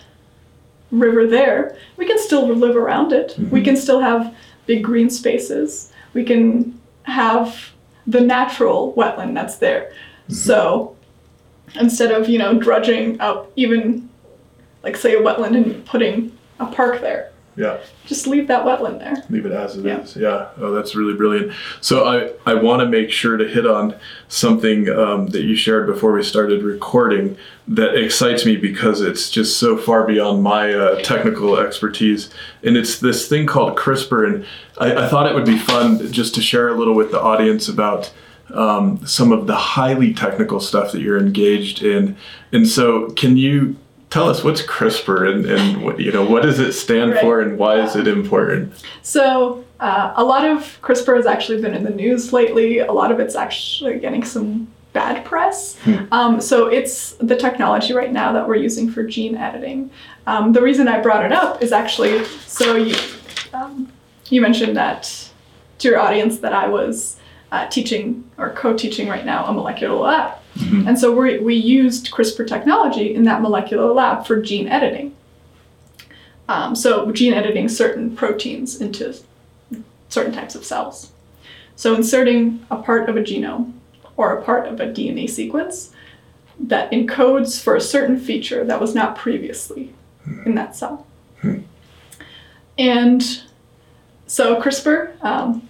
river 0.91 1.27
there. 1.27 1.77
We 1.97 2.07
can 2.07 2.19
still 2.19 2.47
live 2.49 2.77
around 2.77 3.13
it. 3.13 3.35
We 3.39 3.45
mm-hmm. 3.45 3.65
can 3.65 3.77
still 3.77 4.01
have 4.01 4.35
big 4.67 4.83
green 4.85 5.09
spaces. 5.11 5.93
We 6.15 6.25
can 6.25 6.79
have 7.05 7.71
the 8.07 8.21
natural 8.21 8.93
wetland 8.95 9.35
that's 9.35 9.57
there. 9.57 9.93
Mm-hmm. 9.93 10.35
So 10.35 10.97
instead 11.77 12.11
of, 12.11 12.29
you 12.29 12.39
know, 12.39 12.59
drudging 12.59 13.21
up 13.21 13.51
even 13.57 14.09
like 14.83 14.97
say 14.97 15.15
a 15.15 15.21
wetland 15.21 15.57
and 15.57 15.85
putting 15.87 16.37
a 16.59 16.67
park 16.67 17.01
there, 17.01 17.30
Yeah. 17.57 17.79
just 18.07 18.27
leave 18.27 18.47
that 18.49 18.65
wetland 18.65 19.01
there. 19.01 19.23
Leave 19.29 19.45
it 19.45 19.53
as 19.53 19.77
it 19.77 19.85
is. 19.85 20.17
Yeah. 20.17 20.23
yeah. 20.23 20.49
Oh, 20.59 20.73
that's 20.73 20.95
really 20.95 21.15
brilliant. 21.15 21.53
So 21.81 22.07
I, 22.07 22.51
I 22.51 22.55
want 22.55 22.81
to 22.81 22.87
make 22.87 23.11
sure 23.11 23.37
to 23.37 23.47
hit 23.47 23.67
on 23.67 23.97
something 24.29 24.89
um, 24.89 25.29
that 25.29 25.43
you 25.43 25.57
shared 25.57 25.87
before 25.87 26.13
we 26.13 26.23
started 26.23 26.63
recording 26.63 27.37
that 27.69 27.95
excites 27.95 28.47
me 28.47 28.57
because 28.57 29.01
it's 29.01 29.31
just 29.31 29.59
so 29.59 29.77
far 29.77 30.07
beyond 30.07 30.43
my 30.43 30.73
uh, 30.73 31.03
technical 31.03 31.59
expertise. 31.59 32.31
And 32.63 32.77
it's 32.77 32.99
this 32.99 33.29
thing 33.29 33.47
called 33.47 33.77
CRISPR. 33.77 34.27
And 34.27 34.47
I, 34.79 35.05
I 35.05 35.09
thought 35.09 35.27
it 35.27 35.35
would 35.35 35.45
be 35.47 35.59
fun 35.59 36.11
just 36.13 36.35
to 36.37 36.43
share 36.43 36.69
a 36.69 36.75
little 36.77 36.95
with 36.95 37.11
the 37.11 37.21
audience 37.21 37.69
about 37.69 38.13
um, 38.55 39.07
some 39.07 39.33
of 39.33 39.47
the 39.47 39.57
highly 39.57 40.13
technical 40.13 40.61
stuff 40.61 40.93
that 40.93 41.01
you're 41.01 41.19
engaged 41.19 41.83
in. 41.83 42.17
And 42.53 42.67
so, 42.67 43.11
can 43.11 43.37
you 43.37 43.77
tell 44.11 44.29
us 44.29 44.43
what's 44.45 44.61
CRISPR 44.63 45.33
and, 45.33 45.47
and 45.47 45.83
what, 45.83 46.01
you 46.01 46.13
know 46.13 46.25
what 46.25 46.43
does 46.43 46.59
it 46.59 46.73
stand 46.73 47.13
Right. 47.13 47.21
for 47.23 47.41
and 47.41 47.57
why 47.59 47.81
is 47.81 47.97
it 47.97 48.07
important? 48.09 48.73
So 49.03 49.65
uh, 49.79 50.13
a 50.17 50.25
lot 50.25 50.45
of 50.45 50.79
CRISPR 50.83 51.17
has 51.17 51.27
actually 51.27 51.63
been 51.63 51.75
in 51.75 51.85
the 51.85 51.91
news 51.91 52.33
lately. 52.33 52.79
A 52.81 52.93
lot 52.93 53.11
of 53.13 53.21
it's 53.21 53.35
actually 53.37 53.99
getting 54.01 54.25
some 54.25 54.69
bad 54.93 55.25
press. 55.25 55.77
Um, 56.11 56.41
so 56.41 56.67
it's 56.67 57.13
the 57.13 57.37
technology 57.37 57.93
right 57.93 58.13
now 58.13 58.33
that 58.33 58.47
we're 58.49 58.57
using 58.57 58.91
for 58.91 59.05
gene 59.05 59.37
editing. 59.37 59.91
Um, 60.27 60.53
the 60.53 60.61
reason 60.61 60.89
I 60.89 61.01
brought 61.01 61.25
it 61.25 61.33
up 61.33 61.63
is 61.63 61.71
actually 61.73 62.25
so 62.25 62.75
you 62.75 62.97
um, 63.55 63.91
you 64.29 64.41
mentioned 64.41 64.77
that 64.77 65.31
to 65.79 65.89
your 65.89 65.99
audience 66.01 66.39
that 66.41 66.53
I 66.53 66.67
was 66.69 67.17
uh, 67.53 67.67
teaching 67.69 68.29
or 68.39 68.51
co-teaching 68.51 69.09
right 69.09 69.25
now 69.25 69.47
a 69.47 69.53
molecular 69.53 69.95
lab, 69.97 70.39
and 70.61 70.99
so 70.99 71.15
we 71.15 71.39
we 71.39 71.55
used 71.55 72.11
CRISPR 72.11 72.47
technology 72.47 73.15
in 73.15 73.25
that 73.25 73.43
molecular 73.43 73.93
lab 73.93 74.27
for 74.27 74.41
gene 74.41 74.69
editing. 74.69 75.15
Um, 76.49 76.75
so 76.75 77.11
gene 77.13 77.33
editing 77.33 77.69
certain 77.69 78.17
proteins 78.17 78.81
into 78.81 79.17
certain 80.09 80.33
types 80.33 80.55
of 80.55 80.65
cells. 80.65 81.13
So 81.77 81.95
inserting 81.95 82.67
a 82.71 82.77
part 82.77 83.09
of 83.09 83.17
a 83.17 83.21
genome 83.21 83.75
or 84.17 84.37
a 84.37 84.43
part 84.43 84.67
of 84.67 84.81
a 84.81 84.87
DNA 84.87 85.31
sequence 85.31 85.93
that 86.59 86.91
encodes 86.91 87.63
for 87.63 87.75
a 87.77 87.81
certain 87.81 88.19
feature 88.19 88.65
that 88.65 88.81
was 88.81 88.95
not 88.95 89.17
previously 89.17 89.95
in 90.45 90.55
that 90.57 90.77
cell. 90.77 91.07
And 92.77 93.43
so 94.27 94.61
CRISPR, 94.61 95.23
um, 95.25 95.69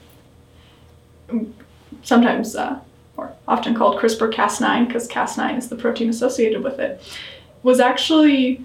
sometimes 2.02 2.56
uh, 2.56 2.80
or 3.20 3.32
often 3.46 3.74
called 3.74 4.00
CRISPR 4.00 4.32
Cas9 4.32 4.86
because 4.86 5.06
Cas9 5.06 5.58
is 5.58 5.68
the 5.68 5.76
protein 5.76 6.08
associated 6.08 6.64
with 6.64 6.78
it, 6.78 7.02
was 7.62 7.78
actually 7.80 8.64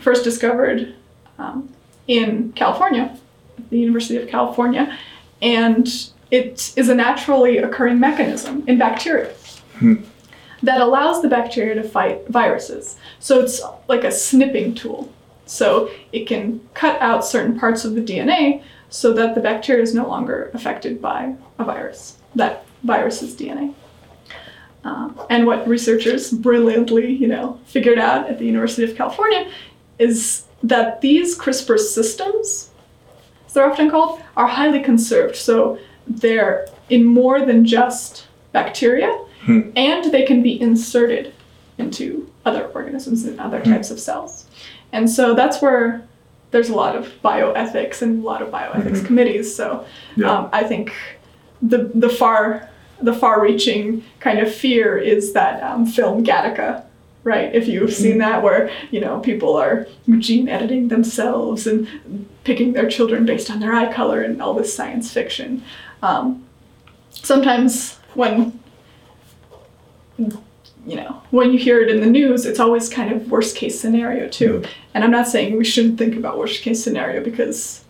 first 0.00 0.22
discovered 0.22 0.94
um, 1.38 1.68
in 2.06 2.52
California, 2.52 3.18
at 3.58 3.70
the 3.70 3.78
University 3.78 4.16
of 4.16 4.28
California, 4.28 4.96
and 5.42 6.10
it 6.30 6.72
is 6.76 6.88
a 6.88 6.94
naturally 6.94 7.58
occurring 7.58 7.98
mechanism 7.98 8.62
in 8.68 8.78
bacteria 8.78 9.32
that 10.62 10.80
allows 10.80 11.22
the 11.22 11.28
bacteria 11.28 11.74
to 11.74 11.82
fight 11.82 12.28
viruses. 12.28 12.96
So 13.18 13.40
it's 13.40 13.60
like 13.88 14.04
a 14.04 14.12
snipping 14.12 14.74
tool. 14.74 15.12
So 15.46 15.90
it 16.12 16.26
can 16.28 16.60
cut 16.74 17.00
out 17.00 17.24
certain 17.24 17.58
parts 17.58 17.84
of 17.84 17.94
the 17.94 18.00
DNA 18.00 18.62
so 18.88 19.12
that 19.14 19.34
the 19.34 19.40
bacteria 19.40 19.82
is 19.82 19.94
no 19.94 20.06
longer 20.06 20.50
affected 20.54 21.02
by 21.02 21.34
a 21.58 21.64
virus, 21.64 22.18
that 22.36 22.64
virus's 22.82 23.34
DNA. 23.34 23.74
Um, 24.84 25.20
and 25.28 25.46
what 25.46 25.66
researchers 25.68 26.30
brilliantly, 26.32 27.12
you 27.12 27.28
know, 27.28 27.60
figured 27.66 27.98
out 27.98 28.28
at 28.30 28.38
the 28.38 28.46
University 28.46 28.82
of 28.90 28.96
California 28.96 29.50
is 29.98 30.44
that 30.62 31.00
these 31.02 31.38
CRISPR 31.38 31.78
systems, 31.78 32.70
as 33.46 33.52
they're 33.52 33.70
often 33.70 33.90
called, 33.90 34.22
are 34.36 34.46
highly 34.46 34.80
conserved. 34.82 35.36
So 35.36 35.78
they're 36.06 36.66
in 36.88 37.04
more 37.04 37.44
than 37.44 37.64
just 37.66 38.26
bacteria, 38.52 39.16
and 39.46 40.12
they 40.12 40.22
can 40.24 40.42
be 40.42 40.60
inserted 40.60 41.32
into 41.78 42.30
other 42.44 42.66
organisms 42.68 43.24
and 43.24 43.38
other 43.40 43.60
types 43.60 43.90
of 43.90 43.98
cells. 44.00 44.46
And 44.92 45.08
so 45.10 45.34
that's 45.34 45.60
where 45.62 46.06
there's 46.52 46.68
a 46.70 46.74
lot 46.74 46.96
of 46.96 47.06
bioethics 47.22 48.02
and 48.02 48.22
a 48.22 48.26
lot 48.26 48.42
of 48.42 48.48
bioethics 48.50 49.04
committees. 49.06 49.54
So 49.54 49.84
Yeah. 50.16 50.30
um, 50.32 50.48
I 50.52 50.64
think 50.64 50.92
the 51.62 51.90
the 51.94 52.08
far 52.08 52.69
the 53.02 53.12
far-reaching 53.12 54.04
kind 54.20 54.38
of 54.38 54.52
fear 54.52 54.96
is 54.98 55.32
that 55.32 55.62
um, 55.62 55.86
film 55.86 56.24
Gattaca, 56.24 56.84
right? 57.24 57.54
If 57.54 57.66
you've 57.68 57.92
seen 57.92 58.18
that, 58.18 58.42
where 58.42 58.70
you 58.90 59.00
know 59.00 59.20
people 59.20 59.56
are 59.56 59.86
gene 60.18 60.48
editing 60.48 60.88
themselves 60.88 61.66
and 61.66 61.86
picking 62.44 62.72
their 62.72 62.88
children 62.88 63.24
based 63.26 63.50
on 63.50 63.60
their 63.60 63.72
eye 63.74 63.92
color 63.92 64.22
and 64.22 64.40
all 64.42 64.54
this 64.54 64.74
science 64.74 65.12
fiction. 65.12 65.62
Um, 66.02 66.46
sometimes 67.10 67.98
when 68.14 68.58
you 70.18 70.96
know 70.96 71.22
when 71.30 71.52
you 71.52 71.58
hear 71.58 71.80
it 71.80 71.90
in 71.90 72.00
the 72.00 72.06
news, 72.06 72.46
it's 72.46 72.60
always 72.60 72.88
kind 72.88 73.12
of 73.12 73.30
worst 73.30 73.56
case 73.56 73.78
scenario 73.78 74.28
too. 74.28 74.62
And 74.94 75.04
I'm 75.04 75.10
not 75.10 75.28
saying 75.28 75.56
we 75.56 75.64
shouldn't 75.64 75.98
think 75.98 76.16
about 76.16 76.38
worst 76.38 76.62
case 76.62 76.82
scenario 76.82 77.22
because, 77.22 77.84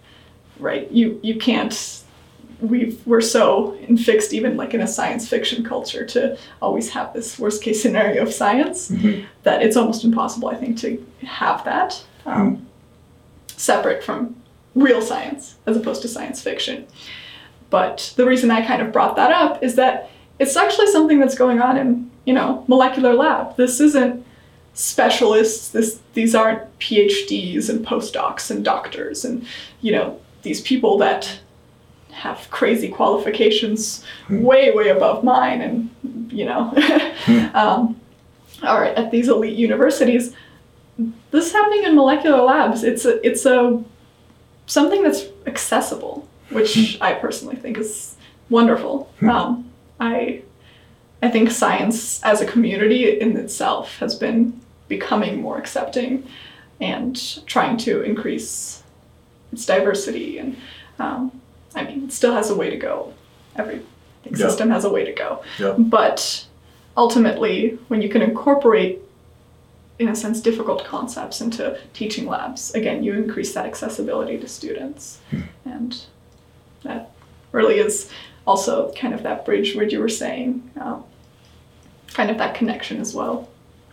right? 0.59 0.91
You 0.91 1.19
you 1.23 1.37
can't 1.37 1.73
we've 2.61 3.05
we're 3.07 3.21
so 3.21 3.77
infixed 3.89 4.33
even 4.33 4.57
like 4.57 4.75
in 4.75 4.81
a 4.81 4.87
science 4.87 5.29
fiction 5.29 5.65
culture 5.65 6.05
to 6.05 6.37
always 6.61 6.91
have 6.91 7.13
this 7.13 7.39
worst 7.39 7.63
case 7.63 7.83
scenario 7.83 8.23
of 8.23 8.33
science 8.33 8.89
that 9.43 9.63
it's 9.63 9.77
almost 9.77 10.05
impossible 10.05 10.49
i 10.49 10.55
think 10.55 10.77
to 10.79 11.05
have 11.23 11.65
that 11.65 12.05
um, 12.27 12.67
separate 13.57 14.03
from 14.03 14.35
real 14.75 15.03
science 15.03 15.57
as 15.67 15.77
opposed 15.77 16.03
to 16.03 16.09
science 16.09 16.43
fiction. 16.43 16.87
But 17.69 18.15
the 18.17 18.27
reason 18.27 18.51
i 18.51 18.65
kind 18.67 18.83
of 18.83 18.93
brought 18.93 19.17
that 19.17 19.31
up 19.31 19.63
is 19.63 19.77
that 19.77 20.11
it's 20.39 20.57
actually 20.57 20.89
something 20.89 21.21
that's 21.21 21.35
going 21.35 21.61
on 21.61 21.77
in 21.77 22.11
you 22.25 22.35
know 22.35 22.65
molecular 22.69 23.15
lab. 23.15 23.57
This 23.57 23.81
isn't 23.81 24.25
specialists 24.73 25.71
this 25.71 26.01
these 26.15 26.33
aren't 26.33 26.63
phds 26.79 27.69
and 27.69 27.85
postdocs 27.85 28.53
and 28.53 28.65
doctors 28.65 29.25
and 29.25 29.45
you 29.81 29.91
know 29.91 30.19
these 30.43 30.61
people 30.61 30.97
that 30.97 31.41
have 32.13 32.49
crazy 32.51 32.89
qualifications 32.89 34.05
way 34.29 34.73
way 34.73 34.89
above 34.89 35.25
mine 35.25 35.61
and 35.61 36.33
you 36.33 36.45
know. 36.45 36.73
Um, 37.55 38.01
are 38.63 38.85
at 38.85 39.11
these 39.11 39.29
elite 39.29 39.57
universities. 39.57 40.35
This 41.31 41.47
is 41.47 41.53
happening 41.53 41.85
in 41.85 41.95
molecular 41.95 42.43
labs. 42.43 42.85
It's 42.85 43.05
a 43.05 43.25
it's 43.27 43.47
a 43.47 43.83
something 44.67 45.03
that's 45.03 45.25
accessible 45.47 46.29
which 46.51 47.01
i 47.01 47.13
personally 47.13 47.57
think 47.57 47.79
is 47.79 48.17
wonderful. 48.51 49.13
Um, 49.23 49.71
i 50.01 50.43
i 51.23 51.29
think 51.29 51.51
science 51.51 52.23
as 52.23 52.41
a 52.41 52.47
community 52.47 53.21
in 53.21 53.37
itself 53.37 53.99
has 53.99 54.15
been 54.15 54.61
becoming 54.89 55.41
more 55.41 55.57
accepting 55.59 56.27
and 56.81 57.47
trying 57.47 57.77
to 57.77 58.03
increase 58.03 58.83
its 59.53 59.67
diversity. 59.67 60.39
And 60.39 60.57
um, 60.99 61.41
I 61.75 61.85
mean, 61.85 62.05
it 62.05 62.12
still 62.12 62.33
has 62.35 62.51
a 62.51 62.55
way 62.55 62.71
to 62.71 62.77
go. 62.77 63.12
Every 63.57 63.81
Yeah. 64.25 64.37
system 64.37 64.71
has 64.71 64.85
a 64.85 64.91
way 64.91 65.05
to 65.05 65.12
go. 65.12 65.43
Yeah. 65.59 65.75
But 65.79 66.45
ultimately, 66.97 67.79
when 67.89 68.03
you 68.03 68.09
can 68.09 68.23
incorporate, 68.23 69.01
in 69.99 70.09
a 70.09 70.14
sense, 70.14 70.41
difficult 70.41 70.85
concepts 70.85 71.41
into 71.41 71.79
teaching 71.95 72.27
labs, 72.27 72.75
again, 72.75 73.03
you 73.03 73.12
increase 73.14 73.53
that 73.55 73.66
accessibility 73.66 74.39
to 74.39 74.49
students. 74.49 75.18
And 75.64 75.97
that 76.83 77.11
really 77.53 77.79
is 77.79 78.11
also 78.47 78.93
kind 78.93 79.14
of 79.14 79.23
that 79.23 79.45
bridge 79.45 79.75
where 79.77 79.87
you 79.87 80.01
were 80.01 80.09
saying, 80.09 80.71
um, 80.81 81.05
kind 82.14 82.31
of 82.31 82.39
that 82.39 82.55
connection 82.55 83.01
as 83.01 83.14
well. 83.14 83.49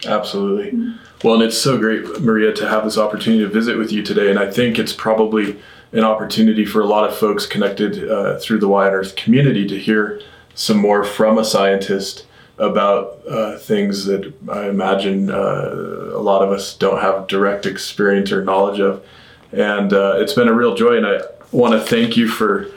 Absolutely. 0.05 0.93
Well, 1.23 1.35
and 1.35 1.43
it's 1.43 1.57
so 1.57 1.77
great, 1.77 2.21
Maria, 2.21 2.53
to 2.53 2.67
have 2.67 2.83
this 2.83 2.97
opportunity 2.97 3.43
to 3.43 3.49
visit 3.49 3.77
with 3.77 3.91
you 3.91 4.03
today. 4.03 4.29
And 4.29 4.39
I 4.39 4.49
think 4.49 4.77
it's 4.77 4.93
probably 4.93 5.59
an 5.91 6.03
opportunity 6.03 6.65
for 6.65 6.81
a 6.81 6.85
lot 6.85 7.09
of 7.09 7.15
folks 7.15 7.45
connected 7.45 8.09
uh, 8.09 8.37
through 8.39 8.59
the 8.59 8.67
Y 8.67 8.87
on 8.87 8.93
Earth 8.93 9.15
community 9.15 9.67
to 9.67 9.79
hear 9.79 10.21
some 10.53 10.77
more 10.77 11.03
from 11.03 11.37
a 11.37 11.45
scientist 11.45 12.25
about 12.57 13.21
uh, 13.29 13.57
things 13.57 14.05
that 14.05 14.33
I 14.49 14.67
imagine 14.67 15.29
uh, 15.29 16.11
a 16.13 16.21
lot 16.21 16.41
of 16.41 16.51
us 16.51 16.75
don't 16.75 16.99
have 16.99 17.27
direct 17.27 17.65
experience 17.65 18.31
or 18.31 18.43
knowledge 18.43 18.79
of. 18.79 19.05
And 19.51 19.93
uh, 19.93 20.15
it's 20.17 20.33
been 20.33 20.47
a 20.47 20.53
real 20.53 20.75
joy. 20.75 20.97
And 20.97 21.05
I 21.05 21.21
want 21.51 21.73
to 21.73 21.79
thank 21.79 22.17
you 22.17 22.27
for 22.27 22.67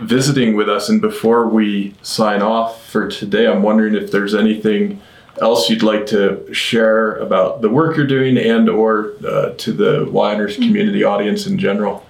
visiting 0.00 0.54
with 0.54 0.68
us. 0.68 0.88
And 0.88 1.00
before 1.00 1.48
we 1.48 1.94
sign 2.02 2.42
off 2.42 2.86
for 2.86 3.08
today, 3.08 3.46
I'm 3.46 3.62
wondering 3.62 3.94
if 3.94 4.10
there's 4.10 4.34
anything 4.34 5.00
else 5.40 5.68
you'd 5.68 5.82
like 5.82 6.06
to 6.06 6.52
share 6.54 7.16
about 7.16 7.60
the 7.60 7.68
work 7.68 7.96
you're 7.96 8.06
doing 8.06 8.38
and 8.38 8.68
or 8.68 9.14
uh, 9.26 9.54
to 9.56 9.72
the 9.72 10.08
Y 10.10 10.34
on 10.34 10.40
Earth 10.40 10.54
community 10.54 11.02
audience 11.02 11.46
in 11.46 11.58
general. 11.58 12.06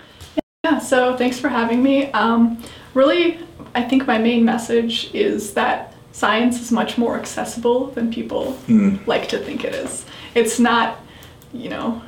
Yeah, 0.65 0.79
so 0.79 1.15
thanks 1.15 1.39
for 1.39 1.51
having 1.51 1.83
me. 1.83 2.11
Um, 2.13 2.59
really, 2.95 3.39
I 3.75 3.83
think 3.83 4.07
my 4.07 4.17
main 4.17 4.45
message 4.47 5.15
is 5.15 5.53
that 5.55 5.93
science 6.13 6.59
is 6.61 6.73
much 6.73 6.97
more 6.97 7.17
accessible 7.19 7.89
than 7.89 8.11
people 8.11 8.57
like 9.07 9.29
to 9.29 9.39
think 9.39 9.63
it 9.65 9.75
is. 9.75 10.07
It's 10.35 10.59
not, 10.59 10.99
you 11.53 11.69
know, 11.69 12.01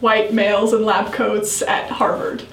white 0.00 0.32
males 0.32 0.72
in 0.72 0.84
lab 0.84 1.12
coats 1.12 1.62
at 1.62 1.90
Harvard. 1.90 2.44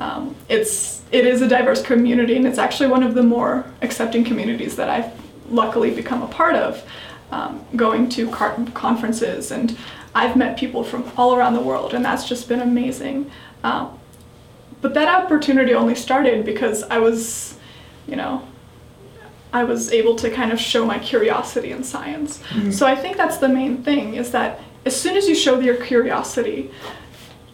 Um, 0.00 0.34
it's 0.48 1.02
it 1.12 1.24
is 1.24 1.40
a 1.42 1.46
diverse 1.48 1.80
community, 1.82 2.36
and 2.36 2.44
it's 2.46 2.58
actually 2.58 2.88
one 2.88 3.04
of 3.04 3.14
the 3.14 3.22
more 3.22 3.64
accepting 3.82 4.24
communities 4.24 4.74
that 4.76 4.90
I've 4.90 5.12
luckily 5.50 5.90
become 5.94 6.22
a 6.22 6.28
part 6.28 6.56
of. 6.56 6.82
Um, 7.30 7.64
going 7.76 8.08
to 8.10 8.28
car- 8.30 8.56
conferences, 8.74 9.52
and 9.52 9.76
I've 10.14 10.36
met 10.36 10.56
people 10.58 10.82
from 10.84 11.10
all 11.16 11.36
around 11.36 11.54
the 11.54 11.60
world, 11.60 11.94
and 11.94 12.04
that's 12.04 12.28
just 12.28 12.48
been 12.48 12.60
amazing. 12.60 13.30
Um, 13.62 13.98
but 14.84 14.92
that 14.92 15.08
opportunity 15.08 15.72
only 15.72 15.94
started 15.94 16.44
because 16.44 16.82
I 16.82 16.98
was, 16.98 17.56
you 18.06 18.16
know, 18.16 18.46
I 19.50 19.64
was 19.64 19.90
able 19.90 20.14
to 20.16 20.28
kind 20.28 20.52
of 20.52 20.60
show 20.60 20.84
my 20.84 20.98
curiosity 20.98 21.70
in 21.70 21.82
science. 21.82 22.42
So 22.70 22.86
I 22.86 22.94
think 22.94 23.16
that's 23.16 23.38
the 23.38 23.48
main 23.48 23.82
thing 23.82 24.12
is 24.12 24.30
that 24.32 24.60
as 24.84 24.94
soon 24.94 25.16
as 25.16 25.26
you 25.26 25.34
show 25.34 25.58
your 25.58 25.76
curiosity, 25.76 26.70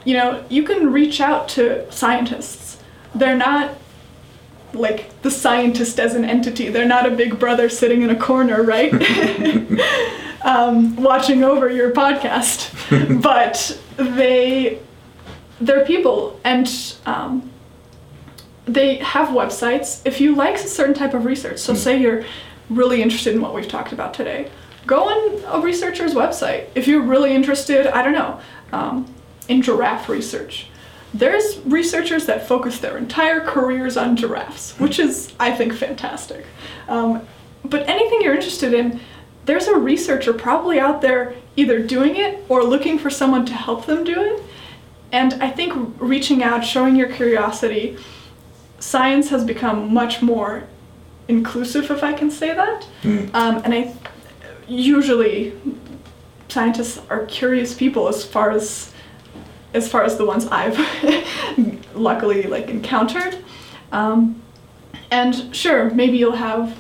you 0.04 0.14
know, 0.14 0.44
you 0.48 0.64
can 0.64 0.92
reach 0.92 1.20
out 1.20 1.48
to 1.50 1.88
scientists. 1.92 2.82
They're 3.14 3.36
not 3.36 3.76
like 4.72 5.22
the 5.22 5.30
scientist 5.30 6.00
as 6.00 6.16
an 6.16 6.24
entity. 6.24 6.68
They're 6.68 6.84
not 6.84 7.06
a 7.06 7.12
big 7.12 7.38
brother 7.38 7.68
sitting 7.68 8.02
in 8.02 8.10
a 8.10 8.16
corner, 8.16 8.64
right? 8.64 8.92
um, 10.42 10.96
watching 10.96 11.44
over 11.44 11.70
your 11.70 11.92
podcast. 11.92 12.74
but 13.22 13.80
they 13.98 14.80
they're 15.60 15.84
people 15.84 16.40
and 16.44 16.68
um, 17.06 17.50
they 18.66 18.96
have 18.96 19.28
websites. 19.28 20.00
If 20.04 20.20
you 20.20 20.34
like 20.34 20.56
a 20.56 20.58
certain 20.58 20.94
type 20.94 21.14
of 21.14 21.24
research, 21.24 21.58
so 21.58 21.74
say 21.74 22.00
you're 22.00 22.24
really 22.68 23.02
interested 23.02 23.34
in 23.34 23.40
what 23.40 23.54
we've 23.54 23.68
talked 23.68 23.92
about 23.92 24.14
today, 24.14 24.50
go 24.86 25.04
on 25.04 25.60
a 25.60 25.64
researcher's 25.64 26.14
website. 26.14 26.66
If 26.74 26.86
you're 26.86 27.02
really 27.02 27.34
interested, 27.34 27.86
I 27.86 28.02
don't 28.02 28.12
know, 28.12 28.40
um, 28.72 29.14
in 29.48 29.62
giraffe 29.62 30.08
research, 30.08 30.68
there's 31.12 31.58
researchers 31.64 32.26
that 32.26 32.46
focus 32.46 32.78
their 32.78 32.96
entire 32.96 33.40
careers 33.40 33.96
on 33.96 34.16
giraffes, 34.16 34.78
which 34.78 35.00
is, 35.00 35.32
I 35.40 35.50
think, 35.50 35.74
fantastic. 35.74 36.46
Um, 36.88 37.26
but 37.64 37.88
anything 37.88 38.22
you're 38.22 38.34
interested 38.34 38.72
in, 38.72 39.00
there's 39.44 39.66
a 39.66 39.76
researcher 39.76 40.32
probably 40.32 40.78
out 40.78 41.00
there 41.00 41.34
either 41.56 41.82
doing 41.82 42.16
it 42.16 42.44
or 42.48 42.62
looking 42.62 42.98
for 42.98 43.10
someone 43.10 43.44
to 43.46 43.52
help 43.54 43.86
them 43.86 44.04
do 44.04 44.20
it. 44.22 44.42
And 45.12 45.34
I 45.42 45.50
think 45.50 45.96
reaching 45.98 46.42
out, 46.42 46.64
showing 46.64 46.96
your 46.96 47.08
curiosity, 47.08 47.96
science 48.78 49.28
has 49.30 49.44
become 49.44 49.92
much 49.92 50.22
more 50.22 50.64
inclusive, 51.28 51.90
if 51.90 52.02
I 52.02 52.12
can 52.12 52.30
say 52.30 52.54
that. 52.54 52.86
Um, 53.34 53.62
and 53.64 53.74
I 53.74 53.94
usually 54.68 55.52
scientists 56.48 57.00
are 57.10 57.26
curious 57.26 57.74
people 57.74 58.08
as 58.08 58.24
far 58.24 58.50
as 58.50 58.92
as 59.72 59.88
far 59.88 60.02
as 60.02 60.16
the 60.18 60.24
ones 60.24 60.46
I've 60.46 60.76
luckily 61.94 62.42
like 62.44 62.68
encountered. 62.68 63.38
Um, 63.92 64.42
and 65.12 65.54
sure, 65.54 65.90
maybe 65.90 66.18
you'll 66.18 66.32
have 66.32 66.76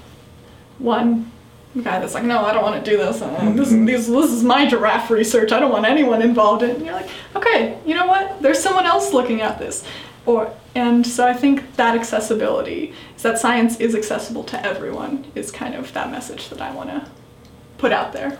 one 0.78 1.29
guy 1.76 2.00
that's 2.00 2.14
like, 2.14 2.24
no, 2.24 2.44
I 2.44 2.52
don't 2.52 2.62
want 2.62 2.84
to 2.84 2.90
do 2.90 2.96
this. 2.96 3.20
This, 3.20 3.70
this. 3.70 4.06
This 4.08 4.32
is 4.32 4.42
my 4.42 4.66
giraffe 4.66 5.10
research. 5.10 5.52
I 5.52 5.60
don't 5.60 5.70
want 5.70 5.86
anyone 5.86 6.20
involved 6.22 6.62
in. 6.62 6.70
it. 6.70 6.76
And 6.76 6.84
you're 6.84 6.94
like, 6.94 7.08
okay, 7.36 7.78
you 7.86 7.94
know 7.94 8.06
what? 8.06 8.42
There's 8.42 8.58
someone 8.58 8.86
else 8.86 9.12
looking 9.12 9.40
at 9.40 9.58
this, 9.58 9.84
or 10.26 10.52
and 10.74 11.06
so 11.06 11.26
I 11.26 11.32
think 11.32 11.76
that 11.76 11.96
accessibility 11.96 12.94
is 13.16 13.22
that 13.22 13.38
science 13.38 13.78
is 13.80 13.94
accessible 13.94 14.44
to 14.44 14.66
everyone 14.66 15.30
is 15.34 15.50
kind 15.50 15.74
of 15.74 15.92
that 15.94 16.10
message 16.10 16.48
that 16.50 16.60
I 16.60 16.74
want 16.74 16.90
to 16.90 17.06
put 17.78 17.92
out 17.92 18.12
there. 18.12 18.38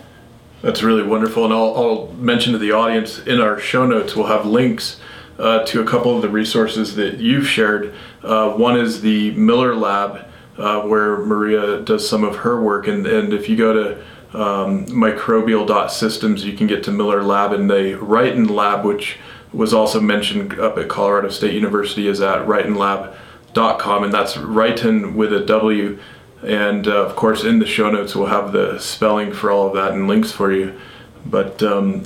That's 0.61 0.83
really 0.83 1.03
wonderful. 1.03 1.43
And 1.45 1.53
I'll, 1.53 1.75
I'll 1.75 2.07
mention 2.13 2.53
to 2.53 2.59
the 2.59 2.71
audience 2.71 3.19
in 3.19 3.41
our 3.41 3.59
show 3.59 3.85
notes, 3.85 4.15
we'll 4.15 4.27
have 4.27 4.45
links 4.45 4.99
uh, 5.39 5.63
to 5.65 5.81
a 5.81 5.85
couple 5.85 6.15
of 6.15 6.21
the 6.21 6.29
resources 6.29 6.95
that 6.95 7.17
you've 7.17 7.47
shared. 7.47 7.93
Uh, 8.23 8.51
one 8.51 8.79
is 8.79 9.01
the 9.01 9.31
Miller 9.31 9.75
Lab, 9.75 10.25
uh, 10.61 10.81
where 10.81 11.17
Maria 11.17 11.81
does 11.81 12.07
some 12.07 12.23
of 12.23 12.37
her 12.37 12.61
work. 12.61 12.87
And, 12.87 13.07
and 13.07 13.33
if 13.33 13.49
you 13.49 13.55
go 13.55 13.73
to 13.73 14.01
um, 14.39 14.85
microbial.systems, 14.85 16.45
you 16.45 16.55
can 16.55 16.67
get 16.67 16.83
to 16.83 16.91
Miller 16.91 17.23
Lab. 17.23 17.51
And 17.51 17.69
the 17.69 17.97
Wrighton 17.99 18.49
Lab, 18.49 18.85
which 18.85 19.17
was 19.51 19.73
also 19.73 19.99
mentioned 19.99 20.59
up 20.59 20.77
at 20.77 20.87
Colorado 20.87 21.29
State 21.29 21.53
University, 21.53 22.07
is 22.07 22.21
at 22.21 22.45
wrightonlab.com. 22.45 24.03
And 24.03 24.13
that's 24.13 24.35
Wrighton 24.35 25.15
with 25.15 25.33
a 25.33 25.45
W. 25.45 25.99
And 26.43 26.87
uh, 26.87 27.05
of 27.05 27.15
course, 27.15 27.43
in 27.43 27.59
the 27.59 27.67
show 27.67 27.91
notes, 27.91 28.15
we'll 28.15 28.27
have 28.27 28.51
the 28.51 28.79
spelling 28.79 29.33
for 29.33 29.51
all 29.51 29.67
of 29.67 29.73
that 29.73 29.91
and 29.91 30.07
links 30.07 30.31
for 30.31 30.51
you. 30.51 30.79
But 31.25 31.61
um, 31.61 32.03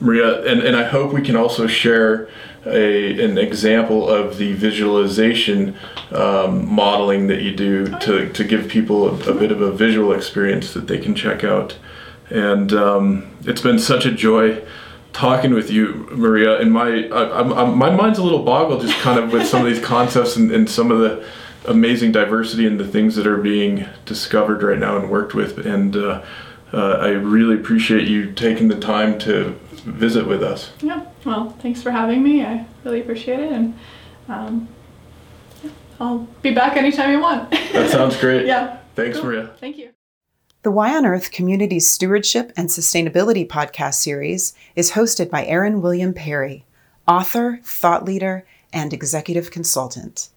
Maria, 0.00 0.44
and, 0.44 0.60
and 0.60 0.76
I 0.76 0.84
hope 0.84 1.12
we 1.12 1.22
can 1.22 1.36
also 1.36 1.66
share 1.66 2.28
a, 2.66 3.24
an 3.24 3.38
example 3.38 4.08
of 4.08 4.38
the 4.38 4.52
visualization 4.54 5.76
um, 6.12 6.72
modeling 6.72 7.26
that 7.28 7.42
you 7.42 7.54
do 7.54 7.86
to, 8.00 8.32
to 8.32 8.44
give 8.44 8.68
people 8.68 9.08
a, 9.08 9.30
a 9.30 9.34
bit 9.34 9.52
of 9.52 9.60
a 9.60 9.70
visual 9.72 10.12
experience 10.12 10.74
that 10.74 10.86
they 10.88 10.98
can 10.98 11.14
check 11.14 11.44
out. 11.44 11.76
And 12.30 12.72
um, 12.72 13.36
it's 13.44 13.62
been 13.62 13.78
such 13.78 14.04
a 14.04 14.10
joy 14.10 14.64
talking 15.12 15.54
with 15.54 15.70
you, 15.70 16.08
Maria. 16.12 16.60
And 16.60 16.72
my 16.72 17.08
I, 17.08 17.40
I'm, 17.40 17.52
I'm, 17.52 17.78
my 17.78 17.90
mind's 17.90 18.18
a 18.18 18.22
little 18.22 18.42
boggled 18.42 18.82
just 18.82 18.98
kind 18.98 19.18
of 19.18 19.32
with 19.32 19.46
some 19.46 19.64
of 19.64 19.72
these 19.72 19.82
concepts 19.82 20.36
and, 20.36 20.50
and 20.50 20.68
some 20.68 20.90
of 20.90 20.98
the 20.98 21.26
amazing 21.66 22.12
diversity 22.12 22.66
and 22.66 22.78
the 22.78 22.86
things 22.86 23.16
that 23.16 23.26
are 23.26 23.38
being 23.38 23.86
discovered 24.04 24.62
right 24.62 24.78
now 24.78 24.96
and 24.96 25.10
worked 25.10 25.34
with. 25.34 25.64
And 25.64 25.96
uh, 25.96 26.22
uh, 26.72 26.98
I 27.00 27.08
really 27.08 27.54
appreciate 27.54 28.08
you 28.08 28.32
taking 28.32 28.68
the 28.68 28.78
time 28.78 29.18
to 29.20 29.58
visit 29.86 30.26
with 30.26 30.42
us. 30.42 30.72
Yeah, 30.80 31.06
well, 31.24 31.50
thanks 31.60 31.82
for 31.82 31.90
having 31.90 32.22
me. 32.22 32.44
I 32.44 32.66
really 32.84 33.00
appreciate 33.00 33.40
it, 33.40 33.52
and 33.52 33.78
um, 34.28 34.68
yeah, 35.62 35.70
I'll 36.00 36.18
be 36.42 36.52
back 36.52 36.76
anytime 36.76 37.10
you 37.12 37.20
want. 37.20 37.50
That 37.50 37.90
sounds 37.90 38.16
great. 38.20 38.46
yeah. 38.46 38.78
Thanks, 38.94 39.18
Cool. 39.18 39.26
Maria. 39.26 39.50
Thank 39.58 39.76
you. 39.78 39.90
The 40.62 40.70
Y 40.72 40.94
on 40.96 41.06
Earth 41.06 41.30
Community 41.30 41.78
Stewardship 41.78 42.52
and 42.56 42.68
Sustainability 42.68 43.46
podcast 43.46 43.94
series 43.94 44.52
is 44.74 44.92
hosted 44.92 45.30
by 45.30 45.44
Aaron 45.46 45.80
William 45.80 46.12
Perry, 46.12 46.64
author, 47.06 47.60
thought 47.62 48.04
leader, 48.04 48.44
and 48.72 48.92
executive 48.92 49.50
consultant. 49.52 50.28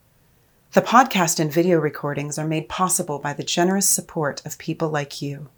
The 0.73 0.81
podcast 0.83 1.39
and 1.39 1.51
video 1.51 1.79
recordings 1.79 2.37
are 2.37 2.45
made 2.45 2.69
possible 2.69 3.17
by 3.17 3.33
the 3.33 3.43
generous 3.43 3.89
support 3.89 4.45
of 4.45 4.59
people 4.59 4.89
like 4.89 5.19
you. 5.19 5.49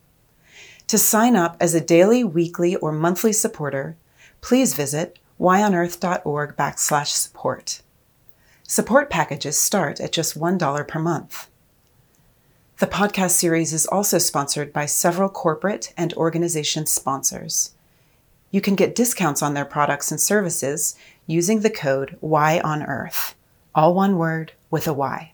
To 0.87 0.97
sign 0.97 1.35
up 1.35 1.57
as 1.59 1.73
a 1.73 1.81
daily, 1.81 2.23
weekly, 2.23 2.75
or 2.75 2.91
monthly 2.91 3.33
supporter, 3.33 3.95
please 4.41 4.73
visit 4.73 5.19
yonearth.org 5.39 6.55
backslash 6.55 7.07
support. 7.07 7.81
Support 8.63 9.09
packages 9.09 9.59
start 9.59 9.99
at 9.99 10.11
just 10.11 10.39
$1 10.39 10.87
per 10.87 10.99
month. 10.99 11.49
The 12.77 12.87
podcast 12.87 13.31
series 13.31 13.73
is 13.73 13.85
also 13.85 14.17
sponsored 14.17 14.73
by 14.73 14.85
several 14.85 15.29
corporate 15.29 15.93
and 15.97 16.13
organization 16.13 16.85
sponsors. 16.85 17.73
You 18.49 18.59
can 18.59 18.75
get 18.75 18.95
discounts 18.95 19.41
on 19.41 19.53
their 19.53 19.65
products 19.65 20.11
and 20.11 20.19
services 20.19 20.95
using 21.27 21.59
the 21.59 21.69
code 21.69 22.17
Y 22.21 22.59
on 22.63 22.81
Earth, 22.83 23.35
all 23.75 23.93
one 23.93 24.17
word 24.17 24.53
with 24.69 24.87
a 24.87 24.93
Y. 24.93 25.33